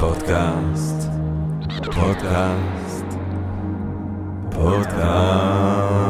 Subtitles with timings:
[0.00, 1.08] פודקאסט,
[1.84, 3.04] פודקאסט,
[4.50, 6.02] פודקאסט.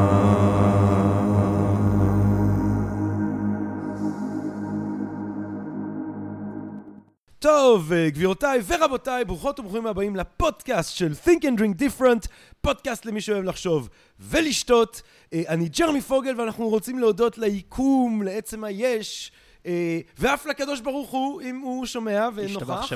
[7.39, 12.27] טוב, אה, גבירותיי ורבותיי, ברוכות וברוכים הבאים לפודקאסט של Think and Drink Different,
[12.61, 13.88] פודקאסט למי שאוהב לחשוב
[14.20, 15.02] ולשתות.
[15.32, 19.32] אה, אני ג'רמי פוגל ואנחנו רוצים להודות ליקום, לעצם היש.
[19.66, 22.92] אה, ואף לקדוש ברוך הוא, אם הוא שומע ונוכח,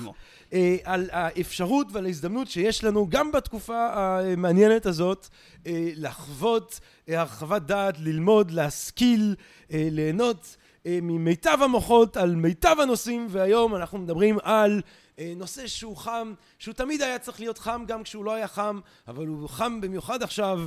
[0.52, 5.28] אה, על האפשרות ועל ההזדמנות שיש לנו גם בתקופה המעניינת הזאת
[5.96, 9.34] לחוות הרחבת דעת, ללמוד, להשכיל,
[9.70, 14.82] ליהנות ממיטב המוחות על מיטב הנושאים, והיום אנחנו מדברים על
[15.36, 19.26] נושא שהוא חם, שהוא תמיד היה צריך להיות חם גם כשהוא לא היה חם, אבל
[19.26, 20.60] הוא חם במיוחד עכשיו,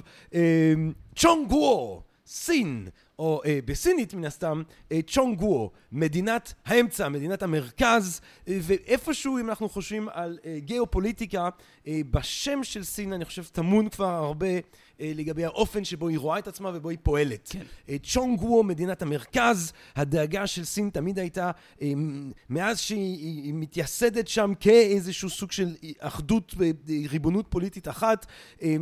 [1.16, 2.88] צ'ונג וו, סין,
[3.20, 9.70] או אה, בסינית מן הסתם, אה, צ'ונגוו, מדינת האמצע, מדינת המרכז, אה, ואיפשהו אם אנחנו
[9.70, 11.50] חושבים על אה, גיאופוליטיקה,
[11.88, 16.40] אה, בשם של סין אני חושב טמון כבר הרבה אה, לגבי האופן שבו היא רואה
[16.40, 17.50] את עצמה ובו היא פועלת.
[17.52, 17.64] כן.
[17.90, 21.52] אה, צ'ונגוו, מדינת המרכז, הדאגה של סין תמיד הייתה,
[21.82, 21.92] אה,
[22.50, 28.26] מאז שהיא היא מתייסדת שם כאיזשהו סוג של אחדות וריבונות פוליטית אחת,
[28.62, 28.76] אה,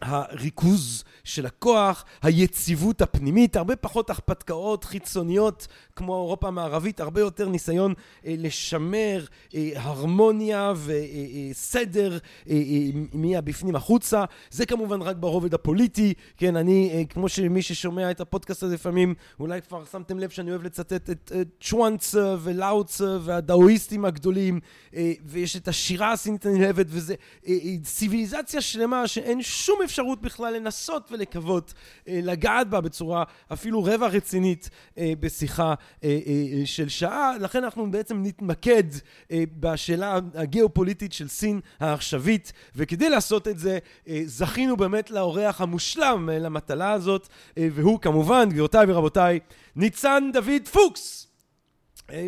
[0.00, 5.66] הריכוז של הכוח, היציבות הפנימית, הרבה פחות הרפתקאות חיצוניות
[5.96, 7.94] כמו אירופה המערבית, הרבה יותר ניסיון
[8.26, 12.18] אה, לשמר אה, הרמוניה וסדר אה,
[12.50, 14.24] אה, אה, מהבפנים החוצה.
[14.50, 19.14] זה כמובן רק ברובד הפוליטי, כן, אני, אה, כמו שמי ששומע את הפודקאסט הזה לפעמים,
[19.40, 24.60] אולי כבר שמתם לב שאני אוהב לצטט את אה, צ'ואנצה ולאוצה והדאואיסטים הגדולים,
[24.94, 27.14] אה, ויש את השירה הסינית הנלהבת, וזה
[27.48, 31.74] אה, אה, ציוויליזציה שלמה שאין שום אפשרות בכלל לנסות ולקוות
[32.08, 36.18] אה, לגעת בה בצורה אפילו רבע רצינית אה, בשיחה אה,
[36.64, 37.38] של שעה.
[37.40, 38.84] לכן אנחנו בעצם נתמקד
[39.32, 43.78] בשאלה הגיאופוליטית של סין העכשווית, וכדי לעשות את זה
[44.24, 49.40] זכינו באמת לאורח המושלם למטלה הזאת, והוא כמובן, גבירותיי ורבותיי,
[49.76, 51.26] ניצן דוד פוקס,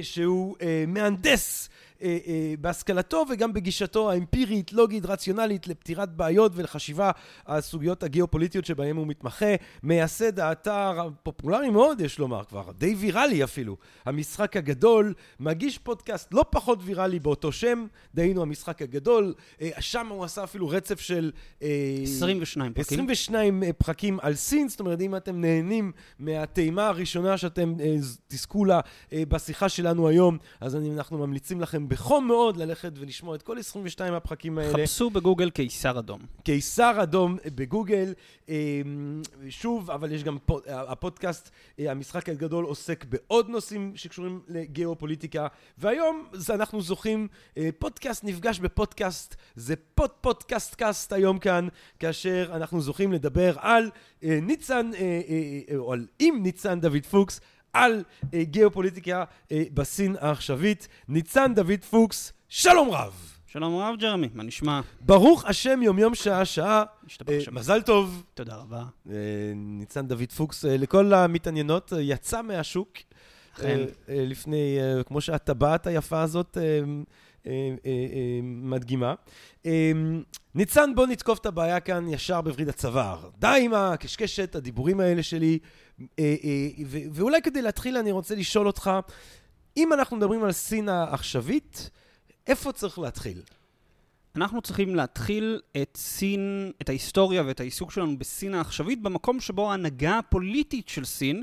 [0.02, 1.68] שהוא מהנדס
[2.02, 7.10] אה, אה, בהשכלתו וגם בגישתו האמפירית, לוגית, רציונלית לפתירת בעיות ולחשיבה
[7.44, 9.54] על הסוגיות הגיאופוליטיות שבהם הוא מתמחה.
[9.82, 16.44] מייסד האתר הפופולרי מאוד, יש לומר כבר, די ויראלי אפילו, המשחק הגדול, מגיש פודקאסט לא
[16.50, 19.34] פחות ויראלי באותו שם, דהיינו המשחק הגדול.
[19.60, 21.30] אה, שם הוא עשה אפילו רצף של...
[22.02, 22.82] 22 פרקים.
[22.82, 27.74] 22 פרקים על סין, זאת אומרת, אם אתם נהנים מהטעימה הראשונה שאתם
[28.28, 28.80] תזכו לה
[29.12, 34.58] בשיחה שלנו היום, אז אנחנו ממליצים לכם בחום מאוד ללכת ולשמוע את כל 22 הפרקים
[34.58, 34.72] האלה.
[34.72, 36.20] חפשו בגוגל קיסר אדום.
[36.42, 38.12] קיסר אדום בגוגל.
[39.48, 45.46] שוב, אבל יש גם הפודקאסט, המשחק הגדול עוסק בעוד נושאים שקשורים לגיאופוליטיקה,
[45.78, 47.28] והיום אנחנו זוכים,
[47.78, 53.90] פודקאסט נפגש בפודקאסט, זה פוד פודקאסט קאסט היום כאן, כאשר אנחנו זוכים לדבר על
[54.22, 54.90] ניצן,
[55.76, 57.40] או על עם ניצן דוד פוקס,
[57.72, 60.88] על אה, גיאופוליטיקה אה, בסין העכשווית.
[61.08, 63.34] ניצן דוד פוקס, שלום רב.
[63.46, 64.80] שלום רב, ג'רמי, מה נשמע?
[65.00, 66.84] ברוך השם, יומיום שעה שעה.
[67.28, 68.22] אה, מזל טוב.
[68.34, 68.84] תודה רבה.
[69.10, 69.14] אה,
[69.54, 72.88] ניצן דוד פוקס, אה, לכל המתעניינות, אה, יצא מהשוק.
[73.54, 73.66] אכן.
[73.68, 77.52] אה, אה, לפני, אה, כמו שהטבעת היפה הזאת אה, אה,
[77.86, 79.14] אה, אה, מדגימה.
[79.66, 79.92] אה,
[80.54, 83.30] ניצן, בוא נתקוף את הבעיה כאן ישר בווריד הצוואר.
[83.38, 85.58] די עם הקשקשת, הדיבורים האלה שלי.
[86.18, 86.68] אה, אה,
[87.12, 88.90] ואולי כדי להתחיל אני רוצה לשאול אותך,
[89.76, 91.90] אם אנחנו מדברים על סין העכשווית,
[92.46, 93.42] איפה צריך להתחיל?
[94.36, 100.18] אנחנו צריכים להתחיל את סין, את ההיסטוריה ואת העיסוק שלנו בסין העכשווית, במקום שבו ההנהגה
[100.18, 101.42] הפוליטית של סין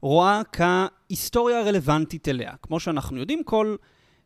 [0.00, 2.52] רואה כהיסטוריה הרלוונטית אליה.
[2.62, 3.76] כמו שאנחנו יודעים, כל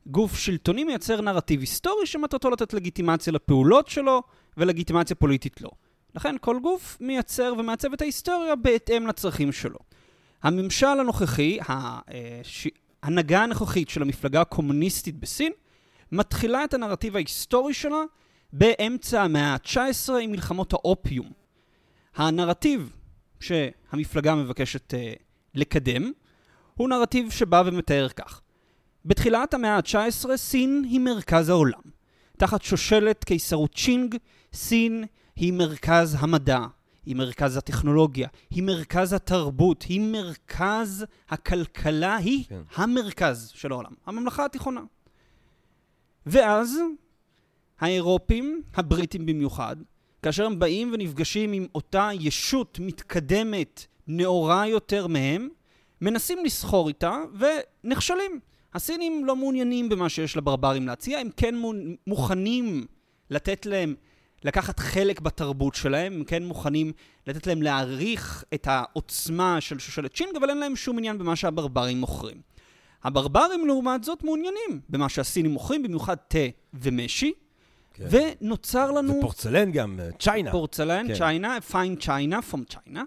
[0.06, 4.22] גוף שלטוני מייצר נרטיב היסטורי שמטרתו לתת לגיטימציה לפעולות שלו
[4.56, 5.70] ולגיטימציה פוליטית לא.
[6.18, 9.78] לכן כל גוף מייצר ומעצב את ההיסטוריה בהתאם לצרכים שלו.
[10.42, 11.58] הממשל הנוכחי,
[13.02, 15.52] ההנהגה הנוכחית של המפלגה הקומוניסטית בסין,
[16.12, 18.02] מתחילה את הנרטיב ההיסטורי שלה
[18.52, 21.30] באמצע המאה ה-19 עם מלחמות האופיום.
[22.16, 22.92] הנרטיב
[23.40, 25.22] שהמפלגה מבקשת uh,
[25.54, 26.12] לקדם
[26.74, 28.40] הוא נרטיב שבא ומתאר כך.
[29.04, 31.80] בתחילת המאה ה-19 סין היא מרכז העולם.
[32.36, 34.16] תחת שושלת קיסרות צ'ינג,
[34.52, 35.04] סין
[35.38, 36.60] היא מרכז המדע,
[37.06, 42.60] היא מרכז הטכנולוגיה, היא מרכז התרבות, היא מרכז הכלכלה, היא כן.
[42.74, 44.80] המרכז של העולם, הממלכה התיכונה.
[46.26, 46.78] ואז
[47.80, 49.76] האירופים, הבריטים במיוחד,
[50.22, 55.48] כאשר הם באים ונפגשים עם אותה ישות מתקדמת, נאורה יותר מהם,
[56.00, 57.16] מנסים לסחור איתה
[57.84, 58.40] ונכשלים.
[58.74, 61.54] הסינים לא מעוניינים במה שיש לברברים להציע, הם כן
[62.06, 62.86] מוכנים
[63.30, 63.94] לתת להם,
[64.44, 66.92] לקחת חלק בתרבות שלהם, הם כן מוכנים
[67.26, 72.00] לתת להם להעריך את העוצמה של שושלת צ'ינג, אבל אין להם שום עניין במה שהברברים
[72.00, 72.40] מוכרים.
[73.04, 76.38] הברברים לעומת זאת מעוניינים במה שהסינים מוכרים, במיוחד תה
[76.74, 77.32] ומשי,
[77.94, 78.04] כן.
[78.10, 79.18] ונוצר לנו...
[79.18, 80.50] ופורצלן גם, צ'יינה.
[80.50, 83.02] פורצלן, צ'יינה, פיין צ'יינה, פום צ'יינה,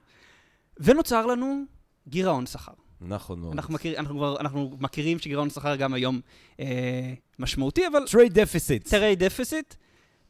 [0.79, 1.63] ונוצר לנו
[2.07, 2.71] גירעון שכר.
[3.01, 3.53] נכון מאוד.
[3.53, 6.21] אנחנו, מכיר, אנחנו, כבר, אנחנו מכירים שגירעון שכר גם היום
[6.59, 8.03] אה, משמעותי, אבל...
[8.07, 8.89] trade deficit.
[8.89, 9.75] trade deficit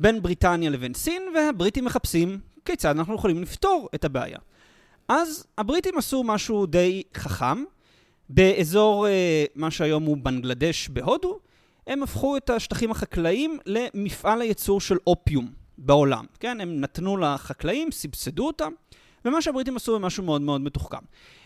[0.01, 4.37] בין בריטניה לבין סין, והבריטים מחפשים כיצד אנחנו יכולים לפתור את הבעיה.
[5.07, 7.63] אז הבריטים עשו משהו די חכם.
[8.29, 11.39] באזור אה, מה שהיום הוא בנגלדש בהודו,
[11.87, 16.25] הם הפכו את השטחים החקלאיים למפעל הייצור של אופיום בעולם.
[16.39, 18.71] כן, הם נתנו לחקלאים, סבסדו אותם,
[19.25, 20.97] ומה שהבריטים עשו זה משהו מאוד מאוד מתוחכם.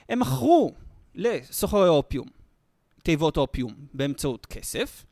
[0.10, 0.72] הם מכרו
[1.16, 2.28] לסוחרי אופיום,
[3.04, 5.06] תיבות אופיום, באמצעות כסף.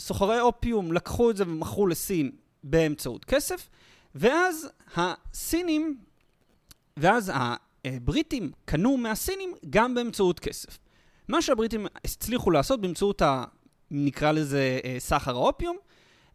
[0.00, 2.30] הסוחרי אופיום לקחו את זה ומכרו לסין
[2.64, 3.68] באמצעות כסף,
[4.14, 5.98] ואז הסינים,
[6.96, 7.32] ואז
[7.84, 10.78] הבריטים קנו מהסינים גם באמצעות כסף.
[11.28, 13.44] מה שהבריטים הצליחו לעשות באמצעות, ה,
[13.90, 15.76] נקרא לזה אה, סחר האופיום,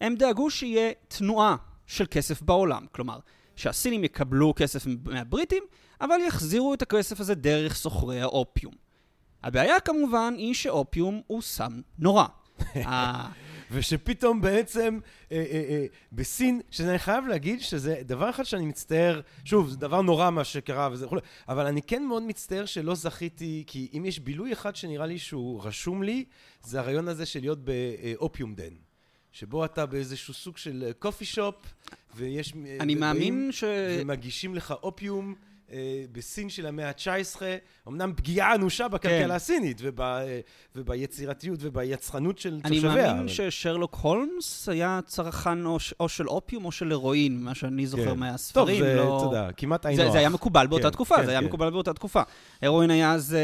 [0.02, 1.56] הם דאגו שיהיה תנועה
[1.88, 2.86] של כסף בעולם.
[2.92, 3.20] כלומר,
[3.56, 5.64] שהסינים יקבלו כסף מהבריטים,
[6.02, 8.74] אבל יחזירו את הכסף הזה דרך סוחרי האופיום.
[9.44, 12.26] הבעיה כמובן היא שאופיום הוא סם נורא.
[13.72, 15.00] ושפתאום בעצם
[15.32, 20.02] אה, אה, אה, בסין, שאני חייב להגיד שזה דבר אחד שאני מצטער, שוב, זה דבר
[20.02, 21.18] נורא מה שקרה וזה וכו',
[21.50, 25.64] אבל אני כן מאוד מצטער שלא זכיתי, כי אם יש בילוי אחד שנראה לי שהוא
[25.64, 26.26] רשום לי,
[26.64, 28.74] זה הרעיון הזה של להיות באופיום דן.
[29.32, 31.56] שבו אתה באיזשהו סוג של קופי שופ,
[32.16, 32.54] ויש...
[32.80, 33.64] אני מאמין ש...
[34.00, 35.36] ומגישים לך אופיום.
[35.72, 37.42] אה, בסין של המאה ה-19,
[37.88, 39.32] אמנם פגיעה אנושה בכלכלה כן.
[39.32, 40.00] הסינית וב,
[40.76, 42.94] וביצירתיות וביצרנות של אני תושביה.
[42.94, 43.28] אני מאמין אבל...
[43.28, 48.20] ששרלוק הולמס היה צרכן או, או של אופיום או של הירואין, מה שאני זוכר כן.
[48.20, 48.80] מהספרים.
[48.80, 49.18] טוב, זה, לא...
[49.18, 51.46] אתה יודע, כמעט היינו זה, זה היה מקובל באותה כן, תקופה, כן, זה היה כן.
[51.46, 52.22] מקובל באותה תקופה.
[52.62, 53.40] הירואין היה אז אה,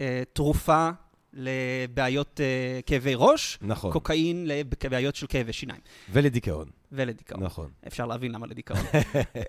[0.00, 0.90] אה, תרופה
[1.32, 3.92] לבעיות uh, כאבי ראש, נכון.
[3.92, 5.80] קוקאין לבעיות של כאבי שיניים.
[6.12, 6.68] ולדיכאון.
[6.92, 7.42] ולדיכאון.
[7.42, 7.70] נכון.
[7.86, 8.80] אפשר להבין למה לדיכאון.
[8.80, 9.46] uh,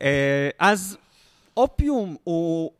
[0.59, 0.97] אז
[1.59, 2.71] אופיום הוא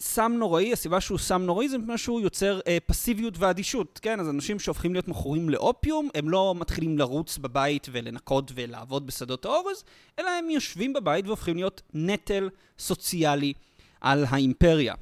[0.00, 4.20] סם נוראי, הסיבה שהוא סם נוראי זה מפני שהוא יוצר אה, פסיביות ואדישות, כן?
[4.20, 9.84] אז אנשים שהופכים להיות מכורים לאופיום, הם לא מתחילים לרוץ בבית ולנקות ולעבוד בשדות האורז,
[10.18, 12.48] אלא הם יושבים בבית והופכים להיות נטל
[12.78, 13.52] סוציאלי
[14.00, 14.94] על האימפריה.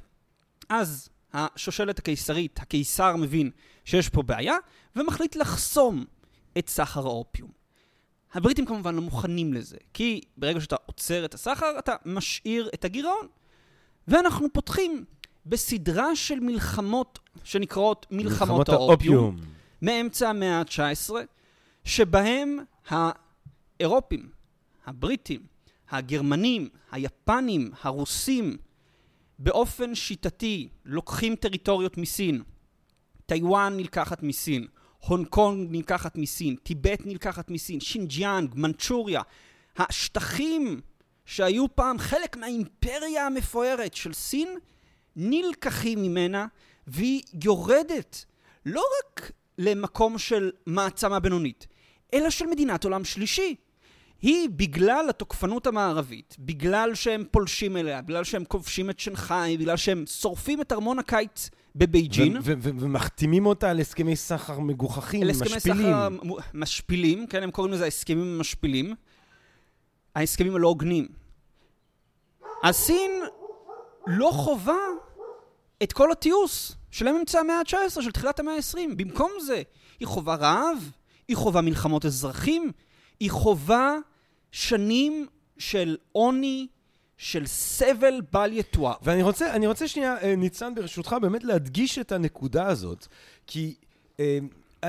[0.69, 3.51] אז השושלת הקיסרית, הקיסר מבין
[3.85, 4.55] שיש פה בעיה,
[4.95, 6.05] ומחליט לחסום
[6.57, 7.64] את סחר האופיום.
[8.35, 13.27] הבריטים כמובן לא מוכנים לזה, כי ברגע שאתה עוצר את הסחר, אתה משאיר את הגירעון.
[14.07, 15.05] ואנחנו פותחים
[15.45, 19.37] בסדרה של מלחמות שנקראות מלחמות, מלחמות האופיום, האופיום,
[19.81, 21.13] מאמצע המאה ה-19,
[21.83, 24.29] שבהם האירופים,
[24.85, 25.41] הבריטים,
[25.89, 28.57] הגרמנים, היפנים, הרוסים,
[29.39, 32.43] באופן שיטתי לוקחים טריטוריות מסין.
[33.25, 34.67] טיוואן נלקחת מסין,
[35.05, 39.21] הונג קונג נלקחת מסין, טיבט נלקחת מסין, שינג'יאנג, מנצ'וריה.
[39.77, 40.81] השטחים
[41.25, 44.57] שהיו פעם חלק מהאימפריה המפוארת של סין,
[45.15, 46.45] נלקחים ממנה,
[46.87, 48.25] והיא יורדת
[48.65, 51.67] לא רק למקום של מעצמה בינונית,
[52.13, 53.55] אלא של מדינת עולם שלישי.
[54.21, 60.03] היא בגלל התוקפנות המערבית, בגלל שהם פולשים אליה, בגלל שהם כובשים את שנגחאי, בגלל שהם
[60.07, 62.37] שורפים את ארמון הקיץ בבייג'ין.
[62.43, 65.51] ומחתימים אותה על הסכמי סחר מגוחכים, משפילים.
[65.51, 66.07] הסכמי סחר
[66.53, 68.95] משפילים, כן, הם קוראים לזה ההסכמים המשפילים.
[70.15, 71.07] ההסכמים הלא הוגנים.
[72.63, 73.11] הסין
[74.07, 74.77] לא חובה
[75.83, 78.95] את כל התיעוש של אמצע המאה ה-19, של תחילת המאה ה-20.
[78.97, 79.61] במקום זה,
[79.99, 80.91] היא חובה רעב,
[81.27, 82.71] היא חובה מלחמות אזרחים,
[83.19, 83.95] היא חובה
[84.51, 85.27] שנים
[85.57, 86.67] של עוני,
[87.17, 88.93] של סבל בל יתואר.
[89.01, 93.07] ואני רוצה, אני רוצה שנייה, אה, ניצן, ברשותך, באמת להדגיש את הנקודה הזאת,
[93.47, 93.75] כי...
[94.19, 94.39] אה,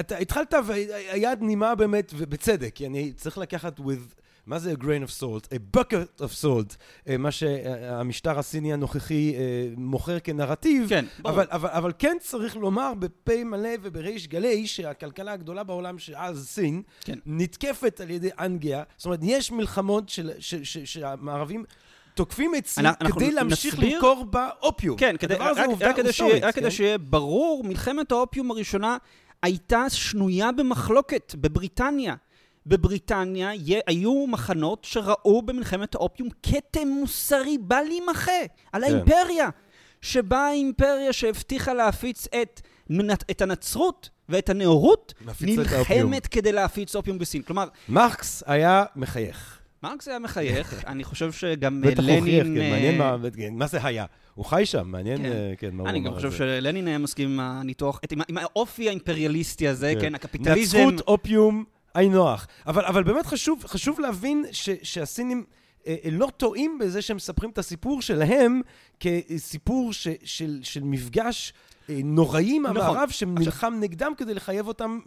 [0.01, 4.15] אתה התחלת והיד נימה באמת, ובצדק, כי אני צריך לקחת with
[4.47, 5.47] מה זה a grain of salt?
[5.53, 6.77] a bucket of salt,
[7.09, 9.35] אה, מה שהמשטר הסיני הנוכחי
[9.77, 11.35] מוכר כנרטיב, כן, ברור.
[11.35, 16.83] אבל, אבל, אבל כן צריך לומר בפה מלא ובריש גלי שהכלכלה הגדולה בעולם שאז סין,
[17.01, 17.19] כן.
[17.27, 21.65] נתקפת על ידי אנגליה, זאת אומרת יש מלחמות של, של, של, שהמערבים
[22.17, 23.95] תוקפים את סין כדי להמשיך נסביר...
[23.95, 24.97] למכור באופיום.
[24.97, 26.71] כן, כדי, רק, רק, רק, כדי שיהיה, רק כדי כן?
[26.71, 28.97] שיהיה ברור, מלחמת האופיום הראשונה
[29.43, 32.15] הייתה שנויה במחלוקת בבריטניה.
[32.67, 33.51] בבריטניה
[33.87, 38.33] היו מחנות שראו במלחמת האופיום כתם מוסרי בל יימחה
[38.73, 38.93] על כן.
[38.93, 39.49] האימפריה,
[40.01, 42.61] שבה האימפריה שהבטיחה להפיץ את,
[43.31, 45.15] את הנצרות ואת הנאורות.
[45.41, 47.43] נלחמת כדי להפיץ אופיום בסין.
[47.43, 49.61] כלומר, מרקס היה מחייך.
[49.83, 52.55] מרקס היה מחייך, אני חושב שגם אה, בטח הוא חייך, לנין...
[52.55, 54.05] כן, אה, מעניין מה- כן, מה זה היה.
[54.35, 55.25] הוא חי שם, מעניין, כן.
[55.33, 56.33] אה, כן, מה הוא אני אמר גם על חושב.
[56.39, 60.01] שלנין היה מסכים עם הניתוח, עם האופי האימפריאליסטי הזה, כן.
[60.01, 60.79] כן, הקפיטליזם...
[60.79, 61.65] נצחות, אופיום,
[61.95, 62.47] היינו הך.
[62.67, 65.45] אבל, אבל באמת חשוב, חשוב להבין ש, שהסינים
[66.13, 68.61] לא טועים בזה שהם מספרים את הסיפור שלהם
[69.01, 71.53] כסיפור ש, של, של מפגש
[71.89, 72.75] נוראי נכון.
[72.77, 74.99] מהמערב שנלחם נגדם כדי לחייב אותם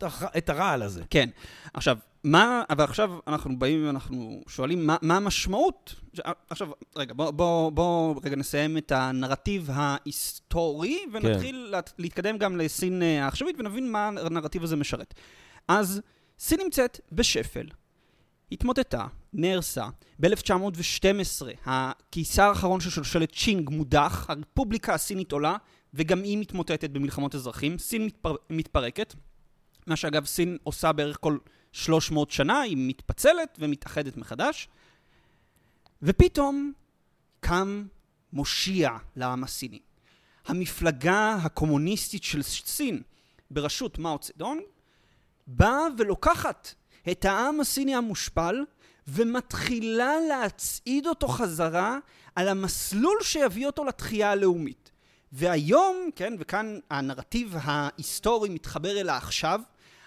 [0.00, 1.02] הר- את הרעל הזה.
[1.10, 1.28] כן.
[1.74, 5.94] עכשיו, מה, אבל עכשיו אנחנו באים ואנחנו שואלים מה, מה המשמעות.
[6.14, 12.56] ש- עכשיו, רגע, בוא, בוא, בוא רגע נסיים את הנרטיב ההיסטורי, ונתחיל לה, להתקדם גם
[12.56, 15.14] לסין אה, העכשווית, ונבין מה הנרטיב הזה משרת.
[15.68, 16.00] אז
[16.38, 17.66] סין נמצאת בשפל.
[18.52, 19.86] התמוטטה, נהרסה.
[20.18, 25.56] ב-1912, הקיסר האחרון של שושלת צ'ינג מודח, הרפובליקה הסינית עולה,
[25.94, 27.78] וגם היא מתמוטטת במלחמות אזרחים.
[27.78, 28.34] סין מתפר...
[28.50, 29.14] מתפרקת.
[29.86, 31.38] מה שאגב סין עושה בערך כל
[31.72, 34.68] 300 שנה, היא מתפצלת ומתאחדת מחדש.
[36.02, 36.72] ופתאום
[37.40, 37.86] קם
[38.32, 39.80] מושיע לעם הסיני.
[40.46, 43.02] המפלגה הקומוניסטית של סין,
[43.50, 44.62] בראשות מאו צדונג,
[45.46, 46.74] באה ולוקחת
[47.10, 48.64] את העם הסיני המושפל
[49.08, 51.98] ומתחילה להצעיד אותו חזרה
[52.34, 54.90] על המסלול שיביא אותו לתחייה הלאומית.
[55.32, 59.60] והיום, כן, וכאן הנרטיב ההיסטורי מתחבר אל העכשיו,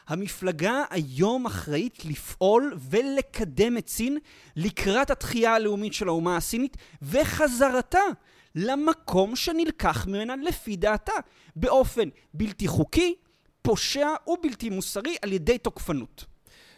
[0.08, 4.18] המפלגה היום אחראית לפעול ולקדם את סין
[4.56, 8.00] לקראת התחייה הלאומית של האומה הסינית וחזרתה
[8.56, 11.14] למקום שנלקח ממנה לפי דעתה,
[11.56, 13.16] באופן בלתי חוקי,
[13.62, 16.33] פושע ובלתי מוסרי על ידי תוקפנות.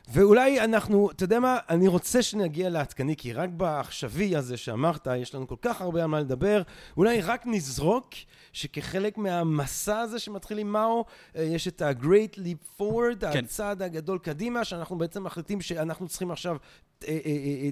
[0.09, 5.35] ואולי אנחנו, אתה יודע מה, אני רוצה שנגיע לעדכני, כי רק בעכשווי הזה שאמרת, יש
[5.35, 6.61] לנו כל כך הרבה על מה לדבר,
[6.97, 8.09] אולי רק נזרוק
[8.53, 13.45] שכחלק מהמסע הזה שמתחיל עם מאו, אה, יש את ה-Great Leap Forward, כן.
[13.45, 16.57] הצעד הגדול קדימה, שאנחנו בעצם מחליטים שאנחנו צריכים עכשיו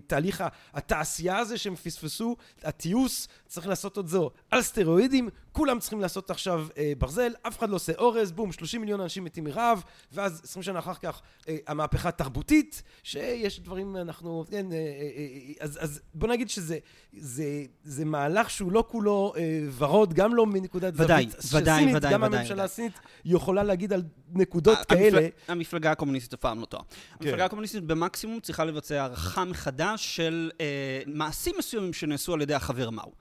[0.08, 4.18] תהליך ה- התעשייה הזה שהם פספסו, התיעוש, צריך לעשות את זה
[4.52, 8.82] על סטרואידים, כולם צריכים לעשות עכשיו אה, ברזל, אף אחד לא עושה אורז, בום, 30
[8.82, 14.46] מיליון אנשים מתים מרעב, ואז 20 שנה אחר כך אה, המהפכה התרבותית, שיש דברים, אנחנו,
[14.52, 16.78] כן, אה, אה, אה, אז, אז בוא נגיד שזה
[17.18, 17.46] זה,
[17.84, 19.42] זה מהלך שהוא לא כולו אה,
[19.78, 22.66] ורוד, גם לא מנקודת ודאי, זווית ודאי, סינית, ודאי, גם ודאי, הממשלה ודאי.
[22.66, 22.94] הסינית
[23.26, 25.28] יכולה להגיד על נקודות המפלג- כאלה.
[25.48, 26.84] המפלגה הקומוניסטית אף פעם לא טועה.
[26.84, 26.96] כן.
[27.26, 30.66] המפלגה הקומוניסטית במקסימום צריכה לבצע הערכה מחדש של אה,
[31.08, 33.12] מעשים מסוימים שנעשו על ידי החבר מאו.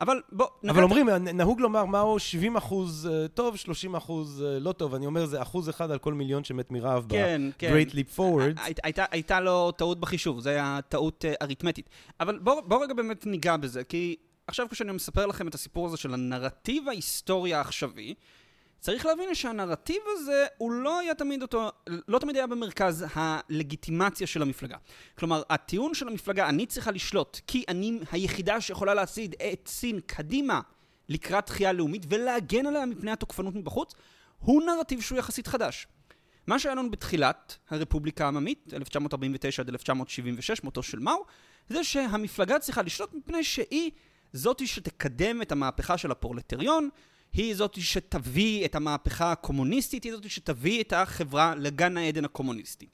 [0.00, 0.46] אבל בוא...
[0.64, 4.94] אבל נקרא- אומרים, נהוג לומר מהו 70 אחוז אה, טוב, 30 אחוז אה, לא טוב.
[4.94, 7.72] אני אומר, זה אחוז אחד על כל מיליון שמת מרעב כן, כן.
[7.74, 8.60] ב-Great Leap Forward.
[8.60, 11.88] הי- הייתה, הייתה לו טעות בחישוב, זו הייתה טעות אה, אריתמטית.
[12.20, 14.16] אבל בואו בוא רגע באמת ניגע בזה, כי
[14.46, 18.14] עכשיו כשאני מספר לכם את הסיפור הזה של הנרטיב ההיסטורי העכשווי,
[18.80, 21.70] צריך להבין שהנרטיב הזה הוא לא היה תמיד אותו,
[22.08, 24.76] לא תמיד היה במרכז הלגיטימציה של המפלגה.
[25.18, 30.60] כלומר, הטיעון של המפלגה, אני צריכה לשלוט, כי אני היחידה שיכולה להצעיד את סין קדימה
[31.08, 33.94] לקראת תחייה לאומית ולהגן עליה מפני התוקפנות מבחוץ,
[34.38, 35.86] הוא נרטיב שהוא יחסית חדש.
[36.46, 41.24] מה שהיה לנו בתחילת הרפובליקה העממית, 1949 עד 1976, מותו של מאו,
[41.68, 43.90] זה שהמפלגה צריכה לשלוט מפני שהיא
[44.32, 46.88] זאתי שתקדם את המהפכה של הפרולטריון,
[47.32, 52.86] היא זאתי שתביא את המהפכה הקומוניסטית, היא זאתי שתביא את החברה לגן העדן הקומוניסטי.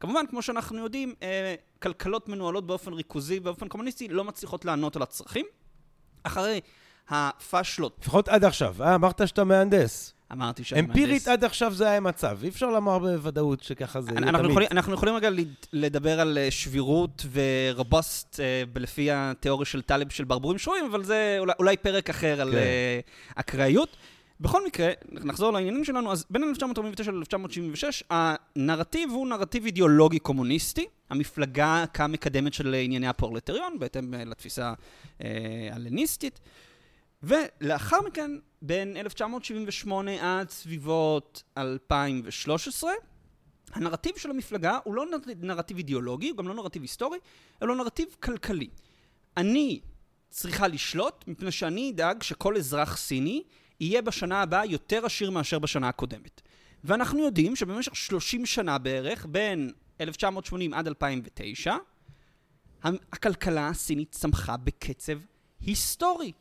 [0.00, 5.02] כמובן, כמו שאנחנו יודעים, אה, כלכלות מנוהלות באופן ריכוזי, באופן קומוניסטי, לא מצליחות לענות על
[5.02, 5.46] הצרכים.
[6.22, 6.60] אחרי
[7.08, 8.82] הפאשלות, לפחות עד עכשיו.
[8.82, 10.14] אה, אמרת שאתה מהנדס.
[10.32, 11.28] אמרתי שאני אמפירית מהנדס.
[11.28, 12.38] עד עכשיו זה היה המצב.
[12.42, 14.50] אי אפשר לומר בוודאות שככה זה יהיה אנחנו תמיד.
[14.50, 20.08] יכולים, אנחנו יכולים רגע לד- לדבר על אה, שבירות ורובוסט אה, לפי התיאוריה של טלב
[20.10, 22.56] של ברבורים שרויים, אבל זה אולי, אולי פרק אחר על כן.
[22.56, 23.00] אה,
[23.34, 23.96] אקראיות.
[24.40, 31.84] בכל מקרה, נחזור לעניינים שלנו, אז בין 1949 ל-1976, הנרטיב הוא נרטיב אידיאולוגי קומוניסטי, המפלגה
[31.94, 34.72] כמקדמת של ענייני הפרולטריון, בהתאם אה, לתפיסה
[35.24, 35.28] אה,
[35.72, 36.40] הלניסטית.
[37.22, 38.30] ולאחר מכן,
[38.62, 42.92] בין 1978 עד סביבות 2013,
[43.72, 45.06] הנרטיב של המפלגה הוא לא
[45.40, 47.18] נרטיב, אידיאולוגי, הוא גם לא נרטיב היסטורי,
[47.62, 48.68] אלא נרטיב כלכלי.
[49.36, 49.80] אני
[50.30, 53.42] צריכה לשלוט, מפני שאני אדאג שכל אזרח סיני
[53.80, 56.42] יהיה בשנה הבאה יותר עשיר מאשר בשנה הקודמת.
[56.84, 61.76] ואנחנו יודעים שבמשך 30 שנה בערך, בין 1980 עד 2009,
[62.84, 65.18] הכלכלה הסינית צמחה בקצב
[65.60, 66.32] היסטורי.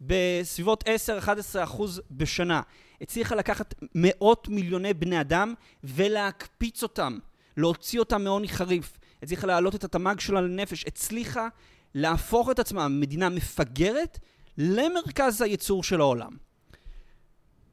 [0.00, 2.60] בסביבות 10-11 אחוז בשנה.
[3.00, 5.54] הצליחה לקחת מאות מיליוני בני אדם
[5.84, 7.18] ולהקפיץ אותם,
[7.56, 8.98] להוציא אותם מעוני חריף.
[9.22, 10.84] הצליחה להעלות את התמ"ג שלה לנפש.
[10.86, 11.48] הצליחה
[11.94, 14.18] להפוך את עצמה ממדינה מפגרת
[14.58, 16.36] למרכז הייצור של העולם.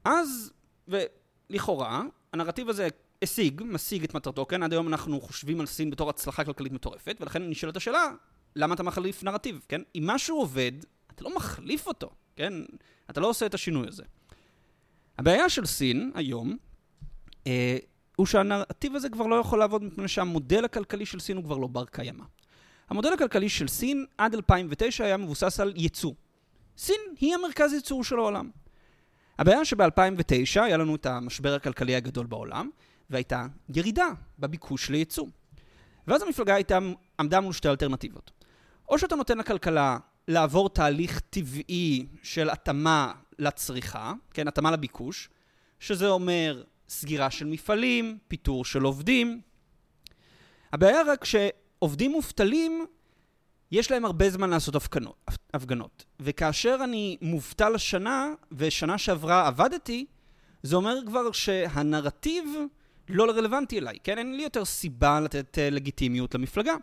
[0.05, 0.51] אז,
[1.49, 2.01] לכאורה,
[2.33, 2.87] הנרטיב הזה
[3.21, 4.63] השיג, משיג את מטרתו, כן?
[4.63, 8.11] עד היום אנחנו חושבים על סין בתור הצלחה כלכלית מטורפת, ולכן נשאלת השאלה,
[8.55, 9.81] למה אתה מחליף נרטיב, כן?
[9.95, 10.71] אם משהו עובד,
[11.17, 12.53] אתה לא מחליף אותו, כן?
[13.09, 14.03] אתה לא עושה את השינוי הזה.
[15.17, 16.57] הבעיה של סין היום,
[17.47, 17.77] אה,
[18.15, 21.67] הוא שהנרטיב הזה כבר לא יכול לעבוד מפני שהמודל הכלכלי של סין הוא כבר לא
[21.67, 22.23] בר קיימא.
[22.89, 26.13] המודל הכלכלי של סין עד 2009 היה מבוסס על ייצוא.
[26.77, 28.49] סין היא המרכז ייצור של העולם.
[29.39, 32.69] הבעיה שב-2009 היה לנו את המשבר הכלכלי הגדול בעולם,
[33.09, 33.45] והייתה
[33.75, 34.07] ירידה
[34.39, 35.27] בביקוש לייצוא.
[36.07, 36.79] ואז המפלגה הייתה,
[37.19, 38.31] עמדה מול שתי אלטרנטיבות.
[38.89, 39.97] או שאתה נותן לכלכלה
[40.27, 45.29] לעבור תהליך טבעי של התאמה לצריכה, כן, התאמה לביקוש,
[45.79, 49.41] שזה אומר סגירה של מפעלים, פיטור של עובדים.
[50.73, 52.85] הבעיה רק שעובדים מובטלים,
[53.71, 56.05] יש להם הרבה זמן לעשות הפגנות, הפגנות.
[56.19, 60.05] וכאשר אני מובטל השנה, ושנה שעברה עבדתי,
[60.63, 62.45] זה אומר כבר שהנרטיב
[63.09, 64.17] לא רלוונטי אליי, כן?
[64.17, 66.75] אין לי יותר סיבה לתת uh, לגיטימיות למפלגה.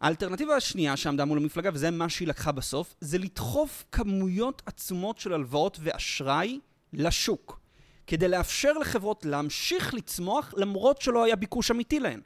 [0.00, 5.32] האלטרנטיבה השנייה שעמדה מול המפלגה, וזה מה שהיא לקחה בסוף, זה לדחוף כמויות עצומות של
[5.32, 6.58] הלוואות ואשראי
[6.92, 7.60] לשוק,
[8.06, 12.20] כדי לאפשר לחברות להמשיך לצמוח למרות שלא היה ביקוש אמיתי להן.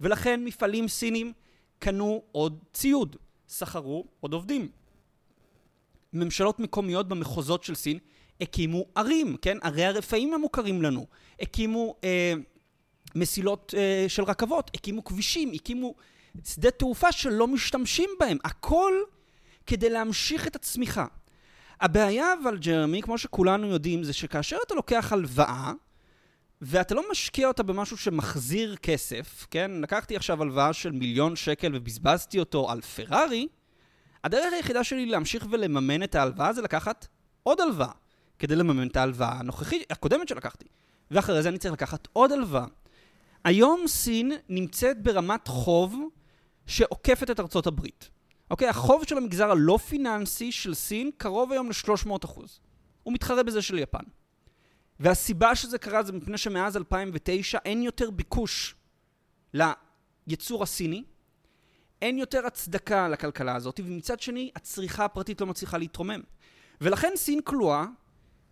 [0.00, 1.32] ולכן מפעלים סינים
[1.78, 3.16] קנו עוד ציוד,
[3.48, 4.68] שכרו עוד עובדים.
[6.12, 7.98] ממשלות מקומיות במחוזות של סין
[8.40, 9.58] הקימו ערים, כן?
[9.62, 11.06] ערי הרפאים המוכרים לנו.
[11.40, 12.34] הקימו אה,
[13.14, 15.94] מסילות אה, של רכבות, הקימו כבישים, הקימו
[16.44, 18.38] שדה תעופה שלא משתמשים בהם.
[18.44, 18.94] הכל
[19.66, 21.06] כדי להמשיך את הצמיחה.
[21.80, 25.72] הבעיה אבל, ג'רמי, כמו שכולנו יודעים, זה שכאשר אתה לוקח הלוואה,
[26.62, 29.70] ואתה לא משקיע אותה במשהו שמחזיר כסף, כן?
[29.82, 33.48] לקחתי עכשיו הלוואה של מיליון שקל ובזבזתי אותו על פרארי,
[34.24, 37.06] הדרך היחידה שלי להמשיך ולממן את ההלוואה זה לקחת
[37.42, 37.90] עוד הלוואה,
[38.38, 40.66] כדי לממן את ההלוואה הנוכחית, הקודמת שלקחתי.
[41.10, 42.66] ואחרי זה אני צריך לקחת עוד הלוואה.
[43.44, 46.08] היום סין נמצאת ברמת חוב
[46.66, 48.10] שעוקפת את ארצות הברית.
[48.50, 48.68] אוקיי?
[48.68, 52.60] החוב של המגזר הלא פיננסי של סין קרוב היום ל-300 אחוז.
[53.02, 54.04] הוא מתחרה בזה של יפן.
[55.00, 58.74] והסיבה שזה קרה זה מפני שמאז 2009 אין יותר ביקוש
[60.26, 61.04] ליצור הסיני,
[62.02, 66.20] אין יותר הצדקה לכלכלה הזאת, ומצד שני, הצריכה הפרטית לא מצליחה להתרומם.
[66.80, 67.84] ולכן סין כלואה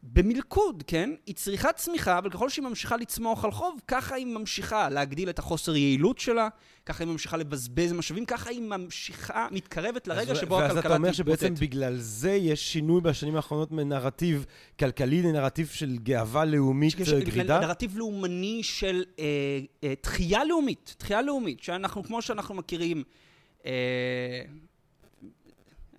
[0.03, 1.11] במלכוד, כן?
[1.27, 5.39] היא צריכה צמיחה, אבל ככל שהיא ממשיכה לצמוח על חוב, ככה היא ממשיכה להגדיל את
[5.39, 6.49] החוסר יעילות שלה,
[6.87, 10.77] ככה היא ממשיכה לבזבז משאבים, ככה היא ממשיכה, מתקרבת לרגע שבו הכלכלה תתפוצץ.
[10.77, 14.47] ואז אתה אומר שבעצם בגלל זה יש שינוי בשנים האחרונות מנרטיב
[14.79, 17.61] כלכלי לנרטיב של גאווה לאומית גרידה?
[17.61, 19.25] נרטיב לאומני של אה,
[19.85, 23.03] אה, תחייה לאומית, תחייה לאומית, שאנחנו, כמו שאנחנו מכירים,
[23.67, 24.43] אה,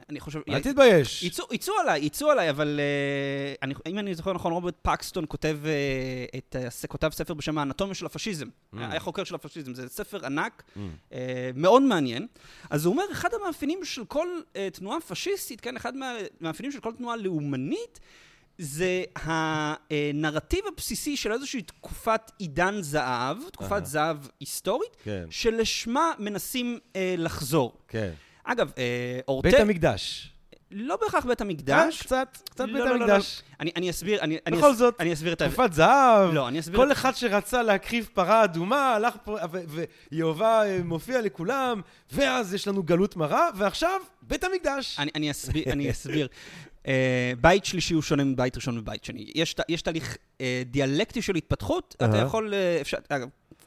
[0.10, 0.40] אני חושב...
[0.50, 1.24] אל תתבייש.
[1.52, 6.38] יצאו עליי, יצאו עליי, אבל uh, אני, אם אני זוכר נכון, רוברט פקסטון כותב, uh,
[6.38, 6.56] את,
[6.88, 8.48] כותב ספר בשם האנטומיה של הפשיזם.
[8.48, 8.78] Mm.
[8.78, 10.78] היה חוקר של הפשיזם, זה ספר ענק, mm.
[11.12, 11.16] uh,
[11.56, 12.28] מאוד מעניין.
[12.70, 14.28] אז הוא אומר, אחד המאפיינים של כל
[14.74, 18.00] תנועה פשיסטית, כן, אחד מהמאפיינים של כל תנועה לאומנית,
[18.58, 25.26] זה הנרטיב הבסיסי של איזושהי תקופת עידן זהב, תקופת זהב היסטורית, כן.
[25.30, 27.78] שלשמה מנסים uh, לחזור.
[27.88, 28.12] כן.
[28.44, 29.52] אגב, אה, אורטל...
[29.52, 30.30] בית המקדש.
[30.72, 32.02] לא בהכרח בית המקדש.
[32.02, 33.04] אה, קצת, קצת לא, בית לא, לא.
[33.04, 33.42] המקדש.
[33.60, 35.48] אני, אני אסביר, אני, בכל זאת, אסביר את ה...
[35.48, 36.78] תקופת זהב, לא, אני אסביר...
[36.78, 39.38] כל אחד שרצה להקריב פרה אדומה, הלך פה,
[40.12, 45.00] ויהובה אה, מופיע לכולם, ואז יש לנו גלות מרה, ועכשיו, בית המקדש.
[45.00, 46.28] אני, אסביר, אני אסביר.
[47.42, 49.32] בית שלישי הוא שונה מבית ראשון ובית שני.
[49.36, 50.18] יש, תהליך
[50.66, 51.96] דיאלקטי של התפתחות.
[52.04, 52.54] אתה יכול,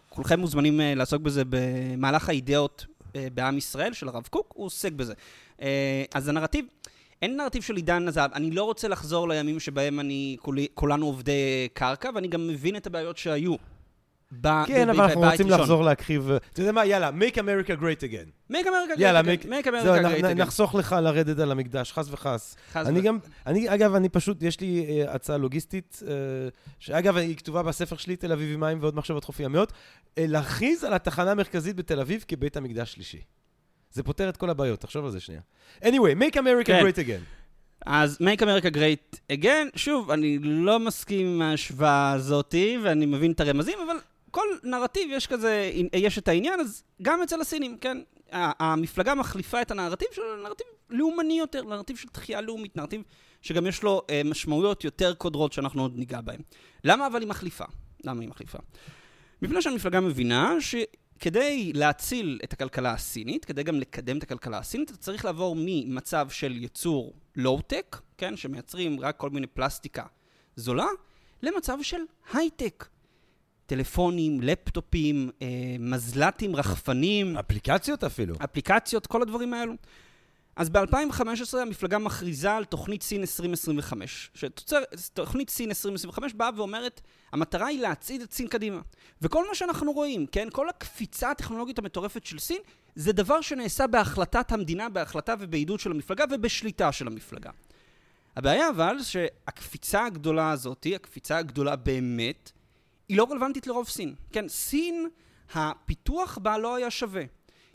[0.08, 2.86] כולכם מוזמנים לעסוק בזה במהלך האידאות
[3.34, 5.14] בעם ישראל, של הרב קוק, הוא עוסק בזה.
[5.62, 6.64] אה, אז הנרטיב,
[7.22, 8.32] אין נרטיב של עידן הזהב.
[8.34, 10.36] אני לא רוצה לחזור לימים שבהם אני,
[10.74, 13.54] כולנו עובדי קרקע, ואני גם מבין את הבעיות שהיו.
[14.32, 16.30] ב- כן, אבל אנחנו רוצים לחזור להקריב...
[16.30, 16.86] אתה יודע מה?
[16.86, 18.52] יאללה, make America great again.
[18.52, 19.44] make America great again.
[19.44, 20.34] make America great again.
[20.34, 22.56] נחסוך לך לרדת על המקדש, חס וחס.
[22.76, 26.06] אני גם, אני, אגב, אני פשוט, יש לי uh, הצעה לוגיסטית, uh,
[26.78, 29.74] שאגב, היא כתובה בספר שלי, תל אביב עם מים ועוד מחשבות חוף ימיות, uh,
[30.18, 33.20] להכריז על התחנה המרכזית בתל אביב כבית המקדש שלישי.
[33.92, 35.40] זה פותר את כל הבעיות, תחשוב על זה שנייה.
[35.82, 36.86] anyway, make America כן.
[36.86, 37.46] great again.
[37.86, 43.40] אז Make America Great Again, שוב, אני לא מסכים עם ההשוואה הזאתי, ואני מבין את
[43.40, 43.96] הרמזים, אבל
[44.36, 47.98] כל נרטיב יש כזה, יש את העניין, אז גם אצל הסינים, כן?
[48.32, 53.02] המפלגה מחליפה את הנרטיב שלו לנרטיב לאומני יותר, לנרטיב של תחייה לאומית, נרטיב
[53.42, 56.40] שגם יש לו אה, משמעויות יותר קודרות שאנחנו עוד ניגע בהן.
[56.84, 57.64] למה אבל היא מחליפה?
[58.04, 58.58] למה היא מחליפה?
[59.42, 64.98] מפני שהמפלגה מבינה שכדי להציל את הכלכלה הסינית, כדי גם לקדם את הכלכלה הסינית, אתה
[64.98, 70.04] צריך לעבור ממצב של ייצור לואו-טק, כן, שמייצרים רק כל מיני פלסטיקה
[70.56, 70.88] זולה,
[71.42, 72.00] למצב של
[72.32, 72.84] הייטק.
[73.66, 75.46] טלפונים, לפטופים, אה,
[75.78, 77.36] מזל"טים, רחפנים.
[77.36, 78.34] אפליקציות אפילו.
[78.44, 79.74] אפליקציות, כל הדברים האלו.
[80.56, 84.30] אז ב-2015 המפלגה מכריזה על תוכנית סין 2025.
[84.34, 87.00] שתוכנית סין 2025 באה ואומרת,
[87.32, 88.80] המטרה היא להצעיד את סין קדימה.
[89.22, 92.58] וכל מה שאנחנו רואים, כן, כל הקפיצה הטכנולוגית המטורפת של סין,
[92.94, 97.50] זה דבר שנעשה בהחלטת המדינה, בהחלטה ובעידוד של המפלגה ובשליטה של המפלגה.
[98.36, 102.52] הבעיה אבל, שהקפיצה הגדולה הזאת, הקפיצה הגדולה באמת,
[103.08, 104.14] היא לא רלוונטית לרוב סין.
[104.32, 105.08] כן, סין,
[105.54, 107.22] הפיתוח בה לא היה שווה.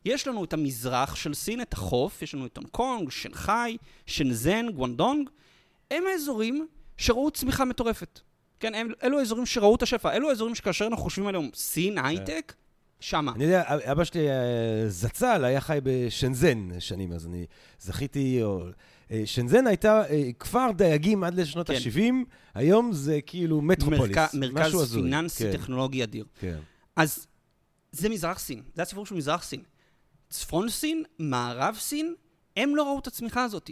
[0.06, 4.70] יש לנו את המזרח של סין, את החוף, יש לנו את הונג קונג, שנגחאי, שנזן,
[4.72, 5.30] גוונדונג.
[5.92, 6.68] הם האזורים
[6.98, 8.20] שראו צמיחה מטורפת.
[8.60, 10.14] כן, הם, אלו האזורים שראו את השפע.
[10.14, 12.06] אלו האזורים שכאשר אנחנו חושבים עליהם סין, כן.
[12.06, 12.54] הייטק,
[13.00, 13.32] שמה.
[13.36, 14.36] אני יודע, אבא שלי אה,
[14.88, 17.46] זצ"ל היה חי בשנזן שנים, אז אני
[17.80, 18.44] זכיתי...
[18.44, 18.64] או...
[19.12, 21.74] אה, שנזן הייתה אה, כפר דייגים עד לשנות כן.
[21.74, 22.14] ה-70,
[22.54, 25.52] היום זה כאילו מטרופוליס, מרק, מרכז פיננסי כן.
[25.52, 26.26] טכנולוגי אדיר.
[26.40, 26.60] כן.
[26.96, 27.28] אז
[27.92, 29.62] זה מזרח סין, זה הסיפור של מזרח סין.
[30.30, 32.16] צפון סין, מערב סין,
[32.58, 33.70] הם לא ראו את הצמיחה הזאת.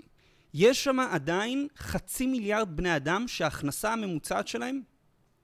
[0.53, 4.81] יש שם עדיין חצי מיליארד בני אדם שההכנסה הממוצעת שלהם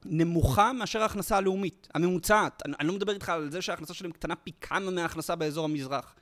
[0.05, 2.61] נמוכה מאשר ההכנסה הלאומית, הממוצעת.
[2.65, 6.15] אני, אני לא מדבר איתך על זה שההכנסה שלהם קטנה פי כמה מההכנסה באזור המזרח.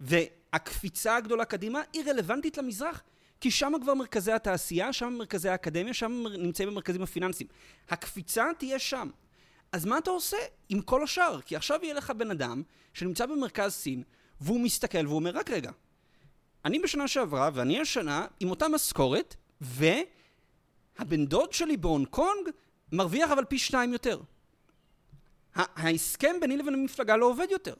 [0.00, 3.02] והקפיצה הגדולה קדימה היא רלוונטית למזרח,
[3.40, 7.48] כי שם כבר מרכזי התעשייה, שם מרכזי האקדמיה, שם נמצאים המרכזים הפיננסיים.
[7.88, 9.10] הקפיצה תהיה שם.
[9.72, 10.36] אז מה אתה עושה
[10.68, 11.40] עם כל השאר?
[11.40, 12.62] כי עכשיו יהיה לך בן אדם
[12.94, 14.02] שנמצא במרכז סין,
[14.40, 15.70] והוא מסתכל והוא אומר, רק רגע,
[16.64, 22.48] אני בשנה שעברה ואני השנה עם אותה משכורת, והבן דוד שלי בהונג קונג
[22.92, 24.20] מרוויח אבל פי שניים יותר.
[25.54, 27.74] ההסכם ביני לבין המפלגה לא עובד יותר.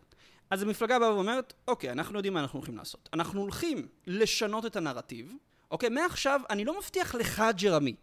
[0.51, 3.09] אז המפלגה באה ואומרת, אוקיי, אנחנו יודעים מה אנחנו הולכים לעשות.
[3.13, 5.33] אנחנו הולכים לשנות את הנרטיב,
[5.71, 5.89] אוקיי?
[5.89, 7.95] מעכשיו אני לא מבטיח לך, ג'רמי,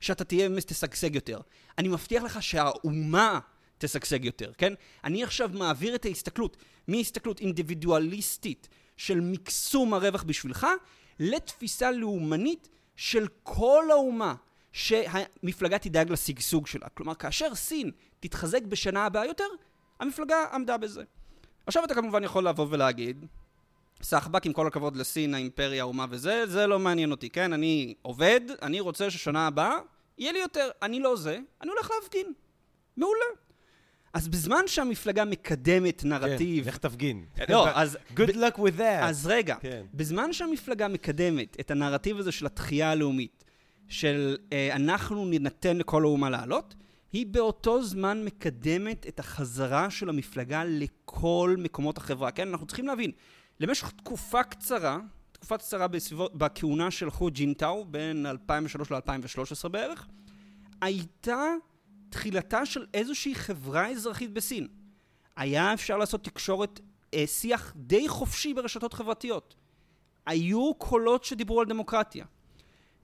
[0.00, 1.40] שאתה תהיה תשגשג יותר.
[1.78, 3.38] אני מבטיח לך שהאומה
[3.78, 4.72] תשגשג יותר, כן?
[5.04, 6.56] אני עכשיו מעביר את ההסתכלות
[6.88, 10.66] מהסתכלות אינדיבידואליסטית של מקסום הרווח בשבילך,
[11.18, 14.34] לתפיסה לאומנית של כל האומה,
[14.72, 16.88] שהמפלגה תדאג לשגשוג שלה.
[16.88, 19.48] כלומר, כאשר סין תתחזק בשנה הבאה יותר,
[20.00, 21.02] המפלגה עמדה בזה.
[21.66, 23.26] עכשיו אתה כמובן יכול לבוא ולהגיד,
[24.02, 27.52] סחבק, עם כל הכבוד לסין, האימפריה, האומה וזה, זה לא מעניין אותי, כן?
[27.52, 29.78] אני עובד, אני רוצה ששנה הבאה
[30.18, 30.70] יהיה לי יותר.
[30.82, 32.32] אני לא זה, אני הולך להפגין.
[32.96, 33.24] מעולה.
[34.14, 36.64] אז בזמן שהמפלגה מקדמת נרטיב...
[36.64, 37.24] כן, לך תפגין.
[37.48, 37.98] לא, אז...
[38.16, 39.02] Good luck with that.
[39.02, 39.82] אז רגע, כן.
[39.94, 43.44] בזמן שהמפלגה מקדמת את הנרטיב הזה של התחייה הלאומית,
[43.88, 46.74] של אה, אנחנו ניתן לכל האומה לעלות,
[47.12, 52.30] היא באותו זמן מקדמת את החזרה של המפלגה לכל מקומות החברה.
[52.30, 53.10] כן, אנחנו צריכים להבין,
[53.60, 54.98] למשך תקופה קצרה,
[55.32, 60.08] תקופה קצרה בסביבות, בכהונה של חו ג'ינטאו, בין 2003 ל-2013 בערך,
[60.80, 61.54] הייתה
[62.10, 64.68] תחילתה של איזושהי חברה אזרחית בסין.
[65.36, 66.80] היה אפשר לעשות תקשורת,
[67.14, 69.54] אה, שיח די חופשי ברשתות חברתיות.
[70.26, 72.24] היו קולות שדיברו על דמוקרטיה.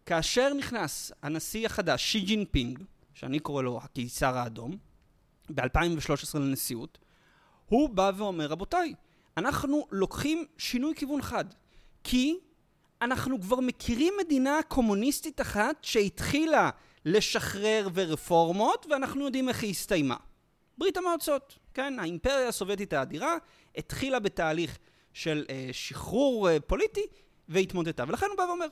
[0.06, 2.78] כאשר נכנס הנשיא החדש, שי ג'ינפינג,
[3.18, 4.76] שאני קורא לו הקיסר האדום,
[5.54, 6.98] ב-2013 לנשיאות,
[7.66, 8.94] הוא בא ואומר, רבותיי,
[9.36, 11.44] אנחנו לוקחים שינוי כיוון חד.
[12.04, 12.38] כי
[13.02, 16.70] אנחנו כבר מכירים מדינה קומוניסטית אחת שהתחילה
[17.04, 20.16] לשחרר ורפורמות, ואנחנו יודעים איך היא הסתיימה.
[20.78, 21.98] ברית המועצות, כן?
[21.98, 23.36] האימפריה הסובייטית האדירה
[23.76, 24.78] התחילה בתהליך
[25.12, 27.06] של אה, שחרור אה, פוליטי
[27.48, 28.04] והתמודדה.
[28.08, 28.66] ולכן הוא בא ואומר,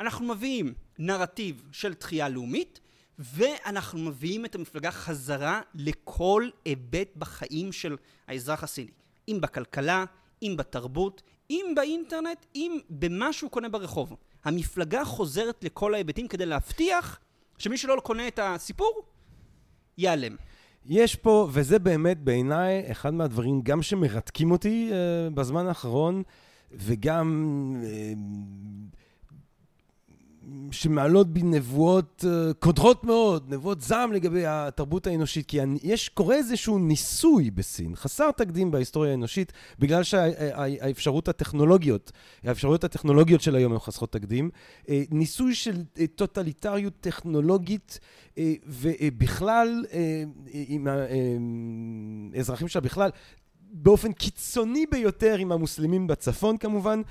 [0.00, 2.80] אנחנו מביאים נרטיב של תחייה לאומית,
[3.18, 7.96] ואנחנו מביאים את המפלגה חזרה לכל היבט בחיים של
[8.28, 8.90] האזרח הסיני.
[9.28, 10.04] אם בכלכלה,
[10.42, 14.16] אם בתרבות, אם באינטרנט, אם במה שהוא קונה ברחוב.
[14.44, 17.20] המפלגה חוזרת לכל ההיבטים כדי להבטיח
[17.58, 19.02] שמי שלא קונה את הסיפור,
[19.98, 20.36] ייעלם.
[20.86, 26.22] יש פה, וזה באמת בעיניי אחד מהדברים גם שמרתקים אותי uh, בזמן האחרון,
[26.72, 28.18] וגם uh,
[30.70, 36.78] שמעלות בי נבואות uh, קודרות מאוד, נבואות זעם לגבי התרבות האנושית, כי יש, קורה איזשהו
[36.78, 42.12] ניסוי בסין, חסר תקדים בהיסטוריה האנושית, בגלל שהאפשרות הטכנולוגיות,
[42.44, 44.50] האפשרויות הטכנולוגיות של היום הן חסרות תקדים,
[45.10, 45.82] ניסוי של
[46.14, 47.98] טוטליטריות טכנולוגית,
[48.66, 49.84] ובכלל,
[50.52, 50.88] עם
[52.34, 53.10] האזרחים שלה בכלל,
[53.72, 57.02] באופן קיצוני ביותר עם המוסלמים בצפון כמובן,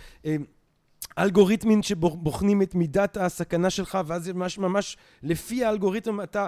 [1.18, 6.48] אלגוריתמים שבוחנים את מידת הסכנה שלך ואז ממש ממש לפי האלגוריתם אתה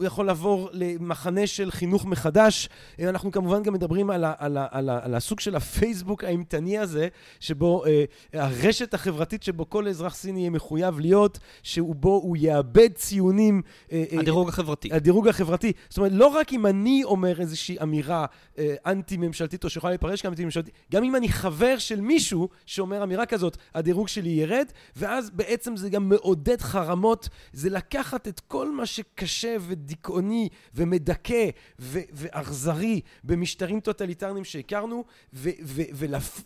[0.00, 2.68] יכול לעבור למחנה של חינוך מחדש.
[3.00, 6.78] אנחנו כמובן גם מדברים על, ה, על, ה, על, ה, על הסוג של הפייסבוק האימתני
[6.78, 7.08] הזה,
[7.40, 7.84] שבו
[8.32, 13.62] הרשת החברתית שבו כל אזרח סיני יהיה מחויב להיות, שבו הוא יאבד ציונים.
[14.18, 14.88] הדירוג החברתי.
[14.92, 15.72] הדירוג החברתי.
[15.88, 18.26] זאת אומרת, לא רק אם אני אומר איזושהי אמירה
[18.86, 24.08] אנטי-ממשלתית או שיכולה להיפרש כאנטי-ממשלתית, גם אם אני חבר של מישהו שאומר אמירה כזאת, הדירוג
[24.08, 24.66] שלי ירד,
[24.96, 33.00] ואז בעצם זה גם מעודד חרמות, זה לקחת את כל מה שקשה ודיכאוני ומדכא ואכזרי
[33.24, 35.04] במשטרים טוטליטריים שהכרנו,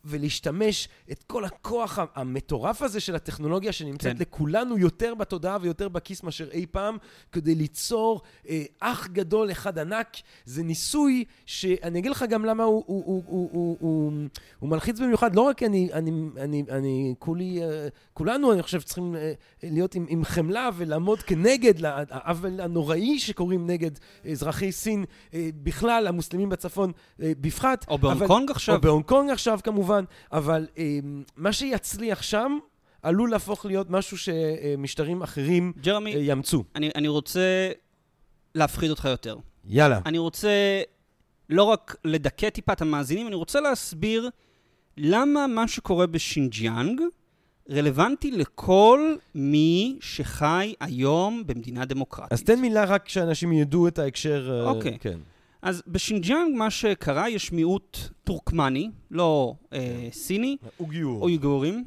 [0.04, 4.22] ולהשתמש את כל הכוח המטורף הזה של הטכנולוגיה שנמצאת כן.
[4.22, 6.96] לכולנו יותר בתודעה ויותר בכיס מאשר אי פעם,
[7.32, 10.16] כדי ליצור אה, אח גדול אחד ענק.
[10.44, 14.12] זה ניסוי שאני אגיד לך גם למה הוא, הוא, הוא, הוא, הוא, הוא,
[14.58, 19.16] הוא מלחיץ במיוחד, לא רק אני, אני, אני, אני כולי, אה, כולנו, אני חושב, צריכים
[19.16, 23.90] אה, להיות עם, עם חמלה ולעמוד כנגד העוול הנוראי שקורים נגד
[24.30, 27.84] אזרחי סין אה, בכלל, המוסלמים בצפון בפרט.
[27.88, 28.74] או בהונג קונג עכשיו.
[28.74, 30.66] או בהונג קונג עכשיו כמובן, אבל
[31.36, 32.58] מה שיצליח שם...
[33.02, 36.64] עלול להפוך להיות משהו שמשטרים אחרים ג'רמי, יאמצו.
[36.76, 37.70] אני, אני רוצה
[38.54, 39.36] להפחיד אותך יותר.
[39.64, 40.00] יאללה.
[40.06, 40.48] אני רוצה
[41.50, 44.30] לא רק לדכא טיפה את המאזינים, אני רוצה להסביר
[44.98, 47.00] למה מה שקורה בשינג'יאנג
[47.70, 52.32] רלוונטי לכל מי שחי היום במדינה דמוקרטית.
[52.32, 54.50] אז תן מילה רק שאנשים ידעו את ההקשר.
[54.50, 54.98] אה, אוקיי.
[55.00, 55.18] כן.
[55.62, 61.22] אז בשינג'יאנג מה שקרה, יש מיעוט טורקמני, לא אה, סיני, אוגיור.
[61.22, 61.84] אויגורים,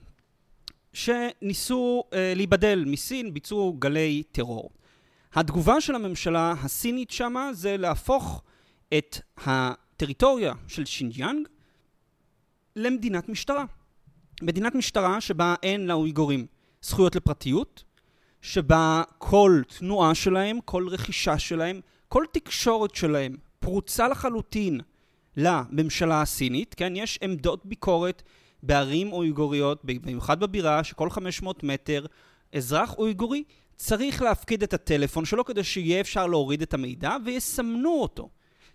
[0.93, 4.69] שניסו אה, להיבדל מסין, ביצעו גלי טרור.
[5.33, 8.41] התגובה של הממשלה הסינית שמה זה להפוך
[8.97, 11.47] את הטריטוריה של שינג'יאנג
[12.79, 13.65] למדינת משטרה.
[14.41, 16.45] מדינת משטרה שבה אין לאויגורים
[16.81, 17.83] זכויות לפרטיות,
[18.41, 24.81] שבה כל תנועה שלהם, כל רכישה שלהם, כל תקשורת שלהם פרוצה לחלוטין
[25.37, 26.93] לממשלה הסינית, כן?
[26.95, 28.23] יש עמדות ביקורת
[28.63, 32.05] בערים אויגוריות, במיוחד בבירה, שכל 500 מטר
[32.53, 33.43] אזרח אויגורי
[33.75, 38.29] צריך להפקיד את הטלפון שלו כדי שיהיה אפשר להוריד את המידע ויסמנו אותו.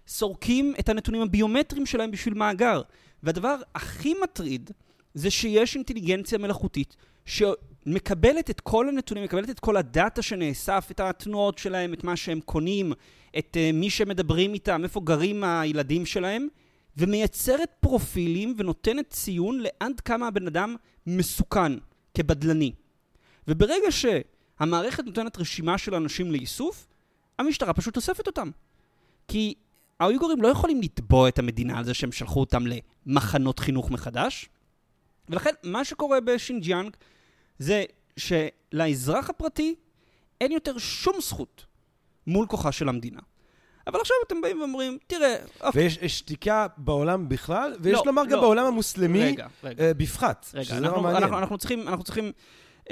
[0.09, 2.83] סורקים את הנתונים הביומטריים שלהם בשביל מאגר.
[3.25, 4.71] והדבר הכי מטריד
[5.15, 11.59] זה שיש אינטליגנציה מלאכותית שמקבלת את כל הנתונים, מקבלת את כל הדאטה שנאסף, את התנועות
[11.59, 12.93] שלהם, את מה שהם קונים,
[13.39, 16.49] את uh, מי שמדברים איתם, איפה גרים הילדים שלהם,
[16.97, 21.73] ומייצרת פרופילים ונותנת ציון לעד כמה הבן אדם מסוכן
[22.15, 22.73] כבדלני.
[23.49, 26.87] וברגע שהמערכת נותנת רשימה של אנשים לאיסוף,
[27.39, 28.51] המשטרה פשוט אוספת אותם.
[29.29, 29.55] כי
[30.01, 32.65] האויגורים לא יכולים לתבוע את המדינה על זה שהם שלחו אותם
[33.07, 34.49] למחנות חינוך מחדש.
[35.29, 36.97] ולכן מה שקורה בשינג'יאנג
[37.59, 37.85] זה
[38.17, 39.75] שלאזרח הפרטי
[40.41, 41.67] אין יותר שום זכות
[42.27, 43.21] מול כוחה של המדינה.
[43.87, 45.37] אבל עכשיו אתם באים ואומרים, תראה...
[45.75, 48.29] ויש שתיקה בעולם בכלל, ויש לא, לומר לא.
[48.29, 49.91] גם בעולם המוסלמי רגע, רגע.
[49.91, 51.23] אה, בפרט, רגע, שזה אנחנו, מעניין.
[51.23, 52.33] אנחנו, אנחנו צריכים, אנחנו צריכים
[52.85, 52.91] uh,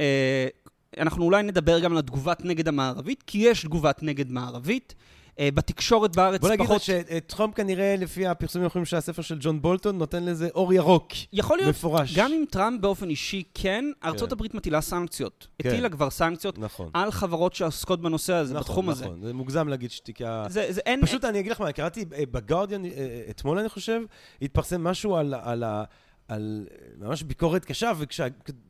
[0.99, 4.95] אנחנו אולי נדבר גם על התגובת נגד המערבית, כי יש תגובת נגד מערבית.
[5.39, 6.59] אה, בתקשורת בארץ פחות...
[6.59, 10.73] בוא נגיד שטראמפ כנראה, לפי הפרסומים האחרונים של הספר של ג'ון בולטון, נותן לזה אור
[10.73, 11.09] ירוק.
[11.33, 11.71] יכול להיות.
[11.71, 12.17] מפורש.
[12.17, 14.45] גם אם טראמפ באופן אישי כן, ארצות כן.
[14.55, 15.47] מטילה סנקציות.
[15.59, 15.69] כן.
[15.69, 16.91] הטילה כבר סנקציות נכון.
[16.95, 18.93] על חברות שעוסקות בנושא הזה, נכון, בתחום נכון.
[18.93, 19.05] הזה.
[19.05, 20.45] נכון, זה מוגזם להגיד שתיקה...
[20.49, 21.07] זה, זה אין...
[21.07, 22.91] פשוט אני אגיד לך מה, קראתי אה, בגארדיאן, אה,
[23.31, 24.01] אתמול אני חושב,
[24.43, 25.85] התפרסם משהו על, על ה...
[26.29, 26.67] על
[26.99, 28.27] ממש ביקורת קשה, וכשה,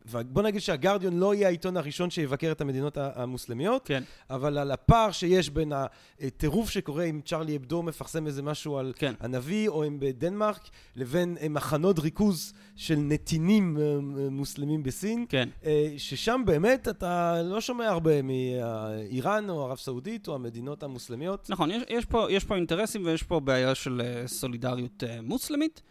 [0.07, 4.03] ובוא נגיד שהגרדיון לא יהיה העיתון הראשון שיבקר את המדינות המוסלמיות, כן.
[4.31, 5.73] אבל על הפער שיש בין
[6.21, 9.15] הטירוף שקורה אם צ'רלי אבדו מפרסם איזה משהו על כן.
[9.21, 13.99] הנביא, או אם בדנמרק, לבין מחנות ריכוז של נתינים אה,
[14.31, 15.49] מוסלמים בסין, כן.
[15.65, 21.51] אה, ששם באמת אתה לא שומע הרבה מאיראן או ערב סעודית או המדינות המוסלמיות.
[21.51, 25.83] נכון, יש, יש, פה, יש פה אינטרסים ויש פה בעיה של אה, סולידריות מוסלמית.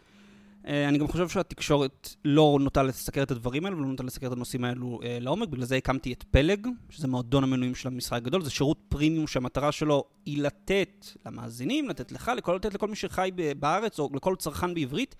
[0.66, 4.32] אה, אני גם חושב שהתקשורת לא נוטה לסקר את הדברים האלו ולא נוטה לסקר את
[4.32, 8.42] הנושאים האלו אה, לעומק, בגלל זה הקמתי את פלג, שזה מועדון המנויים של המשחק הגדול,
[8.42, 13.30] זה שירות פרימיום שהמטרה שלו היא לתת למאזינים, לתת לך, לכל, לתת לכל מי שחי
[13.58, 15.16] בארץ או לכל צרכן בעברית,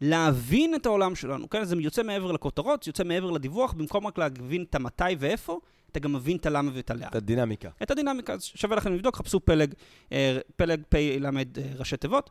[0.00, 1.64] להבין את העולם שלנו, כן?
[1.64, 5.58] זה יוצא מעבר לכותרות, זה יוצא מעבר לדיווח, במקום רק להבין את המתי ואיפה,
[5.90, 7.08] אתה גם מבין את הלמה ואת הלאן.
[7.08, 7.70] את הדינמיקה.
[7.82, 9.74] את הדינמיקה, אז שווה לכם לבדוק, חפשו פלג,
[10.12, 11.28] אה, פלג פ' ל'
[11.78, 12.30] ראשי תיבות.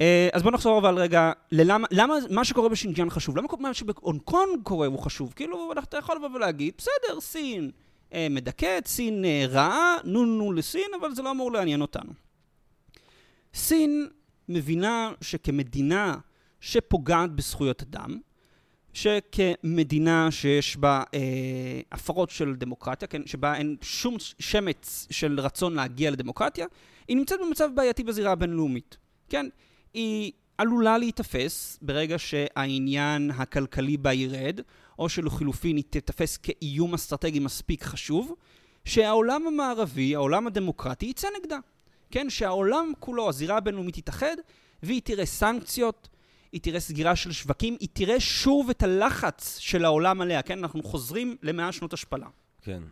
[0.00, 3.36] אה, אז בוא נחזור אבל רגע, ללמה, למה מה שקורה בשינג'אן חשוב?
[3.36, 5.32] למה מה שבהונג קונג קורה הוא חשוב?
[5.36, 7.70] כאילו, אתה יכול לבוא ולהגיד, בסדר, סין
[8.12, 12.12] אה, מדכאת, סין אה, רעה, נו נו לסין, אבל זה לא אמור לעניין אותנו.
[13.54, 14.08] סין
[14.48, 16.16] מבינה שכמדינה
[16.60, 18.18] שפוגעת בזכויות אדם,
[18.92, 26.10] שכמדינה שיש בה אה, הפרות של דמוקרטיה, כן, שבה אין שום שמץ של רצון להגיע
[26.10, 26.66] לדמוקרטיה,
[27.08, 28.96] היא נמצאת במצב בעייתי בזירה הבינלאומית.
[29.28, 29.46] כן,
[29.94, 34.60] היא עלולה להיתפס ברגע שהעניין הכלכלי בה ירד,
[34.98, 38.34] או שלחילופין היא תתפס כאיום אסטרטגי מספיק חשוב,
[38.84, 41.58] שהעולם המערבי, העולם הדמוקרטי, יצא נגדה.
[42.10, 44.36] כן, שהעולם כולו, הזירה הבינלאומית תתאחד,
[44.82, 46.08] והיא תראה סנקציות,
[46.52, 50.58] היא תראה סגירה של שווקים, היא תראה שוב את הלחץ של העולם עליה, כן?
[50.58, 52.26] אנחנו חוזרים למאה שנות השפלה.
[52.62, 52.82] כן.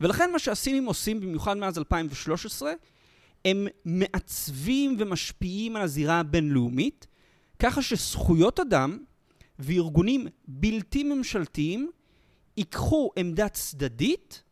[0.00, 2.72] ולכן מה שהסינים עושים, במיוחד מאז 2013,
[3.44, 7.06] הם מעצבים ומשפיעים על הזירה הבינלאומית,
[7.58, 8.98] ככה שזכויות אדם
[9.58, 11.90] וארגונים בלתי ממשלתיים
[12.56, 14.42] ייקחו עמדה צדדית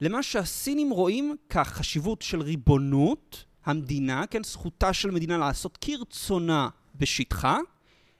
[0.00, 7.58] למה שהסינים רואים כחשיבות של ריבונות המדינה, כן, זכותה של מדינה לעשות כרצונה בשטחה,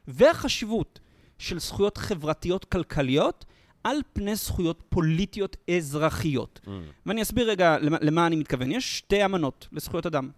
[0.09, 1.01] והחשיבות
[1.39, 3.45] של זכויות חברתיות כלכליות
[3.85, 6.61] על פני זכויות פוליטיות אזרחיות.
[6.65, 6.69] Mm.
[7.07, 8.73] ואני אסביר רגע למה, למה אני מתכוון.
[8.73, 10.31] יש שתי אמנות לזכויות אדם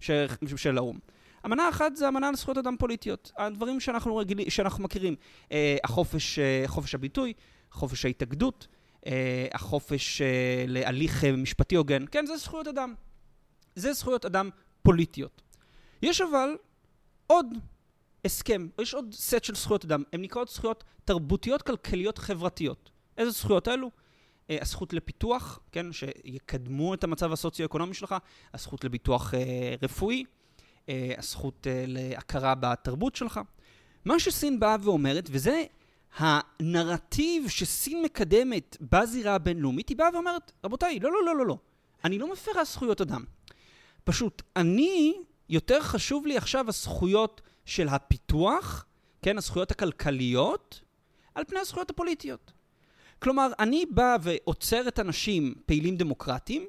[0.00, 0.26] של,
[0.56, 0.98] של האו"ם.
[1.46, 3.32] אמנה אחת זה אמנה לזכויות אדם פוליטיות.
[3.38, 5.16] הדברים שאנחנו, רגילי, שאנחנו מכירים,
[5.52, 7.32] אה, החופש, אה, חופש הביטוי,
[7.70, 8.66] חופש ההתאגדות,
[9.06, 12.94] אה, החופש אה, להליך אה, משפטי הוגן, כן, זה זכויות אדם.
[13.74, 14.50] זה זכויות אדם
[14.82, 15.42] פוליטיות.
[16.02, 16.56] יש אבל
[17.26, 17.46] עוד
[18.24, 22.90] הסכם, יש עוד סט של זכויות אדם, הן נקראות זכויות תרבותיות, כלכליות, חברתיות.
[23.18, 23.90] איזה זכויות אלו?
[23.90, 28.14] Uh, הזכות לפיתוח, כן, שיקדמו את המצב הסוציו-אקונומי שלך,
[28.54, 29.36] הזכות לביטוח uh,
[29.82, 33.40] רפואי, uh, הזכות uh, להכרה בתרבות שלך.
[34.04, 35.64] מה שסין באה ואומרת, וזה
[36.16, 41.58] הנרטיב שסין מקדמת בזירה הבינלאומית, היא באה ואומרת, רבותיי, לא, לא, לא, לא, לא,
[42.04, 43.24] אני לא מפרה זכויות אדם.
[44.04, 45.14] פשוט, אני,
[45.48, 48.84] יותר חשוב לי עכשיו הזכויות של הפיתוח,
[49.22, 50.80] כן, הזכויות הכלכליות,
[51.34, 52.52] על פני הזכויות הפוליטיות.
[53.18, 56.66] כלומר, אני בא ועוצר את אנשים פעילים דמוקרטיים,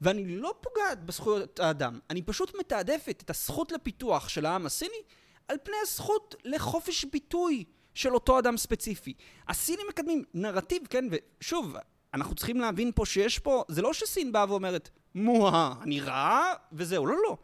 [0.00, 5.02] ואני לא פוגעת בזכויות האדם, אני פשוט מתעדפת את הזכות לפיתוח של העם הסיני
[5.48, 9.14] על פני הזכות לחופש ביטוי של אותו אדם ספציפי.
[9.48, 11.76] הסינים מקדמים נרטיב, כן, ושוב,
[12.14, 17.06] אנחנו צריכים להבין פה שיש פה, זה לא שסין באה ואומרת, מוהה, אני רעה, וזהו,
[17.06, 17.36] לא, לא.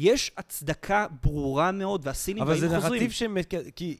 [0.00, 2.72] יש הצדקה ברורה מאוד, והסינים באים חוזרים.
[2.72, 3.22] אבל זה נרטיב ש...
[3.76, 3.96] כי,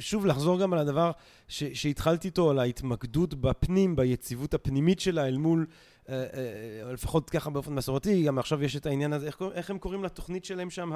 [0.00, 1.10] שוב, לחזור גם על הדבר
[1.48, 1.64] ש...
[1.64, 5.66] שהתחלתי איתו, על ההתמקדות בפנים, ביציבות הפנימית שלה, אל מול,
[6.08, 9.78] אה, אה, לפחות ככה באופן מסורתי, גם עכשיו יש את העניין הזה, איך, איך הם
[9.78, 10.90] קוראים לתוכנית שלהם שם?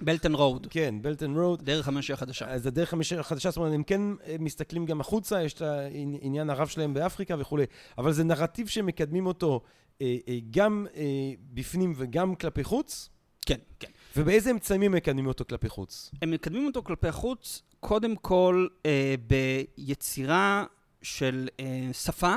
[0.00, 0.66] בלטן רוד.
[0.70, 1.62] כן, בלטן רוד.
[1.64, 2.48] דרך המשי החדשה.
[2.48, 6.50] אז הדרך המשי החדשה, זאת אומרת, הם כן אה, מסתכלים גם החוצה, יש את העניין
[6.50, 7.64] הרב שלהם באפריקה וכולי,
[7.98, 9.60] אבל זה נרטיב שמקדמים אותו
[10.02, 13.10] אה, אה, גם אה, בפנים וגם כלפי חוץ.
[13.50, 13.88] כן, כן.
[14.16, 16.10] ובאיזה אמצעים מקדמים אותו כלפי חוץ?
[16.22, 20.64] הם מקדמים אותו כלפי חוץ, קודם כל אה, ביצירה
[21.02, 22.34] של אה, שפה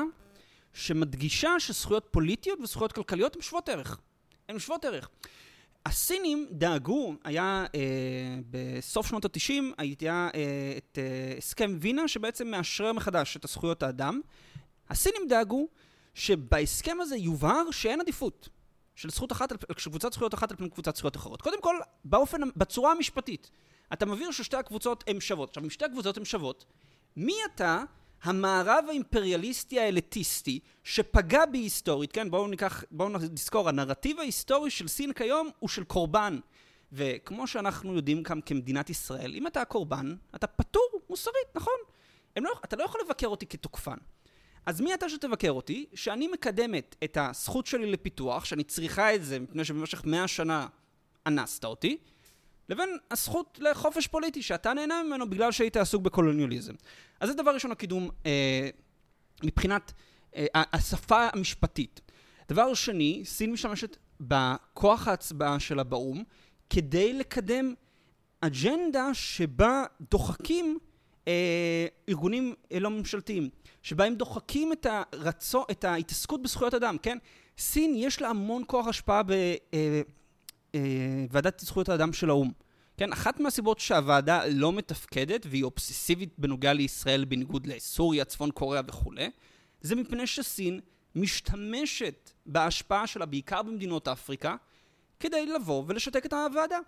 [0.74, 4.00] שמדגישה שזכויות פוליטיות וזכויות כלכליות הן שוות ערך.
[4.50, 5.10] הן שוות ערך.
[5.86, 7.80] הסינים דאגו, היה אה,
[8.50, 14.22] בסוף שנות התשעים, היה אה, את אה, הסכם וינה שבעצם מאשרר מחדש את הזכויות האדם.
[14.90, 15.68] הסינים דאגו
[16.14, 18.50] שבהסכם הזה יובהר שאין עדיפות
[18.96, 21.42] של זכות אחת, של קבוצת זכויות אחת על פני קבוצת זכויות אחרות.
[21.42, 21.76] קודם כל,
[22.06, 23.52] באופן, בצורה המשפטית,
[23.94, 25.50] אתה מבהיר ששתי הקבוצות הן שוות.
[25.50, 26.66] עכשיו, אם שתי הקבוצות הן שוות,
[27.16, 27.84] מי אתה,
[28.24, 35.14] המערב האימפריאליסטי האליטיסטי, שפגע בי היסטורית, כן, בואו ניקח, בואו נזכור, הנרטיב ההיסטורי של סין
[35.14, 36.40] כיום הוא של קורבן.
[36.92, 41.74] וכמו שאנחנו יודעים כאן כמדינת ישראל, אם אתה הקורבן, אתה פטור מוסרית, נכון?
[42.38, 43.98] לא, אתה לא יכול לבקר אותי כתוקפן.
[44.66, 49.40] אז מי אתה שתבקר אותי, שאני מקדמת את הזכות שלי לפיתוח, שאני צריכה את זה
[49.40, 50.68] מפני שבמשך מאה שנה
[51.28, 51.98] אנסת אותי,
[52.70, 56.74] לבין הזכות לחופש פוליטי שאתה נהנה ממנו בגלל שהיית עסוק בקולוניאליזם.
[57.20, 58.70] אז זה דבר ראשון הקידום אה,
[59.44, 59.94] מבחינת
[60.36, 62.02] אה, השפה המשפטית.
[62.50, 66.24] דבר שני, סין משתמשת בכוח ההצבעה שלה באו"ם
[66.70, 67.74] כדי לקדם
[68.42, 70.80] אג'נדה שבה דוחקים
[71.28, 73.50] אה, ארגונים אה, לא ממשלתיים.
[73.84, 77.18] שבהם דוחקים את, הרצו, את ההתעסקות בזכויות אדם, כן?
[77.58, 79.64] סין יש לה המון כוח השפעה בוועדת
[80.76, 82.52] אה, אה, זכויות האדם של האו"ם.
[82.98, 89.30] כן, אחת מהסיבות שהוועדה לא מתפקדת והיא אובססיבית בנוגע לישראל בניגוד לסוריה, צפון קוריאה וכולי,
[89.82, 90.80] זה מפני שסין
[91.16, 94.56] משתמשת בהשפעה שלה, בעיקר במדינות אפריקה,
[95.20, 96.80] כדי לבוא ולשתק את הוועדה.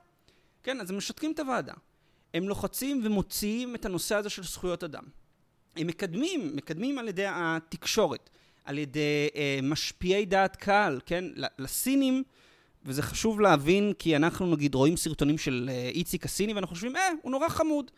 [0.64, 1.74] כן, אז הם משתקים את הוועדה.
[2.34, 5.04] הם לוחצים ומוציאים את הנושא הזה של זכויות אדם.
[5.78, 8.30] הם מקדמים, מקדמים על ידי התקשורת,
[8.66, 11.26] על ידי אה, משפיעי דעת קהל, כן?
[11.60, 12.24] לסינים,
[12.86, 17.10] וזה חשוב להבין, כי אנחנו נגיד רואים סרטונים של אה, איציק הסיני, ואנחנו חושבים, אה,
[17.22, 17.92] הוא נורא חמוד.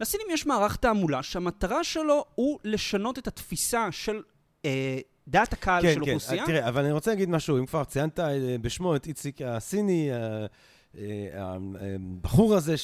[0.00, 4.22] לסינים יש מערך תעמולה שהמטרה שלו הוא לשנות את התפיסה של
[4.64, 4.98] אה,
[5.28, 6.46] דעת הקהל כן, של כן, אוכלוסייה.
[6.46, 10.46] תראה, אבל אני רוצה להגיד משהו, אם כבר ציינת אה, בשמו את איציק הסיני, אה,
[10.98, 11.56] אה,
[11.94, 12.74] הבחור הזה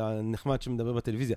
[0.00, 1.36] הנחמד שמדבר בטלוויזיה.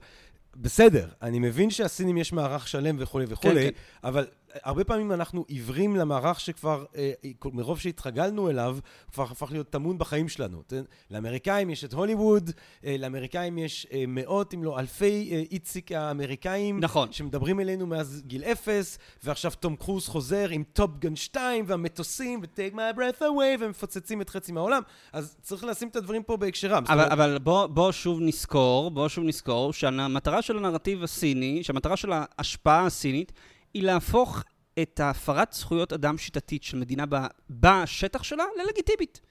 [0.56, 4.08] בסדר, אני מבין שהסינים יש מערך שלם וכולי וכולי, כן, כן.
[4.08, 4.28] אבל
[4.64, 7.12] הרבה פעמים אנחנו עיוורים למערך שכבר, אה,
[7.46, 8.78] מרוב שהתרגלנו אליו,
[9.12, 10.62] כבר הפך להיות טמון בחיים שלנו.
[10.68, 10.82] תן,
[11.12, 12.52] לאמריקאים יש את הוליווד,
[12.86, 17.12] אה, לאמריקאים יש אה, מאות אם לא אלפי איציק האמריקאים, נכון.
[17.12, 22.98] שמדברים אלינו מאז גיל אפס, ועכשיו תום קרוז חוזר עם טופגן 2 והמטוסים, ו-take my
[22.98, 24.82] breath away, ומפוצצים את חצי מהעולם.
[25.14, 26.84] אז צריך לשים את הדברים פה בהקשרם.
[26.88, 32.12] אבל, אבל בוא, בוא שוב נזכור, בוא שוב נזכור שהמטרה של הנרטיב הסיני, שהמטרה של
[32.14, 33.32] ההשפעה הסינית,
[33.74, 34.44] היא להפוך
[34.82, 37.06] את הפרת זכויות אדם שיטתית של מדינה
[37.50, 39.22] בשטח שלה ללגיטימית.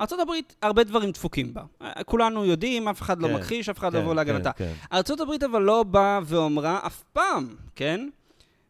[0.00, 0.30] ארה"ב,
[0.62, 1.62] הרבה דברים דפוקים בה.
[2.06, 4.52] כולנו יודעים, אף אחד לא כן, לא מכחיש, אף אחד כן, לא יבוא להגנתה.
[4.52, 4.96] כן, כן.
[4.96, 8.08] ארה"ב אבל לא באה ואומרה אף פעם, כן?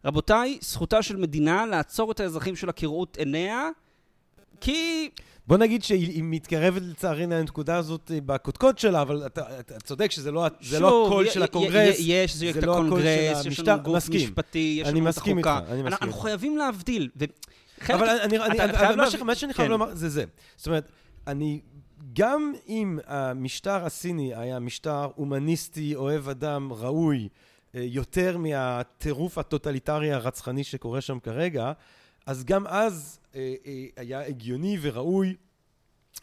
[0.04, 3.68] רבותיי, זכותה של מדינה לעצור את האזרחים שלה כראות עיניה,
[4.60, 5.10] כי...
[5.48, 10.30] בוא נגיד שהיא מתקרבת לצערי לנקודה הזאת אה, בקודקוד שלה, אבל אתה, אתה צודק שזה
[10.30, 11.96] לא, זה לא שוב, הקול י- של הקונגרס.
[11.98, 13.60] יש, זה זה לא הקול של הקונגרס, יש.
[13.60, 14.20] לנו גוף מסכים.
[14.20, 15.58] משפטי, יש לנו את החוקה.
[15.68, 16.12] אני מסכים אנחנו.
[16.12, 17.08] חייבים להבדיל.
[17.16, 17.24] ו-
[17.94, 19.72] אבל אני, אני, אתה אבל מה, ש, מה שאני חייב כן.
[19.72, 20.24] לומר זה זה.
[20.56, 20.88] זאת אומרת,
[21.26, 21.60] אני,
[22.12, 27.28] גם אם המשטר הסיני היה משטר הומניסטי, אוהב אדם, ראוי,
[27.74, 31.72] אה, יותר מהטירוף הטוטליטרי הרצחני שקורה שם כרגע,
[32.28, 35.34] אז גם אז אה, אה, היה הגיוני וראוי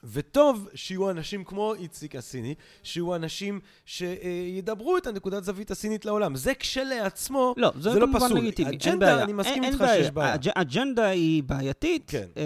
[0.03, 6.35] וטוב שיהיו אנשים כמו איציק הסיני, שיהיו אנשים שידברו את הנקודת זווית הסינית לעולם.
[6.35, 8.37] זה כשלעצמו, לא, זה, זה לא כמובן פסול.
[8.37, 9.23] לגיטימי, אין אג'נדה, בעיה.
[9.23, 10.35] אני מסכים אין, איתך אין שיש בעיה.
[10.55, 12.25] האג'נדה היא בעייתית, כן.
[12.37, 12.43] אה,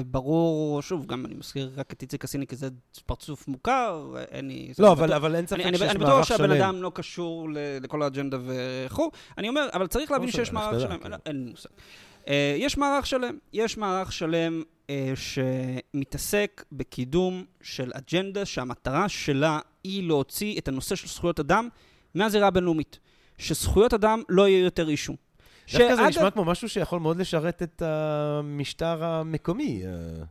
[0.00, 2.68] וברור, שוב, גם אני מזכיר רק את איציק הסיני, כי זה
[3.06, 4.72] פרצוף מוכר, אין לי...
[4.78, 6.36] לא, אבל, בטוח- אבל אין ספק אני, אני, שיש אני מערך בטוח שלם.
[6.38, 7.48] שהבן אדם לא קשור
[7.80, 9.10] לכל האג'נדה וכו'.
[9.38, 10.98] אני אומר, אבל צריך להבין משנה, שיש מערך שלם.
[10.98, 11.10] כן.
[11.10, 11.68] לא, אין לי מושג.
[12.28, 20.08] אה, יש מערך שלם, יש מערך שלם אה, שמתעסק בקידום של אג'נדה שהמטרה שלה היא
[20.08, 21.68] להוציא את הנושא של זכויות אדם
[22.14, 22.98] מהזירה הבינלאומית.
[23.38, 25.16] שזכויות אדם לא יהיה יותר אישו.
[25.72, 30.24] דווקא זה נשמע כמו משהו שיכול מאוד לשרת את המשטר המקומי, אה,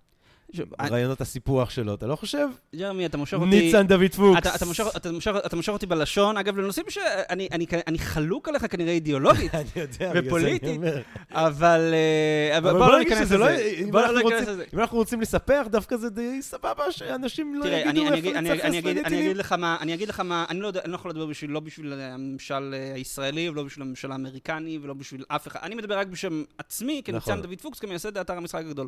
[0.81, 2.47] רעיונות הסיפוח שלו, אתה לא חושב?
[2.75, 3.45] ג'רמי, אתה מושך אותי...
[3.45, 4.37] ניצן דוד פוקס.
[4.37, 9.63] אתה, אתה, מושך, אותי בלשון, אגב, לנושאים שאני אני, אני חלוק עליך כנראה אידיאולוגית, אני
[9.75, 10.63] יודע, בגלל זה ופוליטית.
[10.63, 11.01] אני אומר.
[11.31, 13.49] אבל, אה, אבל אבל בוא לא ניכנס לא...
[13.49, 13.73] לזה.
[13.83, 14.63] אם בוא אנחנו לא רוצים- לזה.
[14.73, 18.79] אם אנחנו רוצים לספח, דווקא זה די סבבה שאנשים לא יגידו איפה אני, נצטרך אני,
[18.79, 19.19] אגיד, אני.
[19.19, 21.93] אגיד לך מה, אני אגיד לך מה, אני לא לא יכול לדבר בשביל, לא בשביל
[21.93, 25.59] הממשל אה, הישראלי, ולא בשביל הממשל האמריקני, ולא בשביל אף אחד.
[25.63, 27.41] אני מדבר רק בשם עצמי, כניצן נכון.
[27.41, 28.87] דוד פוקס, כמייסד האתר המשחק הגדול.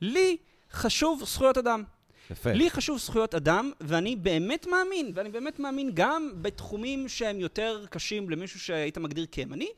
[0.00, 0.36] לי
[0.72, 1.84] חשוב זכויות אדם.
[2.30, 2.52] יפה.
[2.52, 8.30] לי חשוב זכויות אדם, ואני באמת מאמין, ואני באמת מאמין גם בתחומים שהם יותר קשים
[8.30, 9.68] למישהו שהיית מגדיר כימני.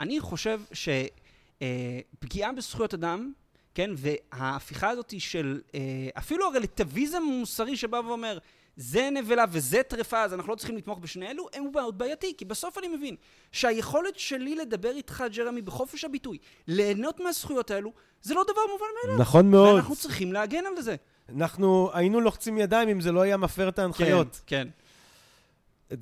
[0.00, 3.32] אני חושב שפגיעה בזכויות אדם,
[3.74, 5.80] כן, וההפיכה הזאת של אה,
[6.18, 8.38] אפילו הרלטיביזם המוסרי שבא ואומר,
[8.80, 12.44] זה נבלה וזה טרפה, אז אנחנו לא צריכים לתמוך בשני אלו, הוא מאוד בעייתי, כי
[12.44, 13.16] בסוף אני מבין
[13.52, 19.20] שהיכולת שלי לדבר איתך, ג'רמי, בחופש הביטוי, ליהנות מהזכויות האלו, זה לא דבר מובן מאליו.
[19.22, 19.74] נכון מאוד.
[19.74, 20.96] ואנחנו צריכים להגן על זה.
[21.36, 24.40] אנחנו היינו לוחצים ידיים אם זה לא היה מפר את ההנחיות.
[24.46, 24.68] כן.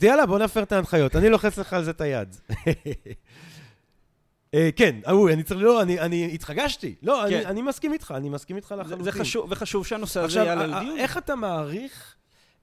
[0.02, 1.16] יאללה, בוא נפר את ההנחיות.
[1.16, 2.36] אני לוחץ לך על זה את היד.
[4.54, 6.94] אה, כן, אוי, אני צריך, לא, אני, אני התחגשתי.
[7.02, 7.46] לא, אני, כן.
[7.46, 9.04] אני מסכים איתך, אני מסכים איתך לחלוטין.
[9.04, 10.98] זה חשוב, וחשוב שהנושא הזה עכשיו, יעלה לדיון.
[10.98, 12.17] איך אתה מעריך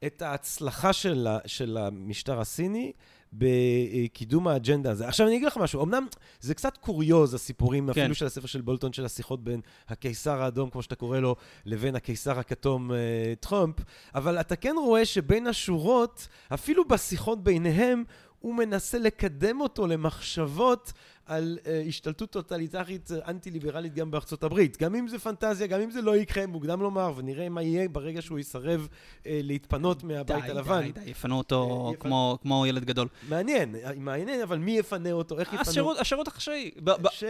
[0.06, 2.92] את ההצלחה של, של המשטר הסיני
[3.34, 5.08] בקידום האג'נדה הזה?
[5.08, 6.06] עכשיו, אני אגיד לך משהו, אמנם
[6.40, 8.02] זה קצת קוריוז, הסיפורים, כן.
[8.02, 11.36] אפילו של הספר של בולטון, של השיחות בין הקיסר האדום, כמו שאתה קורא לו,
[11.66, 12.98] לבין הקיסר הכתום אה,
[13.40, 13.76] טראמפ,
[14.16, 18.04] אבל אתה כן רואה שבין השורות, אפילו בשיחות ביניהם,
[18.40, 20.94] הוא מנסה לקדם אותו למחשבות
[21.26, 24.78] על uh, השתלטות טוטליטרית uh, אנטי-ליברלית גם בארצות הברית.
[24.78, 28.22] גם אם זה פנטזיה, גם אם זה לא יקרה, מוקדם לומר, ונראה מה יהיה ברגע
[28.22, 30.82] שהוא יסרב uh, להתפנות מהבית די, הלבן.
[30.82, 33.08] די, די, יפנו אותו אה, כמו, כמו ילד גדול.
[33.30, 35.62] מעניין, אה, מעניין, אבל מי יפנה אותו, איך יפנו?
[35.62, 36.72] השירות, השירות החשאי.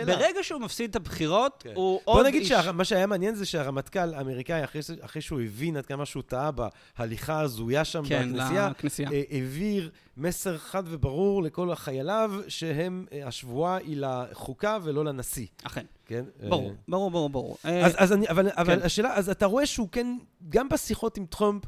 [0.05, 1.71] ברגע שהוא מפסיד את הבחירות, כן.
[1.75, 2.51] הוא בוא עוד נגיד איש...
[2.51, 4.63] שמה שהיה מעניין זה שהרמטכ"ל האמריקאי,
[5.01, 6.51] אחרי, שהוא הבין עד כמה שהוא טעה
[6.97, 9.09] בהליכה ההזויה שם כן, בכנסייה, לכנסייה.
[9.11, 15.47] אה, העביר מסר חד וברור לכל חייליו, שהם, אה, השבועה היא לחוקה ולא לנשיא.
[15.63, 15.86] אכן.
[16.05, 16.26] כן?
[16.49, 17.57] ברור, אה, ברור, ברור, ברור.
[17.63, 18.86] אז, אז אני, אבל, אבל כן.
[18.86, 20.18] השאלה, אז אתה רואה שהוא כן,
[20.49, 21.63] גם בשיחות עם טראמפ,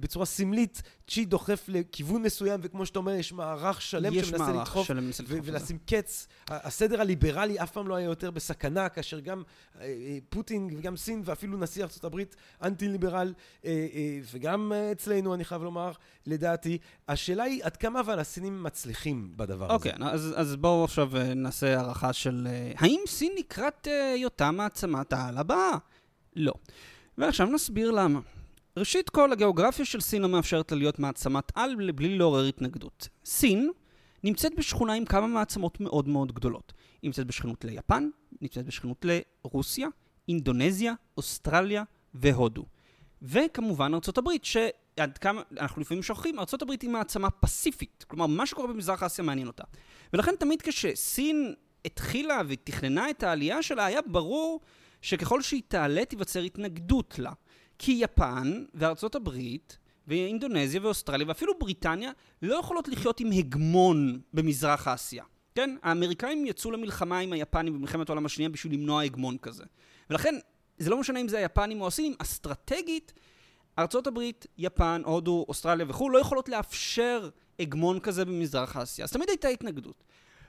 [0.00, 4.60] בצורה סמלית, צ'י דוחף לכיוון מסוים, וכמו שאתה אומר, יש מערך שלם יש שמנסה מערך
[4.60, 5.38] לדחוף, שלם מנסה לדחוף.
[5.44, 6.26] ולשים קץ.
[6.50, 9.42] הסדר הליברלי אף פעם לא היה יותר בסכנה, כאשר גם
[9.80, 12.22] אה, אה, פוטין וגם סין, ואפילו נשיא ארה"ב,
[12.62, 15.92] אנטי-ליברל, אה, אה, וגם אה, אצלנו, אני חייב לומר,
[16.26, 16.78] לדעתי.
[17.08, 19.74] השאלה היא, עד כמה אבל הסינים מצליחים בדבר הזה?
[19.74, 24.50] אוקיי, אז, אז בואו עכשיו אה, נעשה הערכה של אה, האם סין לקראת אה, היותה
[24.50, 25.72] מעצמת העל הבאה?
[26.36, 26.52] לא.
[27.18, 28.20] ועכשיו נסביר למה.
[28.76, 33.08] ראשית כל, הגיאוגרפיה של סין לא מאפשרת לה להיות מעצמת על בלי לעורר התנגדות.
[33.24, 33.70] סין
[34.24, 36.72] נמצאת בשכונה עם כמה מעצמות מאוד מאוד גדולות.
[37.02, 38.08] היא נמצאת בשכנות ליפן,
[38.40, 39.04] נמצאת בשכנות
[39.44, 39.88] לרוסיה,
[40.28, 41.82] אינדונזיה, אוסטרליה
[42.14, 42.64] והודו.
[43.22, 48.04] וכמובן ארצות הברית, שעד כמה, אנחנו לפעמים שוכחים, ארצות הברית היא מעצמה פסיפית.
[48.08, 49.64] כלומר, מה שקורה במזרח אסיה מעניין אותה.
[50.12, 51.54] ולכן תמיד כשסין
[51.84, 54.60] התחילה ותכננה את העלייה שלה, היה ברור
[55.02, 57.32] שככל שהיא תעלה תיווצר התנגדות לה.
[57.78, 62.10] כי יפן וארצות הברית ואינדונזיה ואוסטרליה ואפילו בריטניה
[62.42, 65.24] לא יכולות לחיות עם הגמון במזרח אסיה.
[65.54, 65.76] כן?
[65.82, 69.64] האמריקאים יצאו למלחמה עם היפנים במלחמת העולם השנייה בשביל למנוע הגמון כזה.
[70.10, 70.34] ולכן,
[70.78, 73.12] זה לא משנה אם זה היפנים או הסינים, אסטרטגית,
[73.78, 77.28] ארצות הברית, יפן, הודו, אוסטרליה וכו' לא יכולות לאפשר
[77.60, 79.04] הגמון כזה במזרח אסיה.
[79.04, 80.04] אז תמיד הייתה התנגדות.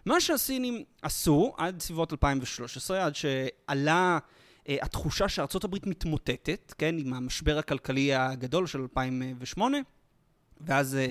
[0.05, 4.19] מה שהסינים עשו עד סביבות 2013, עד שעלה
[4.67, 9.77] התחושה שארצות הברית מתמוטטת, כן, עם המשבר הכלכלי הגדול של 2008,
[10.61, 11.07] ואז אה,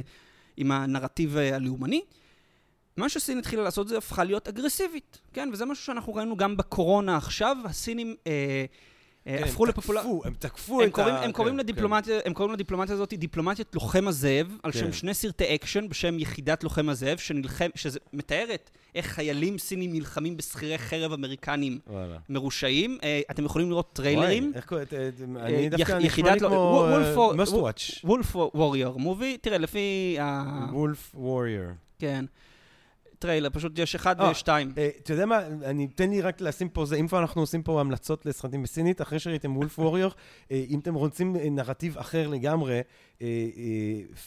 [0.56, 2.00] עם הנרטיב אה, הלאומני,
[2.96, 7.16] מה שסין התחילה לעשות זה הפכה להיות אגרסיבית, כן, וזה משהו שאנחנו ראינו גם בקורונה
[7.16, 8.64] עכשיו, הסינים אה, אה,
[9.26, 10.00] הפכו הם לפופולר...
[10.00, 11.24] תקפו, הם תקפו הם את קוראים, ה...
[11.24, 14.78] הם, קוראים כן, לדיפלומטיה, הם קוראים לדיפלומטיה הזאת דיפלומטיית לוחם הזאב, על כן.
[14.78, 20.36] שם שני סרטי אקשן בשם יחידת לוחם הזאב, שנלחם, שזה מתארת איך חיילים סינים נלחמים
[20.36, 21.92] בשכירי חרב אמריקנים כן.
[22.28, 22.98] מרושעים.
[23.02, 24.52] אה, אתם יכולים לראות טריילרים.
[24.54, 24.86] איך קוראים?
[24.92, 24.98] אה,
[25.36, 26.88] אה, אני דווקא נשמע לי כמו...
[27.36, 28.00] must watch.
[28.04, 30.44] Wolf Warrior movie, תראה, לפי ה...
[30.72, 31.72] Wolf Warrior.
[31.98, 32.24] כן.
[33.18, 34.72] טריילר, פשוט יש אחד אה, ושתיים.
[34.78, 37.62] אה, אתה יודע מה, אני, תן לי רק לשים פה, זה, אם כבר אנחנו עושים
[37.62, 40.10] פה המלצות לסרטים בסינית, אחרי שראיתם Wolf Warrior,
[40.50, 42.80] אה, אם אתם רוצים נרטיב אחר לגמרי,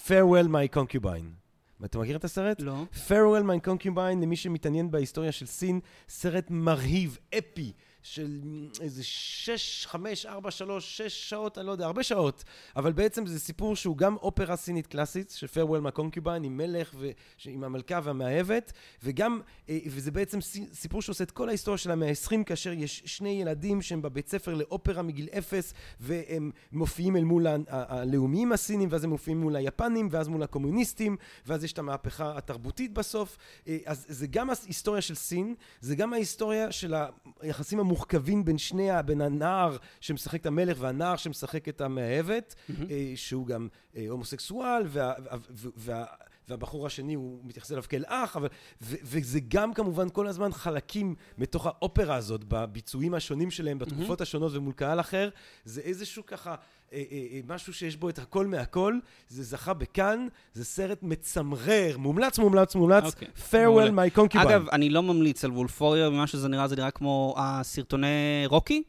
[0.08, 1.86] Farewell My Concubine.
[1.86, 2.62] אתה מכיר את הסרט?
[2.62, 2.84] לא.
[3.08, 5.80] Farewell My Concubine, למי שמתעניין בהיסטוריה של סין,
[6.10, 7.72] סרט מרהיב, אפי,
[8.04, 8.39] של
[8.82, 12.43] איזה שש, חמש, ארבע, שלוש, שש שעות, אני לא יודע, הרבה שעות.
[12.76, 16.91] אבל בעצם זה סיפור שהוא גם אופרה סינית קלאסית, של Farewell My Concubine, עם מלך,
[17.00, 17.10] ו...
[17.45, 18.74] עם המלכה והמאהבת,
[19.04, 23.02] וגם, אה, וזה בעצם סי- סיפור שעושה את כל ההיסטוריה של המאה ה-20, כאשר יש
[23.06, 29.04] שני ילדים שהם בבית ספר לאופרה מגיל אפס, והם מופיעים אל מול הלאומיים הסינים, ואז
[29.04, 33.38] הם מופיעים מול היפנים, ואז מול הקומוניסטים, ואז יש את המהפכה התרבותית בסוף.
[33.68, 36.93] אה, אז זה גם ההיסטוריה של סין, זה גם ההיסטוריה של
[37.41, 42.56] היחסים המוחכבים בין שני, בין הנער שמשחק את המלך והנער שמשחק את המאהבת,
[42.90, 46.06] אה, שהוא גם אה, הומוסקסואל, וה, וה, וה, וה,
[46.50, 48.48] והבחור השני הוא מתייחס אליו כאל אח, אבל,
[48.82, 54.52] ו, וזה גם כמובן כל הזמן חלקים מתוך האופרה הזאת, בביצועים השונים שלהם, בתקופות השונות
[54.56, 55.30] ומול קהל אחר,
[55.66, 56.56] זה איזשהו ככה,
[56.94, 61.98] אה, אה, אה, משהו שיש בו את הכל מהכל, זה זכה בכאן, זה סרט מצמרר,
[61.98, 63.90] מומלץ, מומלץ, מומלץ, אוקיי, Farewell.
[63.90, 64.42] My Concubine.
[64.42, 68.84] אגב, אני לא ממליץ על וולפוריה, ממה שזה נראה, זה נראה כמו הסרטוני רוקי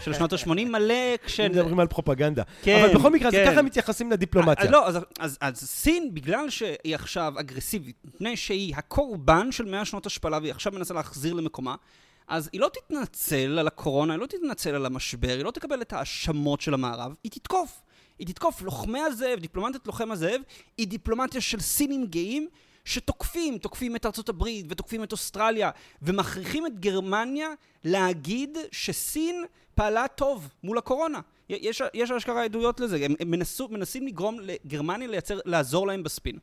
[0.00, 1.40] של שנות ה-80, מלא כש...
[1.40, 2.42] מדברים על פרופגנדה.
[2.62, 3.46] כן, אבל בכל מקרה, כן.
[3.46, 4.64] אז ככה מתייחסים לדיפלומטיה.
[4.64, 9.84] אז לא, אז, אז, אז סין, בגלל שהיא עכשיו אגרסיבית, מפני שהיא הקורבן של 100
[9.84, 11.74] שנות השפלה והיא עכשיו מנסה להחזיר למקומה,
[12.30, 15.92] אז היא לא תתנצל על הקורונה, היא לא תתנצל על המשבר, היא לא תקבל את
[15.92, 17.82] ההאשמות של המערב, היא תתקוף.
[18.18, 18.62] היא תתקוף.
[18.62, 20.40] לוחמי הזאב, דיפלומטיית לוחם הזאב,
[20.78, 22.48] היא דיפלומטיה של סינים גאים
[22.84, 25.70] שתוקפים, תוקפים את ארצות הברית ותוקפים את אוסטרליה,
[26.02, 27.48] ומכריחים את גרמניה
[27.84, 31.20] להגיד שסין פעלה טוב מול הקורונה.
[31.48, 36.38] יש, יש אשכרה עדויות לזה, הם, הם מנסו, מנסים לגרום לגרמניה לייצר, לעזור להם בספין.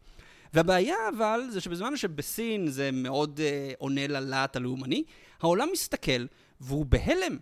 [0.53, 5.03] והבעיה אבל, זה שבזמן שבסין זה מאוד אה, עונה ללהט הלאומני,
[5.41, 6.25] העולם מסתכל
[6.61, 7.37] והוא בהלם.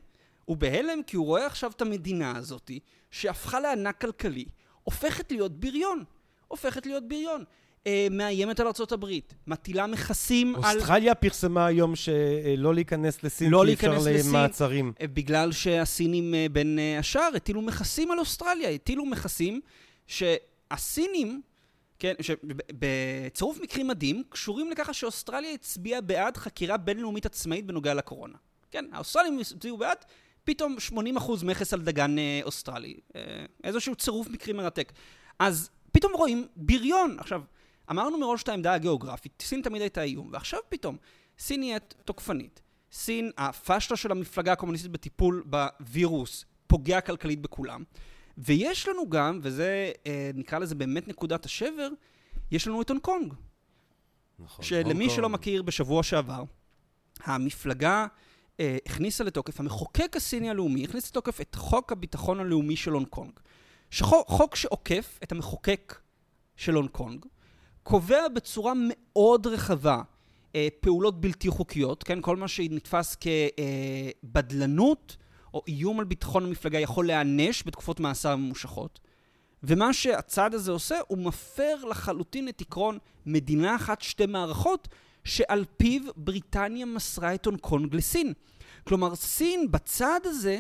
[0.46, 2.72] הוא בהלם כי הוא רואה עכשיו את המדינה הזאת,
[3.12, 4.46] שהפכה לענק כלכלי,
[4.84, 6.04] הופכת להיות בריון.
[6.48, 7.44] הופכת להיות בריון.
[7.88, 10.78] אה, מאיימת על הברית, מטילה מכסים על...
[10.78, 14.30] אוסטרליה פרסמה היום שלא להיכנס לסין, לא כי אפשר להיכנס לסין.
[14.30, 14.94] למעצרים.
[15.02, 19.62] אה, בגלל שהסינים אה, בין אה, השאר הטילו מכסים על אוסטרליה, הטילו מכסים
[20.08, 21.42] שהסינים,
[22.00, 28.38] כן, שבצירוף מקרים מדהים, קשורים לככה שאוסטרליה הצביעה בעד חקירה בינלאומית עצמאית בנוגע לקורונה.
[28.72, 29.98] כן, האוסטרלים הצביעו בעד,
[30.44, 30.76] פתאום
[31.18, 33.00] 80% מכס על דגן אה, אוסטרלי.
[33.16, 33.22] אה,
[33.64, 34.92] איזשהו צירוף מקרים מרתק.
[35.40, 37.16] אז פתאום רואים בריון.
[37.20, 37.42] עכשיו,
[37.92, 40.98] אמרנו מראש את העמדה הגיאוגרפית, סין תמיד הייתה איום, ועכשיו פתאום
[41.40, 42.62] סין נהיית תוקפנית.
[42.92, 47.84] סין, הפשלה של המפלגה הקומוניסטית בטיפול בווירוס פוגע כלכלית בכולם.
[48.38, 51.90] ויש לנו גם, וזה, אה, נקרא לזה באמת נקודת השבר,
[52.52, 53.34] יש לנו את הונג קונג.
[54.40, 54.66] נכון.
[54.66, 55.30] שלמי שלא.
[55.30, 56.44] מכיר, בשבוע שעבר,
[57.24, 58.08] המפלגה
[58.60, 63.32] אה, הכניסה לתוקף, המחוקק הסיני הלאומי הכניס לתוקף את חוק הביטחון הלאומי של הונג קונג.
[63.90, 66.00] שחוק, חוק שעוקף את המחוקק
[66.56, 67.26] של הונג קונג,
[67.84, 70.02] קובע בצורה מאוד רחבה
[70.56, 72.22] אה, פעולות בלתי חוקיות, כן?
[72.22, 73.18] כל מה שנתפס
[74.24, 75.18] כבדלנות
[75.56, 79.00] או איום על ביטחון המפלגה יכול להיענש בתקופות מאסר ממושכות.
[79.64, 84.88] ומה שהצעד הזה עושה, הוא מפר לחלוטין את עקרון מדינה אחת, שתי מערכות,
[85.24, 88.34] שעל פיו בריטניה מסרה את הונג קונג לסין.
[88.84, 90.60] כלומר, סין בצעד הזה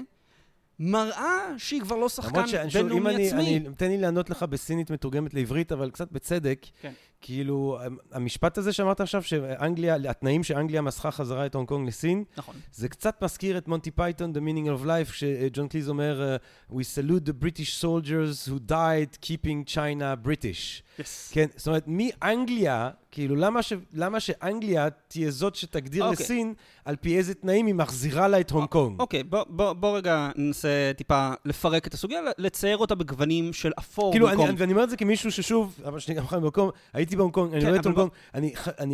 [0.80, 3.58] מראה שהיא כבר לא שחקן למרות שאני, בינלאומי עצמי.
[3.58, 6.66] אני, תן לי לענות לך בסינית מתורגמת לעברית, אבל קצת בצדק.
[6.82, 6.94] כן.
[7.26, 7.80] כאילו,
[8.12, 12.56] המשפט הזה שאמרת עכשיו, שאנגליה, התנאים שאנגליה מסרה חזרה את הונג קונג לסין, נכון.
[12.74, 16.38] זה קצת מזכיר את מונטי פייתון, The Meaning of Life, שג'ון קליז אומר,
[16.70, 20.84] uh, We salute the British soldiers who died keeping China British.
[21.00, 21.04] Yes.
[21.32, 23.74] כן, זאת אומרת, מאנגליה, כאילו, למה, ש...
[23.94, 26.24] למה שאנגליה תהיה זאת שתגדיר אוקיי.
[26.24, 26.54] לסין
[26.86, 29.00] על פי איזה תנאים היא מחזירה לה את הונג קונג?
[29.00, 34.12] אוקיי, בוא, בוא, בוא רגע ננסה טיפה לפרק את הסוגיה, לצייר אותה בגוונים של אפור
[34.12, 34.56] כאילו, אני, במקום.
[34.58, 35.80] ואני אומר את זה כמישהו ששוב,
[36.16, 38.12] גם חי במקום, הייתי בהונג קונג, אני רואה את הונג קונג,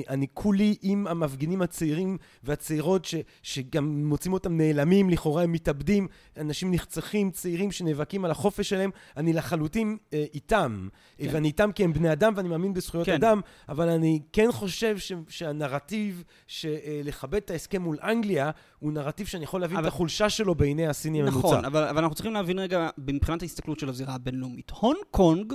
[0.09, 6.07] אני, כולי עם המפגינים הצעירים והצעירות ש, שגם מוצאים אותם נעלמים, לכאורה הם מתאבדים,
[6.37, 10.87] אנשים נחצחים, צעירים שנאבקים על החופש שלהם, אני לחלוטין אה, איתם.
[11.17, 11.27] כן.
[11.31, 13.13] ואני איתם כי הם בני אדם ואני מאמין בזכויות כן.
[13.13, 19.43] אדם, אבל אני כן חושב ש, שהנרטיב שלכבד את ההסכם מול אנגליה, הוא נרטיב שאני
[19.43, 21.37] יכול להבין את החולשה שלו בעיני הסיני הממוצע.
[21.37, 24.71] נכון, אבל, אבל אנחנו צריכים להבין רגע, מבחינת ההסתכלות של הזירה הבינלאומית.
[24.79, 25.53] הונג קונג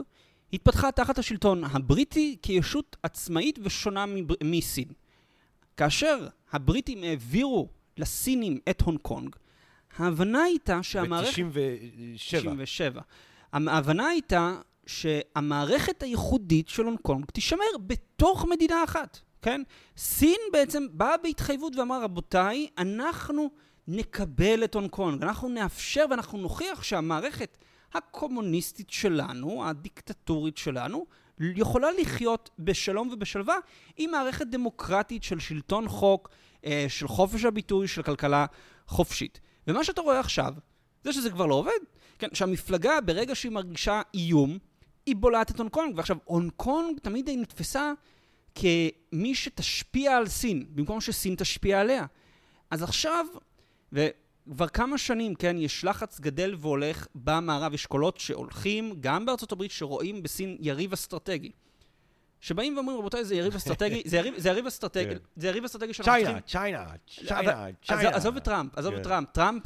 [0.53, 4.35] התפתחה תחת השלטון הבריטי כישות עצמאית ושונה מבר...
[4.45, 4.89] מסין.
[5.77, 9.37] כאשר הבריטים העבירו לסינים את הונג קונג,
[9.97, 11.43] ההבנה הייתה שהמערכת...
[11.43, 12.17] ב-97.
[12.17, 13.01] 97.
[13.53, 14.55] ההבנה הייתה
[14.87, 19.63] שהמערכת הייחודית של הונג קונג תישמר בתוך מדינה אחת, כן?
[19.97, 23.51] סין בעצם באה בהתחייבות ואמרה, רבותיי, אנחנו
[23.89, 27.59] נקבל את הונג קונג, אנחנו נאפשר ואנחנו נוכיח שהמערכת
[27.97, 31.07] הקומוניסטית שלנו, הדיקטטורית שלנו,
[31.41, 33.57] יכולה לחיות בשלום ובשלווה
[33.97, 36.29] עם מערכת דמוקרטית של שלטון חוק,
[36.65, 38.47] אה, של חופש הביטוי, של כלכלה
[38.87, 39.41] חופשית.
[39.67, 40.55] ומה שאתה רואה עכשיו,
[41.05, 41.71] זה שזה כבר לא עובד.
[42.19, 44.59] כן, שהמפלגה, ברגע שהיא מרגישה איום,
[45.07, 45.97] היא בולעת את הונג קונג.
[45.97, 47.93] ועכשיו, הונג קונג תמיד היא נתפסה
[48.55, 52.07] כמי שתשפיע על סין, במקום שסין תשפיע עליה.
[52.71, 53.27] אז עכשיו,
[54.49, 59.71] וכבר כמה שנים, כן, יש לחץ גדל והולך במערב, יש קולות שהולכים, גם בארצות הברית,
[59.71, 61.51] שרואים בסין יריב אסטרטגי.
[62.41, 65.17] שבאים ואומרים, רבותיי, זה יריב אסטרטגי, זה יריב, זה יריב אסטרטגי, כן.
[65.37, 66.85] זה יריב אסטרטגי שאנחנו China, China,
[67.27, 68.09] China, China.
[68.17, 69.05] עזוב את טראמפ, עזוב את כן.
[69.05, 69.29] טראמפ.
[69.33, 69.63] טראמפ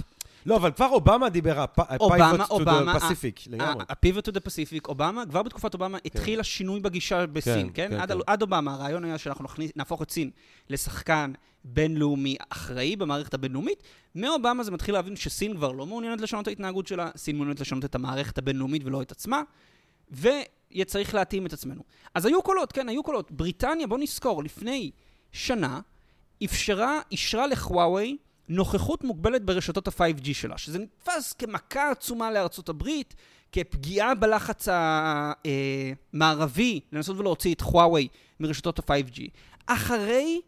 [0.47, 3.85] לא, אבל כבר אובמה דיבר, ה-Pivot to אובמה, the Pacific, לגמרי.
[3.89, 8.07] ה-Pivot to the Pacific, אובמה, כבר בתקופת אובמה התחיל השינוי בגישה בסין, כן, כן?
[8.07, 8.43] כן, עד כן.
[8.43, 10.31] אובמה, הרעיון היה שאנחנו נהפוך את סין
[10.68, 11.33] לשחקן
[11.64, 13.82] בינלאומי אחראי במערכת הבינלאומית.
[14.14, 17.84] מאובמה זה מתחיל להבין שסין כבר לא מעוניינת לשנות את ההתנהגות שלה, סין מעוניינת לשנות
[17.84, 19.42] את המערכת הבינלאומית ולא את עצמה,
[20.11, 21.82] ויהיה צריך להתאים את עצמנו.
[22.14, 23.30] אז היו קולות, כן, היו קולות.
[23.30, 24.90] בריטניה, בוא נזכור, לפני
[25.32, 25.80] שנה,
[26.44, 28.16] אפשרה, אישרה לחוואוי
[28.48, 33.14] נוכחות מוגבלת ברשתות ה-5G שלה, שזה נתפס כמכה עצומה לארצות הברית,
[33.52, 34.68] כפגיעה בלחץ
[36.12, 38.08] המערבי לנסות ולהוציא את חוואוי
[38.40, 39.20] מרשתות ה-5G.
[39.66, 40.40] אחרי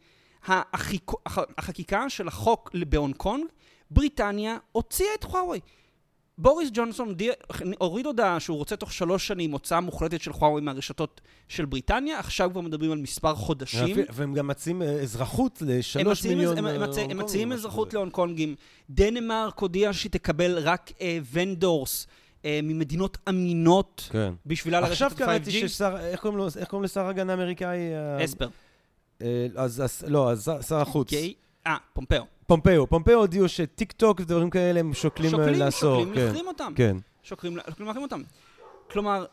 [0.47, 1.11] החיק...
[1.27, 3.45] הח- החקיקה של החוק בהונג קונג,
[3.91, 5.61] בריטניה הוציאה את חוואוי.
[6.39, 7.33] בוריס ג'ונסון הודיע-
[7.79, 12.51] הוריד הודעה שהוא רוצה תוך שלוש שנים הוצאה מוחלטת של חוואוי מהרשתות של בריטניה, עכשיו
[12.53, 13.97] כבר מדברים על מספר חודשים.
[14.11, 17.95] והם גם מציעים אה, אזרחות לשלוש מיליון הם, אה, הם, הונג מציעים, הם מציעים אזרחות.
[17.95, 18.55] להונג קונגים.
[18.91, 22.07] דנמרק הודיעה שהיא תקבל רק אה, ונדורס
[22.45, 24.33] אה, ממדינות אמינות כן.
[24.47, 25.69] בשבילה לרשת עכשיו את קראתי ה-5G.
[25.69, 27.79] ששר, איך קוראים לו, איך קוראים לשר הגנה האמריקאי?
[28.25, 28.45] אספר.
[28.45, 28.51] אה,
[29.57, 31.09] אז, אז- לא, אז שר- החוץ.
[31.11, 31.35] גיי.
[31.67, 32.25] אה, פומפאו.
[32.47, 32.87] פומפאו.
[32.87, 35.71] פומפאו הודיעו שטיק טוק ודברים כאלה הם שוקלים אה, שוקלים.
[35.71, 36.73] שוקלים כן, להחרים אותם.
[36.77, 36.97] כן.
[37.23, 38.23] שוקלים להחרים אותם.
[38.91, 39.25] כלומר,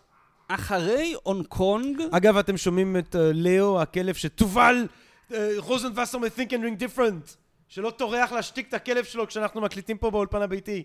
[0.47, 2.01] אחרי הונג קונג...
[2.11, 4.87] אגב, אתם שומעים את אה, לאו, הכלב של תובל,
[5.33, 7.35] אה, רוזנווסר מ- Think and Drink Different,
[7.67, 10.83] שלא טורח להשתיק את הכלב שלו כשאנחנו מקליטים פה באולפן הביתי.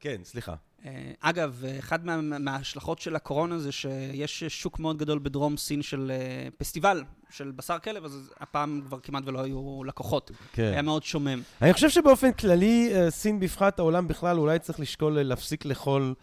[0.00, 0.54] כן, סליחה.
[0.84, 6.12] אה, אגב, אחד מה, מההשלכות של הקורונה זה שיש שוק מאוד גדול בדרום סין של
[6.14, 10.30] אה, פסטיבל של בשר כלב, אז הפעם כבר כמעט ולא היו לקוחות.
[10.52, 10.62] כן.
[10.62, 11.42] היה מאוד שומם.
[11.62, 16.14] אני חושב שבאופן כללי, אה, סין בפחת, העולם בכלל, אולי צריך לשקול להפסיק לאכול,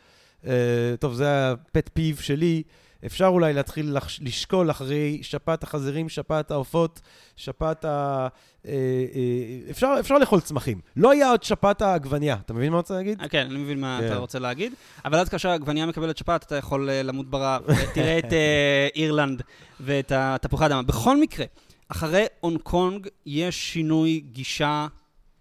[0.99, 2.64] טוב, זה הפט פיב שלי,
[3.06, 7.02] אפשר אולי להתחיל לח- לשקול אחרי שפעת החזירים, שפעת העופות,
[7.36, 8.28] שפעת ה...
[8.68, 10.80] אה, אה, אפשר, אפשר לאכול צמחים.
[10.95, 13.22] לא היה עוד שפעת העגבנייה, אתה מבין מה אני רוצה להגיד?
[13.22, 14.08] אה, כן, אני מבין מה כן.
[14.08, 14.74] אתה רוצה להגיד.
[15.06, 17.62] אבל אז כאשר העגבנייה מקבלת שפעת, אתה יכול אה, למות ברעב.
[17.93, 19.41] תראה את אה, אירלנד
[19.80, 20.82] ואת התפוחי האדמה.
[20.82, 21.45] בכל מקרה,
[21.88, 24.88] אחרי הונג קונג יש שינוי גישה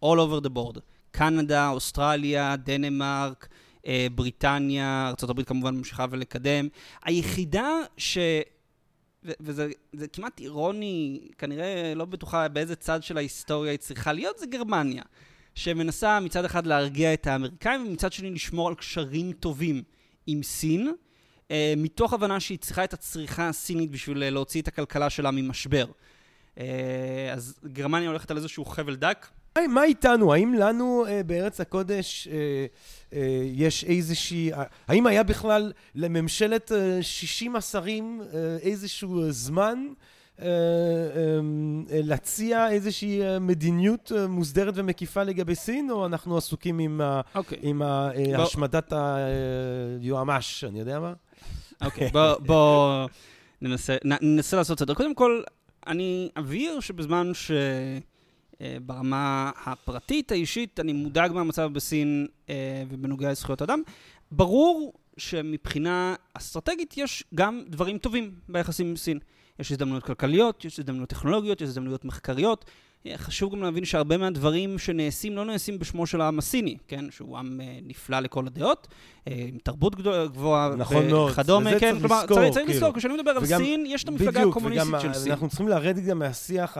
[0.04, 0.80] all over the board.
[1.10, 3.48] קנדה, אוסטרליה, דנמרק,
[4.14, 6.68] בריטניה, ארה"ב כמובן ממשיכה ולקדם.
[7.04, 8.18] היחידה ש...
[9.40, 14.46] וזה זה כמעט אירוני, כנראה לא בטוחה באיזה צד של ההיסטוריה היא צריכה להיות, זה
[14.46, 15.02] גרמניה.
[15.54, 19.82] שמנסה מצד אחד להרגיע את האמריקאים, ומצד שני לשמור על קשרים טובים
[20.26, 20.92] עם סין,
[21.50, 25.86] אה, מתוך הבנה שהיא צריכה את הצריכה הסינית בשביל אה, להוציא את הכלכלה שלה ממשבר.
[26.58, 29.26] אה, אז גרמניה הולכת על איזשהו חבל דק.
[29.58, 30.32] מה איתנו?
[30.34, 32.66] האם לנו אה, בארץ הקודש אה,
[33.12, 33.20] אה,
[33.54, 34.52] יש איזושהי...
[34.52, 39.78] אה, האם היה בכלל לממשלת אה, 60 השרים אה, איזשהו אה, זמן
[40.40, 40.50] אה, אה,
[41.92, 47.20] אה, להציע איזושהי אה, מדיניות אה, מוסדרת ומקיפה לגבי סין, או אנחנו עסוקים עם, ה,
[47.34, 47.58] אוקיי.
[47.62, 51.12] עם ה, אה, בוא- השמדת היועמ"ש, אני יודע מה?
[51.84, 53.06] אוקיי, בוא, בוא
[53.62, 54.94] ננסה, נ, ננסה לעשות סדר.
[54.94, 55.42] קודם כל,
[55.86, 57.30] אני אבהיר שבזמן
[58.60, 63.82] שברמה הפרטית, האישית, אני מודאג מהמצב בסין אה, ובנוגע לזכויות אדם.
[64.32, 69.18] ברור שמבחינה אסטרטגית יש גם דברים טובים ביחסים עם סין.
[69.58, 72.64] יש הזדמנויות כלכליות, יש הזדמנויות טכנולוגיות, יש הזדמנויות מחקריות.
[73.16, 77.10] חשוב גם להבין שהרבה מהדברים שנעשים לא נעשים בשמו של העם הסיני, כן?
[77.10, 78.88] שהוא עם אה, נפלא לכל הדעות,
[79.28, 81.30] אה, עם תרבות גבוהה נכון מאוד.
[81.30, 81.78] וכדומה, כן?
[81.78, 82.78] צריך כלומר, לזכור, צריך, צריך כאילו.
[82.78, 85.32] לזכור, כשאני מדבר על סין, יש את המפלגה בדיוק, הקומוניסטית של סין.
[85.32, 86.76] אנחנו צריכים לרדת גם מהשיח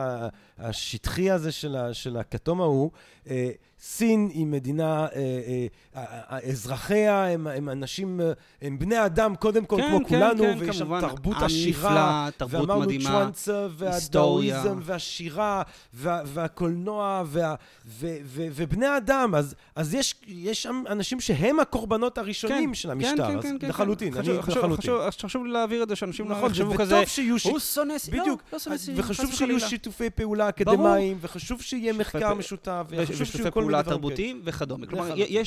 [0.57, 2.91] השטחי הזה של, ה, של הכתום ההוא.
[3.29, 3.49] אה,
[3.83, 5.65] סין היא מדינה, אה,
[5.95, 8.19] אה, אזרחיה הם, הם אנשים,
[8.61, 10.99] הם בני אדם קודם כל, כן, כמו כן, כולנו, כן, ויש שם.
[11.01, 11.91] תרבות עשירה.
[11.91, 13.27] נפלא, תרבות ואמרנו מדהימה.
[13.27, 13.69] היסטוריה.
[13.77, 15.61] והדאואיזם, והשירה,
[15.93, 17.55] וה, והקולנוע, וה,
[17.87, 19.35] ו, ו, ובני אדם.
[19.35, 23.27] אז, אז יש, יש שם אנשים שהם הקורבנות הראשונים של המשטר.
[23.27, 24.17] כן, אז כן, כן, לחלוטין, כן.
[24.19, 24.77] אני חשוב- חשוב- לחלוטין.
[25.07, 27.59] חשוב- חשוב לי להעביר את זה, שאנשים לא נכון, יחשבו וטוב כזה, שיהיו ש- הוא
[27.59, 28.19] שונא סין.
[28.19, 28.41] בדיוק.
[28.53, 29.59] לא, לא שונא וחשוב שיהיו.
[29.59, 30.49] שיתופי פעולה.
[30.49, 32.85] אקדמיים, וחשוב שיהיה מחקר משותף,
[33.19, 34.87] ושיתופי פעולה דברים תרבותיים וכדומה.
[34.87, 35.37] כלומר, לחלוטין.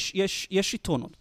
[0.51, 1.17] יש, יתרונות.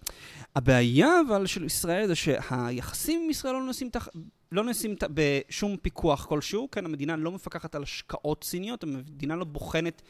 [0.56, 4.08] הבעיה אבל של ישראל זה שהיחסים עם ישראל לא נעשים, תח...
[4.52, 5.04] לא נעשים ת...
[5.14, 10.02] בשום פיקוח כלשהו, כן, המדינה לא מפקחת על השקעות סיניות, המדינה לא בוחנת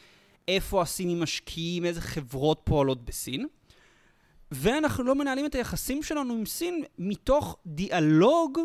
[0.48, 3.46] איפה הסינים משקיעים, איזה חברות פועלות בסין,
[4.50, 8.58] ואנחנו לא מנהלים את היחסים שלנו עם סין מתוך דיאלוג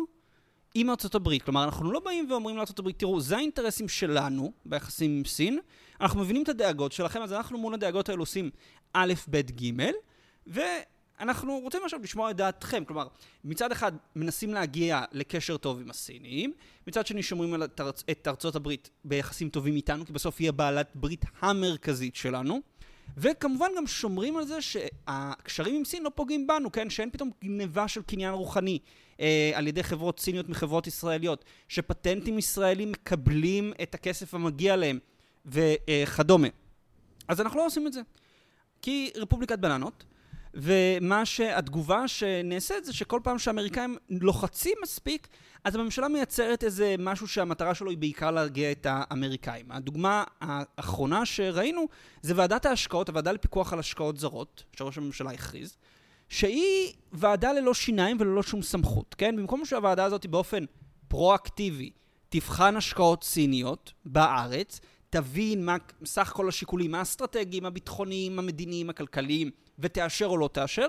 [0.74, 1.42] עם ארצות הברית.
[1.42, 5.58] כלומר, אנחנו לא באים ואומרים לארצות הברית, תראו, זה האינטרסים שלנו ביחסים עם סין,
[6.00, 8.50] אנחנו מבינים את הדאגות שלכם, אז אנחנו מול הדאגות האלו עושים
[8.92, 9.90] א', ב', ג',
[10.46, 12.84] ואנחנו רוצים עכשיו לשמוע את דעתכם.
[12.84, 13.06] כלומר,
[13.44, 16.52] מצד אחד מנסים להגיע לקשר טוב עם הסינים,
[16.86, 20.48] מצד שני שומרים על את ארצ- את ארצות הברית ביחסים טובים איתנו, כי בסוף היא
[20.48, 22.60] הבעלת ברית המרכזית שלנו.
[23.16, 26.90] וכמובן גם שומרים על זה שהקשרים עם סין לא פוגעים בנו, כן?
[26.90, 28.78] שאין פתאום גניבה של קניין רוחני
[29.20, 34.98] אה, על ידי חברות סיניות מחברות ישראליות, שפטנטים ישראלים מקבלים את הכסף המגיע להם
[35.46, 36.48] וכדומה.
[37.28, 38.00] אז אנחנו לא עושים את זה.
[38.82, 40.04] כי רפובליקת בננות,
[40.54, 45.28] ומה שהתגובה שנעשית זה שכל פעם שהאמריקאים לוחצים מספיק,
[45.64, 49.72] אז הממשלה מייצרת איזה משהו שהמטרה שלו היא בעיקר להרגיע את האמריקאים.
[49.72, 51.88] הדוגמה האחרונה שראינו
[52.22, 55.76] זה ועדת ההשקעות, הוועדה לפיקוח על השקעות זרות, שראש הממשלה הכריז,
[56.30, 59.36] שהיא ועדה ללא שיניים וללא שום סמכות, כן?
[59.36, 60.64] במקום שהוועדה הזאת באופן
[61.08, 61.90] פרואקטיבי
[62.28, 70.36] תבחן השקעות סיניות בארץ, תבין מה סך כל השיקולים האסטרטגיים, הביטחוניים, המדיניים, הכלכליים, ותאשר או
[70.36, 70.86] לא תאשר,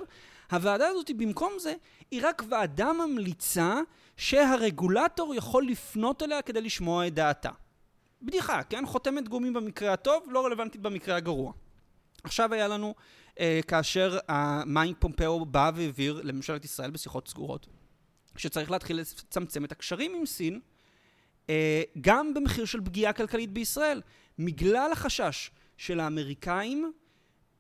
[0.52, 1.74] הוועדה הזאת במקום זה
[2.12, 3.76] היא רק ועדה ממליצה
[4.18, 7.50] שהרגולטור יכול לפנות אליה כדי לשמוע את דעתה.
[8.22, 8.86] בדיחה, כן?
[8.86, 11.54] חותמת גומי במקרה הטוב, לא רלוונטית במקרה הגרוע.
[12.24, 12.94] עכשיו היה לנו,
[13.68, 14.18] כאשר
[14.66, 17.68] מייק פומפאו בא והעביר לממשלת ישראל בשיחות סגורות,
[18.38, 20.60] שצריך להתחיל לצמצם את הקשרים עם סין,
[21.50, 24.02] אה, גם במחיר של פגיעה כלכלית בישראל,
[24.40, 26.92] בגלל החשש של האמריקאים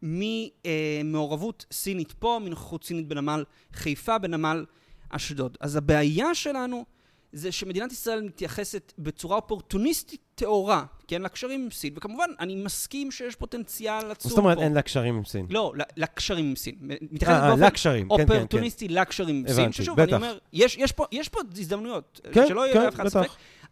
[0.01, 4.65] ממעורבות סינית פה, מנוכחות סינית בנמל חיפה, בנמל
[5.09, 5.57] אשדוד.
[5.59, 6.85] אז הבעיה שלנו
[7.33, 13.35] זה שמדינת ישראל מתייחסת בצורה אופורטוניסטית טהורה, כן, לקשרים עם סין, וכמובן, אני מסכים שיש
[13.35, 14.29] פוטנציאל עצום פה.
[14.29, 15.45] זאת אומרת, אין לה קשרים עם סין.
[15.49, 16.75] לא, לקשרים עם סין.
[16.81, 18.33] מתייחסת אה, אה, באופן לקשרים, כן, כן, כן.
[18.33, 20.13] אופורטוניסטי לקשרים עם סין, ששוב, אני.
[20.13, 23.29] אומר, יש, פה, הזדמנויות, כן, שלא יהיה לאף אחד ספק.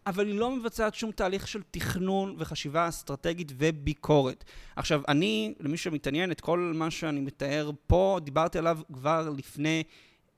[0.08, 4.44] אבל היא לא מבצעת שום תהליך של תכנון וחשיבה אסטרטגית וביקורת.
[4.76, 9.84] עכשיו, אני, למי שמתעניין, את כל מה שאני מתאר פה, דיברתי עליו כבר לפני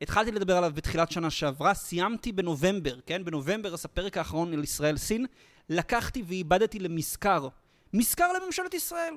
[0.01, 3.25] התחלתי לדבר עליו בתחילת שנה שעברה, סיימתי בנובמבר, כן?
[3.25, 5.25] בנובמבר, אז הפרק האחרון על ישראל-סין,
[5.69, 7.47] לקחתי ואיבדתי למזכר.
[7.93, 9.13] מזכר לממשלת ישראל.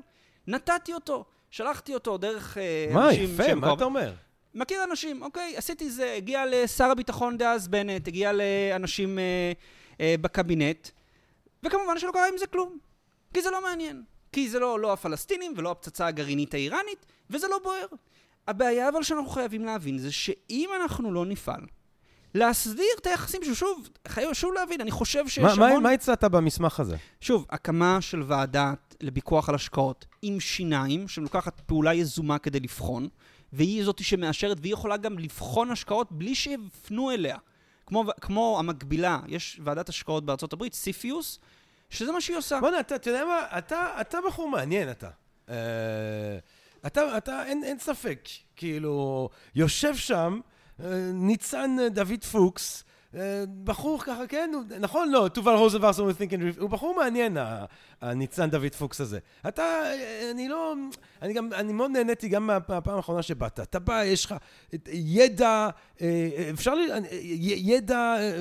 [0.47, 3.72] נתתי אותו, שלחתי אותו דרך אה, מה, אנשים יפה, שהם מה.
[3.72, 4.12] אתה אומר?
[4.55, 9.53] מכיר אנשים, אוקיי, עשיתי זה, הגיע לשר הביטחון דאז בנט, הגיע לאנשים אה,
[10.01, 10.89] אה, בקבינט,
[11.62, 12.78] וכמובן שלא קרה עם זה כלום.
[13.35, 14.03] כי זה לא מעניין.
[14.32, 17.87] כי זה לא, לא הפלסטינים ולא הפצצה הגרעינית האיראנית, וזה לא בוער.
[18.49, 21.61] הבעיה אבל שאנחנו חייבים להבין זה שאם אנחנו לא נפעל
[22.35, 25.83] להסדיר את היחסים, ששוב, חייב שוב להבין, אני חושב שיש מה- מה- המון...
[25.83, 26.97] מה הצעת במסמך הזה?
[27.21, 33.09] שוב, הקמה של ועדה לפיקוח על השקעות עם שיניים, שלוקחת פעולה יזומה כדי לבחון,
[33.53, 37.37] והיא זאת שמאשרת, והיא יכולה גם לבחון השקעות בלי שיפנו אליה.
[37.87, 41.39] כמו, כמו המקבילה, יש ועדת השקעות בארצות הברית, סיפיוס,
[41.91, 42.61] שזה מה שהיא עושה.
[42.61, 43.59] בוא'נה, אתה אתה יודע מה?
[43.59, 45.09] אתה אתה בחור מעניין, אתה.
[45.49, 45.55] אה,
[46.87, 48.20] אתה, אתה, אין אין ספק,
[48.57, 50.41] כאילו, יושב שם
[50.80, 52.85] אה, ניצן דוד פוקס,
[53.16, 53.20] אה,
[53.64, 55.11] בחור ככה, כן, הוא- נכון?
[55.12, 57.37] לא, תובל רוזנברסון ו-think and הוא בחור מעניין,
[58.01, 59.18] הניצן דוד פוקס הזה.
[59.49, 60.74] אתה, אה, אני לא,
[61.22, 63.61] אני גם, אני מאוד נהניתי גם מה- מהפעם האחרונה שבאת.
[63.61, 64.35] אתה בא, יש לך
[64.93, 65.68] ידע,
[66.55, 67.19] אפשר, ל- אה,
[67.57, 68.41] ידע אה,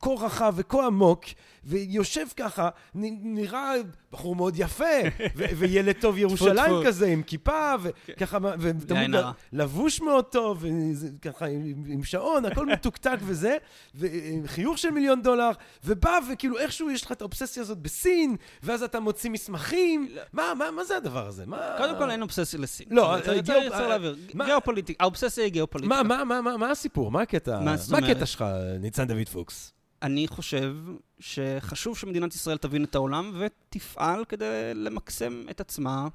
[0.00, 1.24] כה רחב וכה עמוק,
[1.64, 3.72] ויושב ככה, נראה
[4.12, 4.84] בחור מאוד יפה,
[5.58, 6.86] וילד טוב ירושלים.
[6.86, 9.32] כזה, עם כיפה, וככה, ותמיד עין הרע.
[9.52, 10.64] לבוש מאוד טוב,
[11.00, 11.46] וככה
[11.86, 13.56] עם, שעון, הכל מתוקתק וזה,
[13.94, 15.50] וחיוך של מיליון דולר,
[15.84, 20.70] ובא וכאילו איכשהו יש לך את האובססיה הזאת בסין, ואז אתה מוציא מסמכים, מה, מה,
[20.70, 21.46] מה זה הדבר הזה?
[21.46, 21.74] מה...
[21.78, 22.86] קודם כל אין אובססיה לסין.
[22.90, 26.02] לא, אה, אה, גיאופוליטיקה, האובססיה היא גיאופוליטיקה.
[26.02, 27.10] מה, מה, מה, מה, מה הסיפור?
[27.10, 27.60] מה הקטע?
[27.60, 28.10] מה זאת מה אומרת?
[28.10, 28.44] הקטע שלך,
[28.80, 29.72] ניצן דוד פוקס?
[30.02, 30.76] אני חושב
[31.18, 36.08] שחשוב שמדינת ישראל תבין את העולם ותפעל כדי למקסם את עצמה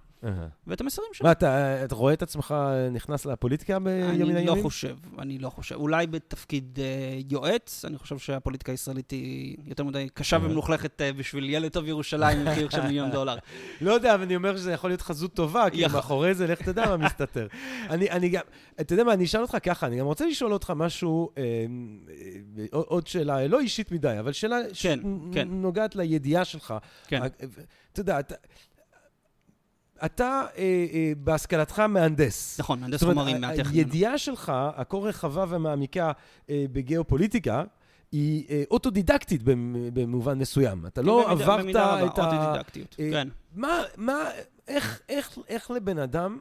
[0.68, 1.28] ואת המסרים שלה.
[1.28, 2.56] מה, אתה, אתה רואה את עצמך
[2.92, 4.56] נכנס לפוליטיקה ביום מן אני לא?
[4.62, 5.76] חושב, אני לא חושב.
[5.76, 10.38] אולי בתפקיד אה, יועץ, אני חושב שהפוליטיקה הישראלית היא יותר מדי קשה.
[10.42, 13.38] ומלוכלכת אה, בשביל ילד טוב ירושלים חיוך של מיליון דולר.
[13.82, 15.88] לא יודע, אבל אני אומר שזה יכול להיות חזות טובה, כי.
[15.88, 17.48] מאחורי זה, לך תדע מה מסתתר.
[17.90, 18.42] אני, אני גם,
[18.82, 21.44] אתה יודע מה, אני אשאל אותך ככה, אני גם רוצה לשאול אותך משהו, אה,
[22.60, 25.00] אה, עוד- שאלה, לא אישית מדי, אבל שאלה כן,
[25.34, 25.48] כן.
[25.48, 26.74] שנוגעת לידיעה שלך.
[27.08, 27.22] כן.
[27.22, 27.28] אה,
[27.94, 28.20] אתה יודע,
[30.06, 30.24] אתה...
[30.58, 32.60] אה, אה, בהשכלתך מהנדס.
[32.60, 33.74] נכון, מהנדס חומרים מהטכניון.
[33.74, 36.12] הידיעה שלך, הכה רחבה ומעמיקה
[36.50, 37.64] אה, בגיאופוליטיקה,
[38.12, 40.86] היא אה, אוטודידקטית במ- במובן מסוים.
[40.86, 42.26] אתה לא במידה- עברת במידה רבה, את ה...
[42.26, 43.28] אוטודידקטיות, אה, כן.
[43.56, 44.18] מה, מה,
[44.68, 46.40] איך, איך, איך לבן אדם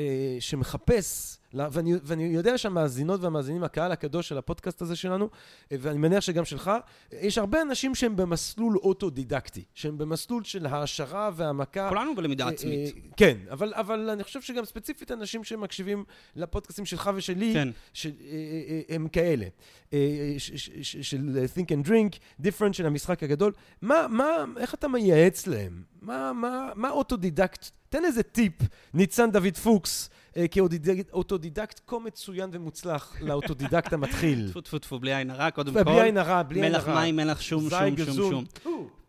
[0.00, 5.28] אה, שמחפש, ואני, ואני יודע שהמאזינות והמאזינים, הקהל הקדוש של הפודקאסט הזה שלנו,
[5.72, 10.66] אה, ואני מניח שגם שלך, אה, יש הרבה אנשים שהם במסלול אוטודידקטי, שהם במסלול של
[10.66, 11.88] העשרה והעמקה.
[11.88, 12.94] כולנו בלמידה אה, עצמית.
[12.96, 16.04] אה, כן, אבל, אבל אני חושב שגם ספציפית אנשים שמקשיבים
[16.36, 17.68] לפודקאסטים שלך ושלי, כן.
[17.92, 19.46] שהם כאלה,
[19.92, 23.52] אה, ש- ש- ש- של think and drink, different של המשחק הגדול.
[23.82, 25.82] מה, מה, איך אתה מייעץ להם?
[26.02, 27.70] מה, מה, מה אוטודידקט?
[27.90, 28.52] תן איזה טיפ,
[28.94, 34.48] ניצן דוד פוקס, אה, כאוטודידקט כה מצוין ומוצלח לאוטודידקט המתחיל.
[34.50, 35.82] טפו טפו טפו, בלי עין הרע, קודם כל.
[35.82, 37.00] בלי עין הרע, בלי עין מלח הרע.
[37.00, 38.30] מים, מלח שום, שום, שום.
[38.30, 38.44] שום.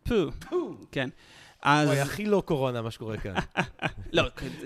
[0.04, 0.76] פו, פו.
[0.92, 1.08] כן.
[1.62, 1.88] אז...
[1.88, 3.34] אוי, הכי לא קורונה מה שקורה כאן.
[4.12, 4.22] לא,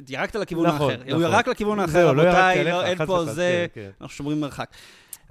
[0.09, 1.03] ירקת לכיוון נכון, האחר.
[1.03, 1.23] הוא נכון.
[1.23, 3.91] ירק לכיוון האחר, זהו, לא רבותיי, לא, אין פה זה, כן, כן.
[4.01, 4.71] אנחנו שומרים מרחק.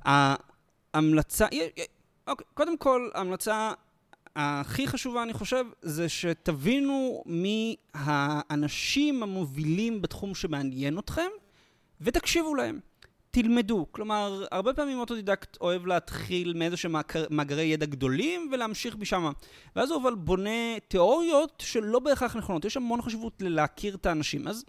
[0.05, 1.45] ההמלצה,
[2.27, 3.71] אוקיי, קודם כל, ההמלצה
[4.35, 11.27] הכי חשובה, אני חושב, זה שתבינו מי האנשים המובילים בתחום שמעניין אתכם,
[12.01, 12.79] ותקשיבו להם.
[13.31, 13.85] תלמדו.
[13.91, 19.31] כלומר, הרבה פעמים אוטודידקט אוהב להתחיל מאיזה שהם מאגר- מאגרי ידע גדולים ולהמשיך משם.
[19.75, 22.65] ואז הוא אבל בונה תיאוריות שלא בהכרח נכונות.
[22.65, 24.47] יש המון חשיבות ללהכיר את האנשים.
[24.47, 24.65] אז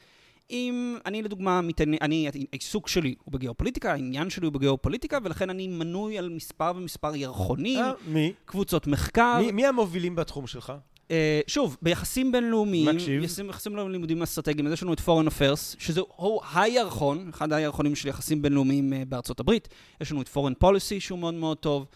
[0.50, 5.68] אם אני לדוגמה, מתעניין, אני, העיסוק שלי הוא בגיאופוליטיקה, העניין שלי הוא בגיאופוליטיקה, ולכן אני
[5.68, 8.32] מנוי על מספר ומספר ירחונים, אה, מי?
[8.44, 9.38] קבוצות מחקר.
[9.40, 10.72] מי- מי המובילים בתחום שלך?
[11.10, 13.22] אה, שוב, ביחסים בינלאומיים, מקשיב.
[13.22, 17.94] יחסים, יחסים בינלאומיים לימודים אסטרטגיים, אז יש לנו את Foreign Affairs, שזהו הירחון, אחד הירחונים
[17.94, 19.68] של יחסים בינלאומיים אה, בארצות הברית.
[20.00, 21.86] יש לנו את Foreign Policy, שהוא מאוד מאוד טוב.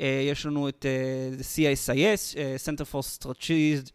[0.00, 3.00] אה, יש לנו את אה, CISIS, אה, Center for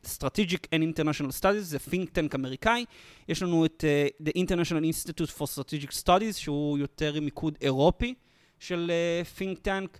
[0.05, 2.85] Strategic- and International Studies, זה think tank אמריקאי.
[3.29, 8.13] יש לנו את אה, The International Institute for Strategic Studies, שהוא יותר מיקוד אירופי
[8.59, 9.97] של אה, think tank.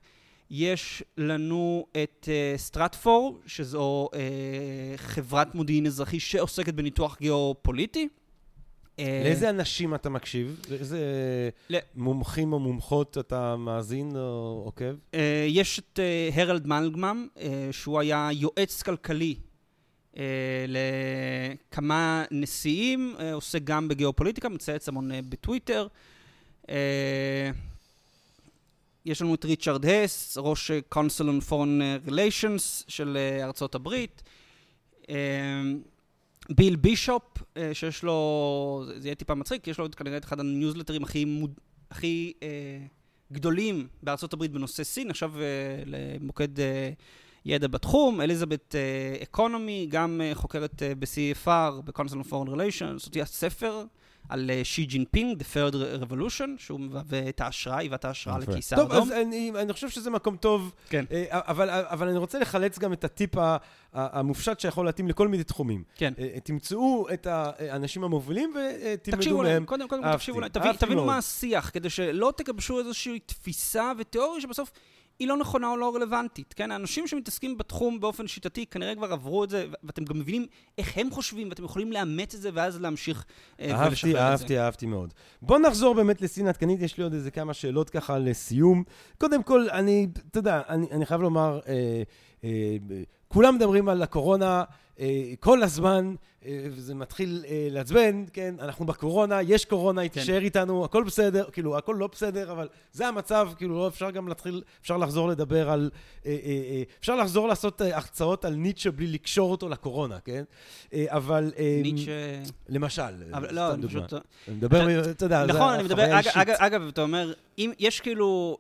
[0.49, 2.30] יש לנו את
[2.66, 2.97] uh,
[3.45, 4.18] שזו uh,
[4.97, 8.08] חברת מודיעין אזרחי שעוסקת בניתוח גיאופוליטי.
[8.99, 10.61] אה, לאיזה אנשים אתה מקשיב?
[10.69, 10.99] לאיזה
[11.69, 14.95] ל- מומחים או מומחות אתה מאזין או עוקב?
[15.11, 15.15] אה,
[15.47, 17.39] יש את אה, הרלד מלמגרן, אה,
[17.71, 19.35] שהוא היה יועץ כלכלי
[20.13, 20.17] אה,
[20.67, 25.87] לכמה נשיאים, אה, עוסק גם בגיאופוליטיקה, מצייץ המון אה, בטוויטר.
[26.63, 26.69] אה,
[29.05, 34.23] יש לנו את ריצ'רד הס, ראש Council on Foreign Relations של אה, ארצות הברית.
[35.09, 35.15] אה,
[36.49, 37.23] ביל בישופ,
[37.57, 41.59] אה, שיש לו, זה יהיה טיפה מצחיק, יש לו כנראה את אחד הניוזלטרים הכי, מוד,
[41.91, 42.47] הכי אה,
[43.31, 45.43] גדולים בארצות הברית בנושא סין, עכשיו אה,
[45.85, 46.89] למוקד אה,
[47.45, 48.21] ידע בתחום.
[48.21, 53.83] אליזבת אה, אקונומי, גם אה, חוקרת אה, ב-CFR, ב-Council on Foreign Relations, זאת הספר.
[54.30, 58.91] על שי ג'ינפינג, The Third Revolution, שהוא מביא את ההשראה, היווה את ההשראה לקיסר טוב,
[58.91, 61.05] אז אני, אני חושב שזה מקום טוב, כן.
[61.11, 63.32] אה, אבל, אבל אני רוצה לחלץ גם את הטיפ
[63.93, 65.84] המופשט שיכול להתאים לכל מיני תחומים.
[65.95, 66.13] כן.
[66.19, 69.65] אה, תמצאו את האנשים המובילים ותלמדו תקשיבו מהם.
[69.65, 74.71] קודם כל תקשיבו להם, תבין, תבינו מה השיח, כדי שלא תגבשו איזושהי תפיסה ותיאוריה שבסוף...
[75.20, 76.72] היא לא נכונה או לא רלוונטית, כן?
[76.72, 80.45] האנשים שמתעסקים בתחום באופן שיטתי כנראה כבר עברו את זה, ואתם גם מבינים
[80.78, 83.26] איך הם חושבים, ואתם יכולים לאמץ את זה ואז להמשיך
[83.59, 84.20] אה, ולשחרר את זה.
[84.20, 85.13] אהבתי, אהבתי, אהבתי מאוד.
[85.41, 88.84] בואו נחזור באמת לסין עדכנית, יש לי עוד איזה כמה שאלות ככה לסיום.
[89.18, 92.03] קודם כל, אני, אתה יודע, אני, אני חייב לומר, אה,
[92.43, 92.78] אה,
[93.28, 94.63] כולם מדברים על הקורונה
[95.39, 96.15] כל הזמן,
[96.45, 98.55] אה, וזה מתחיל אה, לעצבן, כן?
[98.59, 100.19] אנחנו בקורונה, יש קורונה, היא כן.
[100.19, 104.27] תישאר איתנו, הכל בסדר, כאילו, הכל לא בסדר, אבל זה המצב, כאילו, לא אפשר גם
[104.27, 105.89] להתחיל, אפשר לחזור לדבר על,
[106.99, 110.43] אפשר לחזור לעשות הרצאות על ניטשה בלי לקשור אותו לקורונה, כן?
[110.93, 111.51] אבל...
[111.83, 112.11] ניטשה...
[112.69, 114.13] למשל, לא, אני פשוט...
[114.13, 116.19] אני מדבר, אתה יודע, נכון, אני מדבר,
[116.57, 118.57] אגב, אתה אומר, אם יש כאילו...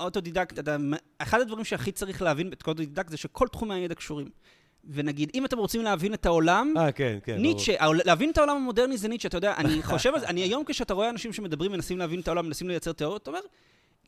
[0.00, 0.58] אוטודידקט,
[1.18, 4.28] אחד הדברים שהכי צריך להבין אוטודידקט זה שכל תחומי הידע קשורים.
[4.90, 7.36] ונגיד, אם אתם רוצים להבין את העולם, אה, כן, כן.
[7.36, 7.94] ניטשה, ברור.
[8.04, 10.94] להבין את העולם המודרני זה ניטשה, אתה יודע, אני חושב על זה, אני היום כשאתה
[10.94, 13.40] רואה אנשים שמדברים, מנסים להבין את העולם, מנסים לייצר תיאוריות, אתה אומר,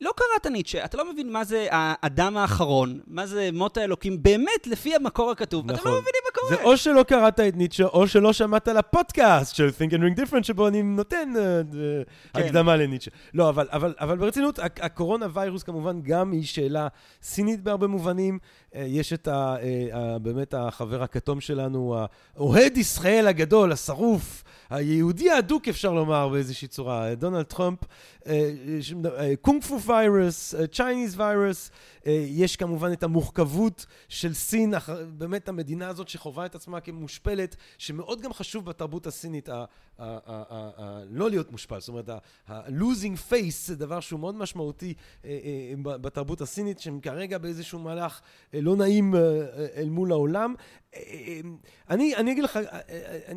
[0.01, 4.67] לא קראת ניטשה, אתה לא מבין מה זה האדם האחרון, מה זה מות האלוקים, באמת,
[4.67, 5.79] לפי המקור הכתוב, נכון.
[5.79, 5.91] אתם לא.
[5.91, 6.55] מבינים מה קורה.
[6.55, 10.19] זה או שלא קראת את ניטשה, או שלא שמעת על הפודקאסט של Think and Ring
[10.19, 11.73] Different, שבו אני נותן uh,
[12.33, 12.39] כן.
[12.39, 13.11] הקדמה לניטשה.
[13.33, 16.87] לא, אבל, אבל, אבל ברצינות, הקורונה ויירוס כמובן גם היא שאלה
[17.21, 18.39] סינית בהרבה מובנים.
[18.71, 21.95] Uh, יש את ה, uh, uh, באמת החבר הכתום שלנו,
[22.35, 24.43] האוהד ישראל הגדול, השרוף.
[24.69, 27.79] היהודי האדוק, אפשר לומר באיזושהי צורה, דונלד טראמפ,
[29.41, 31.71] Kung Flu virus, Chinese virus,
[32.27, 34.73] יש כמובן את המורכבות של סין,
[35.17, 39.49] באמת המדינה הזאת שחווה את עצמה כמושפלת, שמאוד גם חשוב בתרבות הסינית,
[41.09, 42.09] לא להיות מושפל, זאת אומרת,
[42.47, 44.93] ה-losing face זה דבר שהוא מאוד משמעותי
[45.25, 48.21] אה, אה, בתרבות הסינית, שהם כרגע באיזשהו מהלך
[48.53, 49.15] אה, לא נעים
[49.75, 50.55] אל מול העולם.
[51.89, 52.31] אני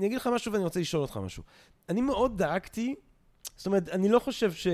[0.05, 1.43] אגיד לך משהו ואני רוצה לשאול אותך משהו.
[1.89, 2.95] אני מאוד דאגתי
[3.57, 4.67] זאת אומרת, אני לא חושב ש...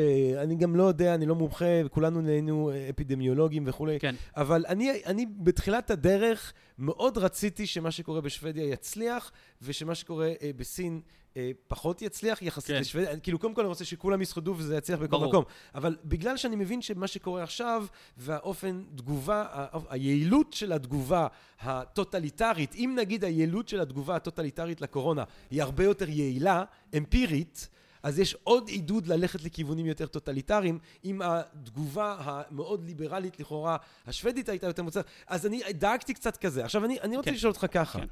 [0.43, 4.01] אני גם לא יודע, אני לא מומחה, וכולנו נהיינו אפידמיולוגים וכולי.
[4.01, 4.15] כן.
[4.37, 11.01] אבל אני, אני בתחילת הדרך מאוד רציתי שמה שקורה בשוודיה יצליח, ושמה שקורה אה, בסין
[11.37, 12.81] אה, פחות יצליח יחסית כן.
[12.81, 13.21] לשוודיה.
[13.21, 15.29] כאילו, קודם כל אני רוצה שכולם יסחדו וזה יצליח בכל ברור.
[15.29, 15.45] מקום.
[15.75, 17.87] אבל בגלל שאני מבין שמה שקורה עכשיו,
[18.17, 21.27] והאופן תגובה, ה- היעילות של התגובה
[21.61, 26.65] הטוטליטרית, אם נגיד היעילות של התגובה הטוטליטרית לקורונה היא הרבה יותר יעילה,
[26.97, 27.69] אמפירית,
[28.05, 33.77] אז יש עוד עידוד ללכת לכיוונים יותר טוטליטריים, אם התגובה המאוד ליברלית לכאורה,
[34.07, 35.07] השוודית הייתה יותר מוצלחת.
[35.27, 36.65] אז אני דאגתי קצת כזה.
[36.65, 37.37] עכשיו, אני, אני רוצה כן.
[37.37, 37.99] לשאול אותך ככה.
[37.99, 38.07] כן.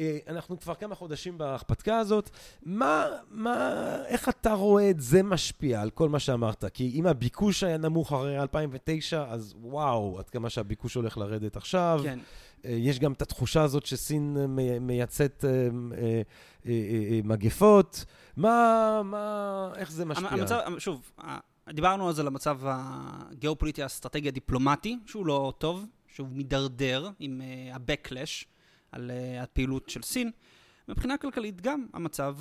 [0.00, 2.30] אה, אנחנו כבר כמה חודשים בהרפתקה הזאת,
[2.62, 6.64] מה, מה, איך אתה רואה את זה משפיע על כל מה שאמרת?
[6.74, 12.00] כי אם הביקוש היה נמוך אחרי 2009, אז וואו, עד כמה שהביקוש הולך לרדת עכשיו.
[12.02, 12.18] כן.
[12.66, 14.36] אה, יש גם את התחושה הזאת שסין
[14.80, 15.68] מייצאת אה,
[17.24, 18.04] מגפות.
[18.36, 20.28] מה, מה, איך זה משפיע?
[20.28, 21.12] המצב, שוב,
[21.68, 27.40] דיברנו אז על המצב הגיאופוליטי האסטרטגי הדיפלומטי, שהוא לא טוב, שהוא מידרדר עם
[27.72, 28.56] ה-backlash.
[28.92, 29.10] על
[29.40, 30.30] הפעילות של סין.
[30.88, 32.36] מבחינה כלכלית גם המצב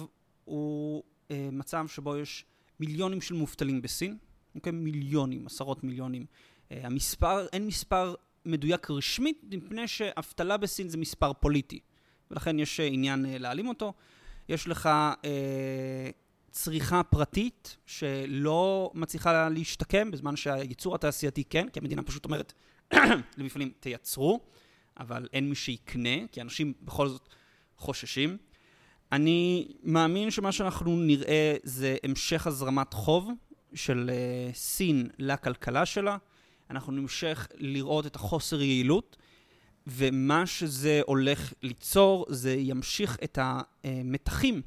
[0.46, 2.46] הוא מצב שבו יש
[2.80, 4.18] מיליונים של מובטלים בסין,
[4.56, 4.72] אוקיי?
[4.72, 6.26] מיליונים, עשרות מיליונים.
[6.72, 8.16] המספר, אין מספר
[8.46, 11.80] מדויק רשמית, מפני שאבטלה בסין זה מספר פוליטי,
[12.32, 13.94] ולכן יש uh, עניין uh, להעלים אותו.
[14.50, 14.90] יש לך
[15.22, 15.26] uh,
[16.52, 22.54] צריכה פרטית שלא מצליחה להשתקם, בזמן שהייצור התעשייתי כן, כי המדינה פשוט אומרת
[23.38, 24.40] למפעלים, תייצרו.
[25.00, 27.30] אבל אין מי שיקנה, כי אנשים בכל זאת
[27.78, 28.38] חוששים.
[29.12, 33.32] אני מאמין שמה שאנחנו נראה זה המשך הזרמת חוב
[33.74, 36.18] של uh, סין לכלכלה שלה.
[36.70, 39.18] אנחנו נמשך לראות את החוסר יעילות,
[39.88, 44.62] ומה שזה הולך ליצור זה ימשיך את המתחים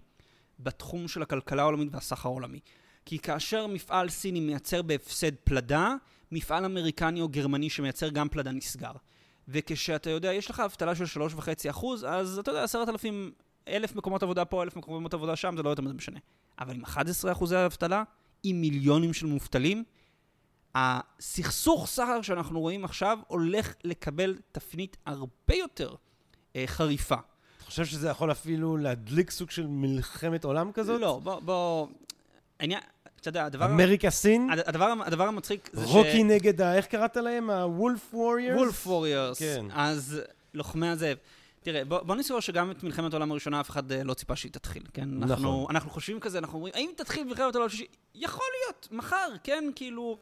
[0.61, 2.61] בתחום של הכלכלה העולמית והסחר העולמי.
[3.05, 5.95] כי כאשר מפעל סיני מייצר בהפסד פלדה,
[6.33, 8.93] מפעל אמריקני או גרמני שמייצר גם פלדה נסגר.
[9.49, 13.33] וכשאתה יודע, יש לך אבטלה של 3.5 אחוז, אז אתה יודע, 10,000,
[13.69, 16.19] אלף מקומות עבודה פה, אלף מקומות עבודה שם, זה לא יותר משנה.
[16.59, 18.03] אבל עם 11 אחוזי אבטלה,
[18.43, 19.85] עם מיליונים של מובטלים,
[20.75, 25.95] הסכסוך סחר שאנחנו רואים עכשיו הולך לקבל תפנית הרבה יותר
[26.57, 27.14] אה, חריפה.
[27.14, 31.01] אתה חושב שזה יכול אפילו להדליק סוג של מלחמת עולם כזאת?
[31.01, 31.87] לא, בוא, בוא...
[32.61, 32.81] העניין,
[33.21, 33.64] אתה יודע, הדבר...
[33.64, 34.51] אמריקה סין?
[34.51, 35.91] הד- הדבר, הדבר המצחיק זה ש...
[35.91, 36.75] רוקי נגד ה...
[36.77, 37.51] איך קראת להם?
[37.51, 38.59] ה wolf warriors?
[38.59, 39.39] Wolf warriors.
[39.39, 39.66] כן.
[39.73, 40.21] אז
[40.55, 41.16] לוחמי הזאב.
[41.62, 44.53] תראה, בוא, בוא נזכור שגם את מלחמת העולם הראשונה אף אחד אה, לא ציפה שהיא
[44.53, 45.05] תתחיל, כן?
[45.11, 45.23] נכון.
[45.31, 47.87] אנחנו, אנחנו חושבים כזה, אנחנו אומרים, האם תתחיל מלחמת העולם השלישי?
[48.14, 49.64] יכול להיות, מחר, כן?
[49.77, 50.19] כאילו...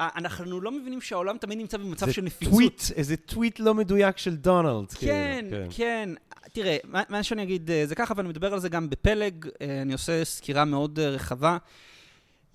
[0.00, 2.52] אנחנו לא מבינים שהעולם תמיד נמצא במצב זה של נפיצות.
[2.52, 4.90] טוויט, איזה טוויט לא מדויק של דונלד.
[4.90, 6.10] כן, כאילו, כן.
[6.52, 9.82] תראה, מה, מה שאני אגיד אה, זה ככה, ואני מדבר על זה גם בפלג, אה,
[9.82, 11.58] אני עושה סקירה מאוד אה, רחבה.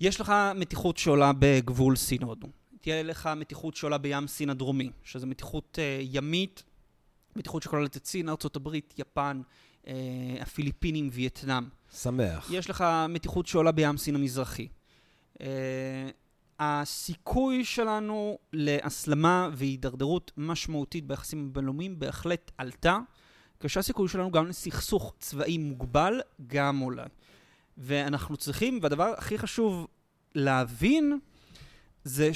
[0.00, 2.48] יש לך מתיחות שעולה בגבול סין הודו.
[2.80, 6.62] תהיה לך מתיחות שעולה בים סין הדרומי, שזו מתיחות אה, ימית,
[7.36, 9.40] מתיחות שכוללת את סין, ארה"ב, יפן,
[9.86, 9.92] אה,
[10.40, 11.64] הפיליפינים, וייטנאם.
[12.00, 12.48] שמח.
[12.52, 14.68] יש לך מתיחות שעולה בים סין המזרחי.
[16.60, 22.98] הסיכוי שלנו להסלמה והידרדרות משמעותית ביחסים הבינלאומיים בהחלט עלתה,
[23.60, 27.04] כשהסיכוי שלנו גם לסכסוך צבאי מוגבל גם עולה.
[27.78, 29.86] ואנחנו צריכים, והדבר הכי חשוב
[30.34, 31.18] להבין,
[32.04, 32.30] זה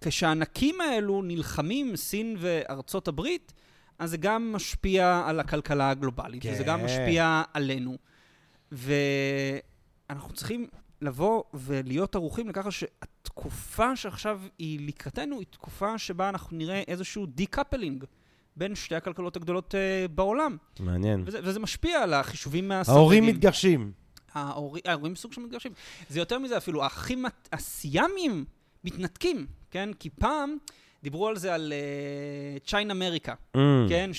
[0.00, 3.52] שכשהענקים האלו נלחמים, סין וארצות הברית,
[3.98, 6.52] אז זה גם משפיע על הכלכלה הגלובלית, כן.
[6.52, 6.84] וזה גם כן.
[6.84, 7.96] משפיע עלינו.
[8.72, 10.66] ואנחנו צריכים
[11.02, 18.04] לבוא ולהיות ערוכים לככה שהתקופה שעכשיו היא לקראתנו, היא תקופה שבה אנחנו נראה איזשהו decoupling
[18.56, 20.56] בין שתי הכלכלות הגדולות uh, בעולם.
[20.80, 21.22] מעניין.
[21.26, 22.98] וזה, וזה משפיע על החישובים מהסטרטגיים.
[23.00, 23.92] ההורים מתגרשים.
[24.32, 25.72] ההורים, ההורים סוג של מתגרשים.
[26.08, 28.44] זה יותר מזה אפילו, האחים הסיאמים
[28.84, 29.90] מתנתקים, כן?
[29.98, 30.56] כי פעם
[31.02, 31.72] דיברו על זה על
[32.66, 33.58] צ'יין אמריקה, Mm.
[33.88, 34.10] כן?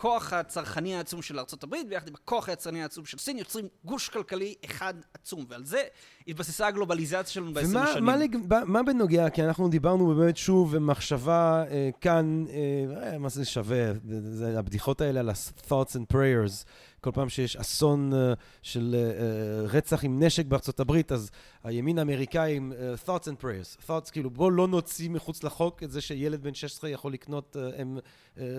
[0.00, 4.54] שהכוח הצרכני העצום של ארה"ב ביחד עם הכוח היצרני העצום של סין יוצרים גוש כלכלי
[4.64, 5.82] אחד עצום, ועל זה
[6.28, 8.04] התבססה הגלובליזציה שלנו בעשרים השנים.
[8.04, 8.36] מה, לג...
[8.66, 13.92] מה- בנוגע, כי אנחנו דיברנו באמת שוב במחשבה אה, כאן, אה, אה, מה זה שווה,
[14.08, 16.64] זה, זה, הבדיחות האלה על ה-thoughts and prayers.
[17.00, 18.32] כל פעם שיש אסון אה,
[18.62, 21.30] של אה, אה, רצח עם נשק בארצות הברית, אז
[21.64, 22.72] הימין האמריקאי עם
[23.06, 23.86] thoughts and prayers.
[23.86, 27.98] thoughts, כאילו, בוא לא נוציא מחוץ לחוק את זה שילד בן 16 יכול לקנות הם,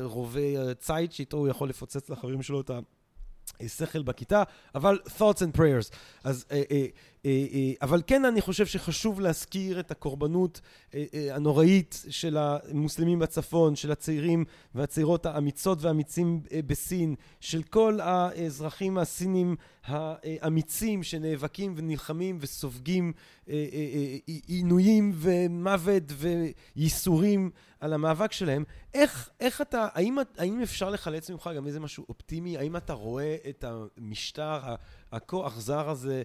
[0.01, 2.79] רובי ציד, שאיתו הוא יכול לפוצץ לחברים שלו את ה...
[3.67, 4.43] שכל בכיתה,
[4.75, 5.95] אבל thoughts and prayers.
[6.23, 6.85] אז, אה, אה,
[7.81, 10.61] אבל כן, אני חושב שחשוב להזכיר את הקורבנות
[10.93, 14.45] אה, אה, הנוראית של המוסלמים בצפון, של הצעירים
[14.75, 23.13] והצעירות האמיצות והאמיצים אה, בסין, של כל האזרחים הסינים האמיצים שנאבקים ונלחמים וסופגים
[23.49, 26.03] אה, אה, אה, עינויים ומוות
[26.75, 28.63] וייסורים על המאבק שלהם.
[28.93, 32.57] איך, איך אתה, האם, האם אפשר לחלץ ממך גם איזה משהו אופטימי?
[32.57, 33.65] האם אתה רואה את
[33.97, 34.59] המשטר
[35.11, 36.23] הכה אכזר הזה אה,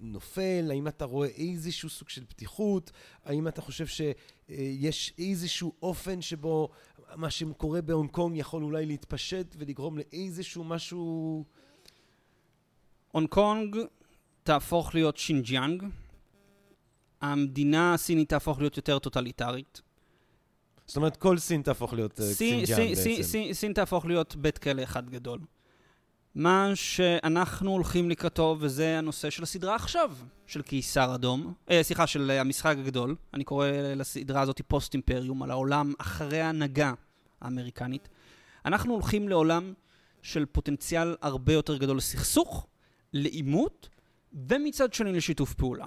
[0.00, 0.68] נופל?
[0.70, 2.90] האם אתה רואה איזשהו סוג של פתיחות?
[3.24, 6.68] האם אתה חושב שיש איזשהו אופן שבו
[7.16, 11.44] מה שקורה בהונג קונג יכול אולי להתפשט ולגרום לאיזשהו משהו...
[13.12, 13.76] הונג קונג
[14.42, 15.84] תהפוך להיות שינג'יאנג,
[17.20, 19.82] המדינה הסינית תהפוך להיות יותר טוטליטרית.
[20.86, 23.22] זאת אומרת, כל סין תהפוך להיות אה, סין, שינג'יאנג סין, בעצם.
[23.22, 25.40] סין, סין תהפוך להיות בית כלא אחד גדול.
[26.34, 30.14] מה שאנחנו הולכים לקראתו, וזה הנושא של הסדרה עכשיו,
[30.46, 33.16] של קיסר אדום, אה, סליחה, של המשחק הגדול.
[33.34, 36.92] אני קורא לסדרה הזאת פוסט אימפריום, על העולם אחרי ההנהגה
[37.40, 38.08] האמריקנית.
[38.64, 39.72] אנחנו הולכים לעולם
[40.22, 42.66] של פוטנציאל הרבה יותר גדול לסכסוך,
[43.12, 43.88] לעימות,
[44.48, 45.86] ומצד שני לשיתוף פעולה.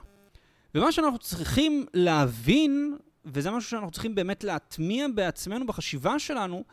[0.75, 6.63] ומה שאנחנו צריכים להבין, וזה משהו שאנחנו צריכים באמת להטמיע בעצמנו בחשיבה שלנו,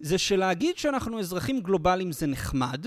[0.00, 2.86] זה שלהגיד שאנחנו אזרחים גלובליים זה נחמד,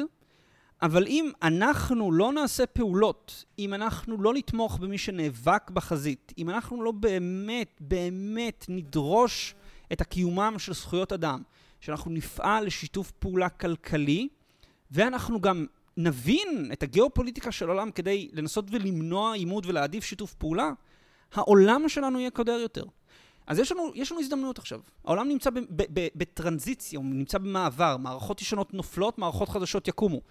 [0.81, 6.83] אבל אם אנחנו לא נעשה פעולות, אם אנחנו לא נתמוך במי שנאבק בחזית, אם אנחנו
[6.83, 9.55] לא באמת, באמת נדרוש
[9.93, 11.41] את הקיומם של זכויות אדם,
[11.79, 14.27] שאנחנו נפעל לשיתוף פעולה כלכלי,
[14.91, 15.65] ואנחנו גם
[15.97, 20.71] נבין את הגיאופוליטיקה של העולם כדי לנסות ולמנוע עימות ולהעדיף שיתוף פעולה,
[21.33, 22.83] העולם שלנו יהיה קודר יותר.
[23.47, 24.79] אז יש לנו, יש לנו הזדמנות עכשיו.
[25.05, 25.49] העולם נמצא
[26.15, 30.21] בטרנזיציה, הוא נמצא במעבר, מערכות ישנות נופלות, מערכות חדשות יקומו.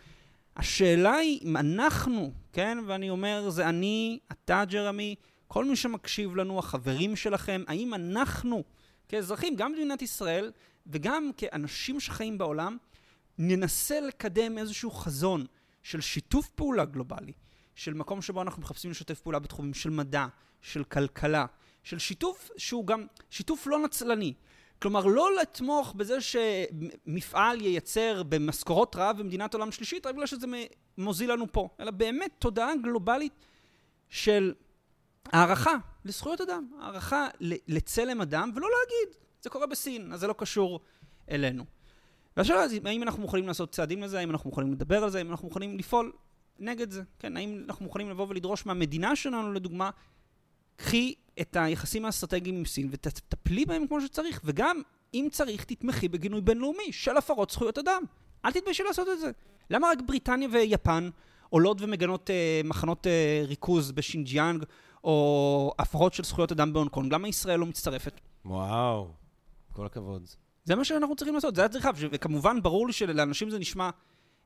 [0.58, 5.14] השאלה היא אם אנחנו, כן, ואני אומר, זה אני, אתה ג'רמי,
[5.48, 8.64] כל מי שמקשיב לנו, החברים שלכם, האם אנחנו,
[9.08, 10.52] כאזרחים, גם במדינת ישראל
[10.86, 12.76] וגם כאנשים שחיים בעולם,
[13.38, 15.46] ננסה לקדם איזשהו חזון
[15.82, 17.32] של שיתוף פעולה גלובלי,
[17.74, 20.26] של מקום שבו אנחנו מחפשים לשתף פעולה בתחומים של מדע,
[20.62, 21.46] של כלכלה,
[21.82, 24.34] של שיתוף שהוא גם שיתוף לא נצלני.
[24.82, 30.46] כלומר, לא לתמוך בזה שמפעל ייצר במשכורות רעב במדינת עולם שלישית, רק בגלל שזה
[30.98, 33.32] מוזיל לנו פה, אלא באמת תודעה גלובלית
[34.08, 34.54] של
[35.32, 37.28] הערכה לזכויות אדם, הערכה
[37.68, 40.80] לצלם אדם, ולא להגיד, זה קורה בסין, אז זה לא קשור
[41.30, 41.64] אלינו.
[42.36, 45.30] והשאלה היא, האם אנחנו מוכנים לעשות צעדים לזה, האם אנחנו מוכנים לדבר על זה, האם
[45.30, 46.12] אנחנו מוכנים לפעול
[46.58, 49.90] נגד זה, כן, האם אנחנו מוכנים לבוא ולדרוש מהמדינה שלנו, לדוגמה,
[50.78, 54.82] קחי את היחסים האסטרטגיים עם סין ותטפלי בהם כמו שצריך, וגם,
[55.14, 58.02] אם צריך, תתמכי בגינוי בינלאומי של הפרות זכויות אדם.
[58.44, 59.30] אל תתביישי לעשות את זה.
[59.70, 61.10] למה רק בריטניה ויפן
[61.50, 64.64] עולות ומגנות אה, מחנות אה, ריכוז בשינג'יאנג,
[65.04, 67.14] או הפרות של זכויות אדם בהונג קונג?
[67.14, 68.20] למה ישראל לא מצטרפת?
[68.44, 69.10] וואו,
[69.72, 70.26] כל הכבוד.
[70.64, 73.90] זה מה שאנחנו צריכים לעשות, זה צריכה, וכמובן ברור לי שלאנשים זה נשמע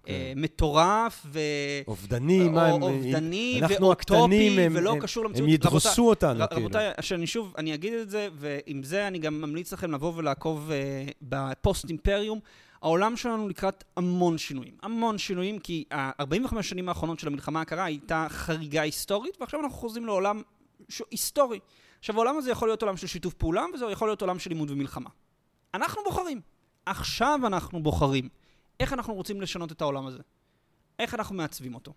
[0.04, 0.12] כן.
[0.12, 1.40] אה, מטורף ו...
[1.86, 2.82] אובדני, מה הם...
[2.82, 5.48] אובדני ואוטופי, ולא קשור למציאות.
[5.48, 6.60] הם ידרסו אותנו, כאילו.
[6.60, 10.70] רבותיי, שאני שוב, אני אגיד את זה, ועם זה אני גם ממליץ לכם לבוא ולעקוב
[10.70, 12.40] אה, בפוסט אימפריום.
[12.82, 14.74] העולם שלנו לקראת המון שינויים.
[14.82, 20.06] המון שינויים, כי ה-45 שנים האחרונות של המלחמה הקרה הייתה חריגה היסטורית, ועכשיו אנחנו חוזרים
[20.06, 20.42] לעולם
[21.10, 21.58] היסטורי.
[21.98, 24.70] עכשיו, העולם הזה יכול להיות עולם של שיתוף פעולה, וזה יכול להיות עולם של לימוד
[24.70, 25.10] ומלחמה.
[25.74, 26.40] אנחנו בוחרים.
[26.86, 28.28] עכשיו אנחנו בוחרים.
[28.80, 30.18] איך אנחנו רוצים לשנות את העולם הזה?
[30.98, 31.94] איך אנחנו מעצבים אותו?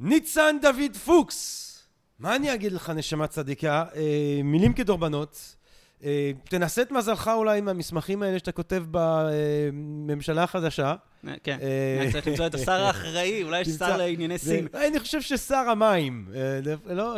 [0.00, 1.70] ניצן דוד פוקס!
[2.18, 3.84] מה אני אגיד לך, נשמה צדיקה?
[3.94, 5.56] אה, מילים כדורבנות.
[6.04, 10.94] אה, תנסה את מזלך אולי עם המסמכים האלה שאתה כותב בממשלה החדשה.
[11.42, 14.66] כן, אה, צריך למצוא את השר האחראי, אולי יש שר לענייני סין.
[14.74, 17.16] אני חושב ששר המים, אה, לא...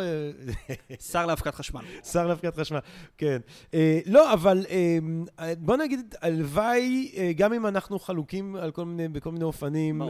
[1.10, 1.80] שר להפקת חשמל.
[2.12, 2.78] שר להפקת חשמל,
[3.18, 3.38] כן.
[4.06, 4.66] לא, אבל
[5.58, 8.56] בוא נגיד, הלוואי, גם אם אנחנו חלוקים
[9.12, 10.02] בכל מיני אופנים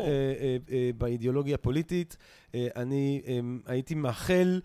[0.98, 2.16] באידיאולוגיה הפוליטית,
[2.54, 3.22] אני
[3.66, 4.60] הייתי מאחל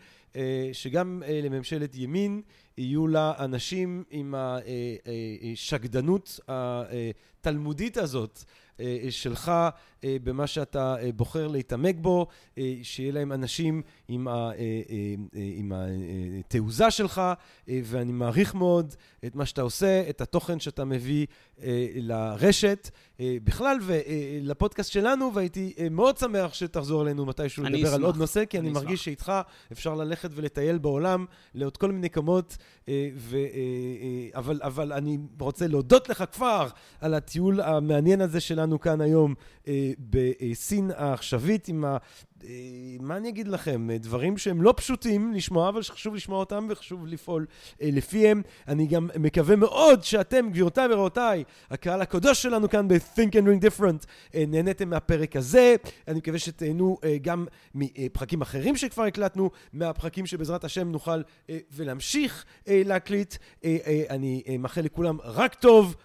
[0.73, 2.41] שגם לממשלת ימין,
[2.77, 4.35] יהיו לה אנשים עם
[5.53, 8.43] השקדנות התלמודית הזאת
[9.09, 9.51] שלך
[10.03, 12.27] במה שאתה בוחר להתעמק בו,
[12.83, 15.71] שיהיה להם אנשים עם
[16.45, 17.21] התעוזה שלך,
[17.67, 18.95] ואני מעריך מאוד
[19.25, 21.25] את מה שאתה עושה, את התוכן שאתה מביא
[21.95, 22.89] לרשת
[23.43, 27.93] בכלל ולפודקאסט שלנו, והייתי מאוד שמח שתחזור אלינו מתישהו לדבר אשמח.
[27.93, 29.33] על עוד נושא, כי אני, אני מרגיש שאיתך
[29.71, 31.25] אפשר ללכת ולטייל בעולם
[31.55, 32.57] לעוד כל מיני קמות,
[33.15, 33.37] ו,
[34.35, 36.67] אבל, אבל אני רוצה להודות לך כבר
[37.01, 39.33] על הטיול המעניין הזה שלנו כאן היום
[39.99, 41.97] בסין העכשווית עם ה...
[42.45, 42.51] אה,
[42.99, 43.87] מה אני אגיד לכם?
[43.99, 47.45] דברים שהם לא פשוטים לשמוע, אבל שחשוב לשמוע אותם וחשוב לפעול
[47.81, 48.41] אה, לפיהם.
[48.67, 54.05] אני גם מקווה מאוד שאתם, גבירותיי ורבותיי, הקהל הקדוש שלנו כאן ב-Think and Ring Different,
[54.35, 55.75] אה, נהניתם מהפרק הזה.
[56.07, 57.45] אני מקווה שתהנו גם
[57.75, 61.21] מפרקים אחרים שכבר הקלטנו, מהפרקים שבעזרת השם נוכל
[61.71, 63.35] ולהמשיך להקליט.
[64.09, 65.95] אני מאחל לכולם רק טוב.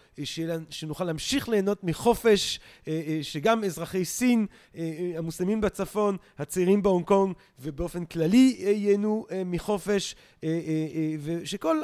[0.70, 2.60] שנוכל להמשיך ליהנות מחופש,
[3.22, 4.46] שגם אזרחי סין,
[5.16, 10.50] המוסלמים בצפון, הצעירים בהונג קונג ובאופן כללי אה, ייהנו אה, מחופש אה,
[11.22, 11.82] ושכל,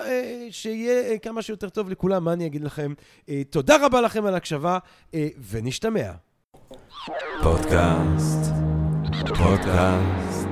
[0.50, 2.92] שיהיה כמה שיותר טוב לכולם, מה אני אגיד לכם?
[3.50, 4.78] תודה רבה לכם על ההקשבה
[5.50, 6.12] ונשתמע.
[7.42, 8.52] פודקאסט,
[9.38, 10.48] פודקאסט,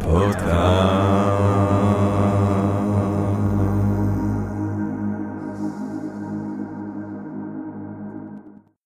[0.00, 1.57] פודקאסט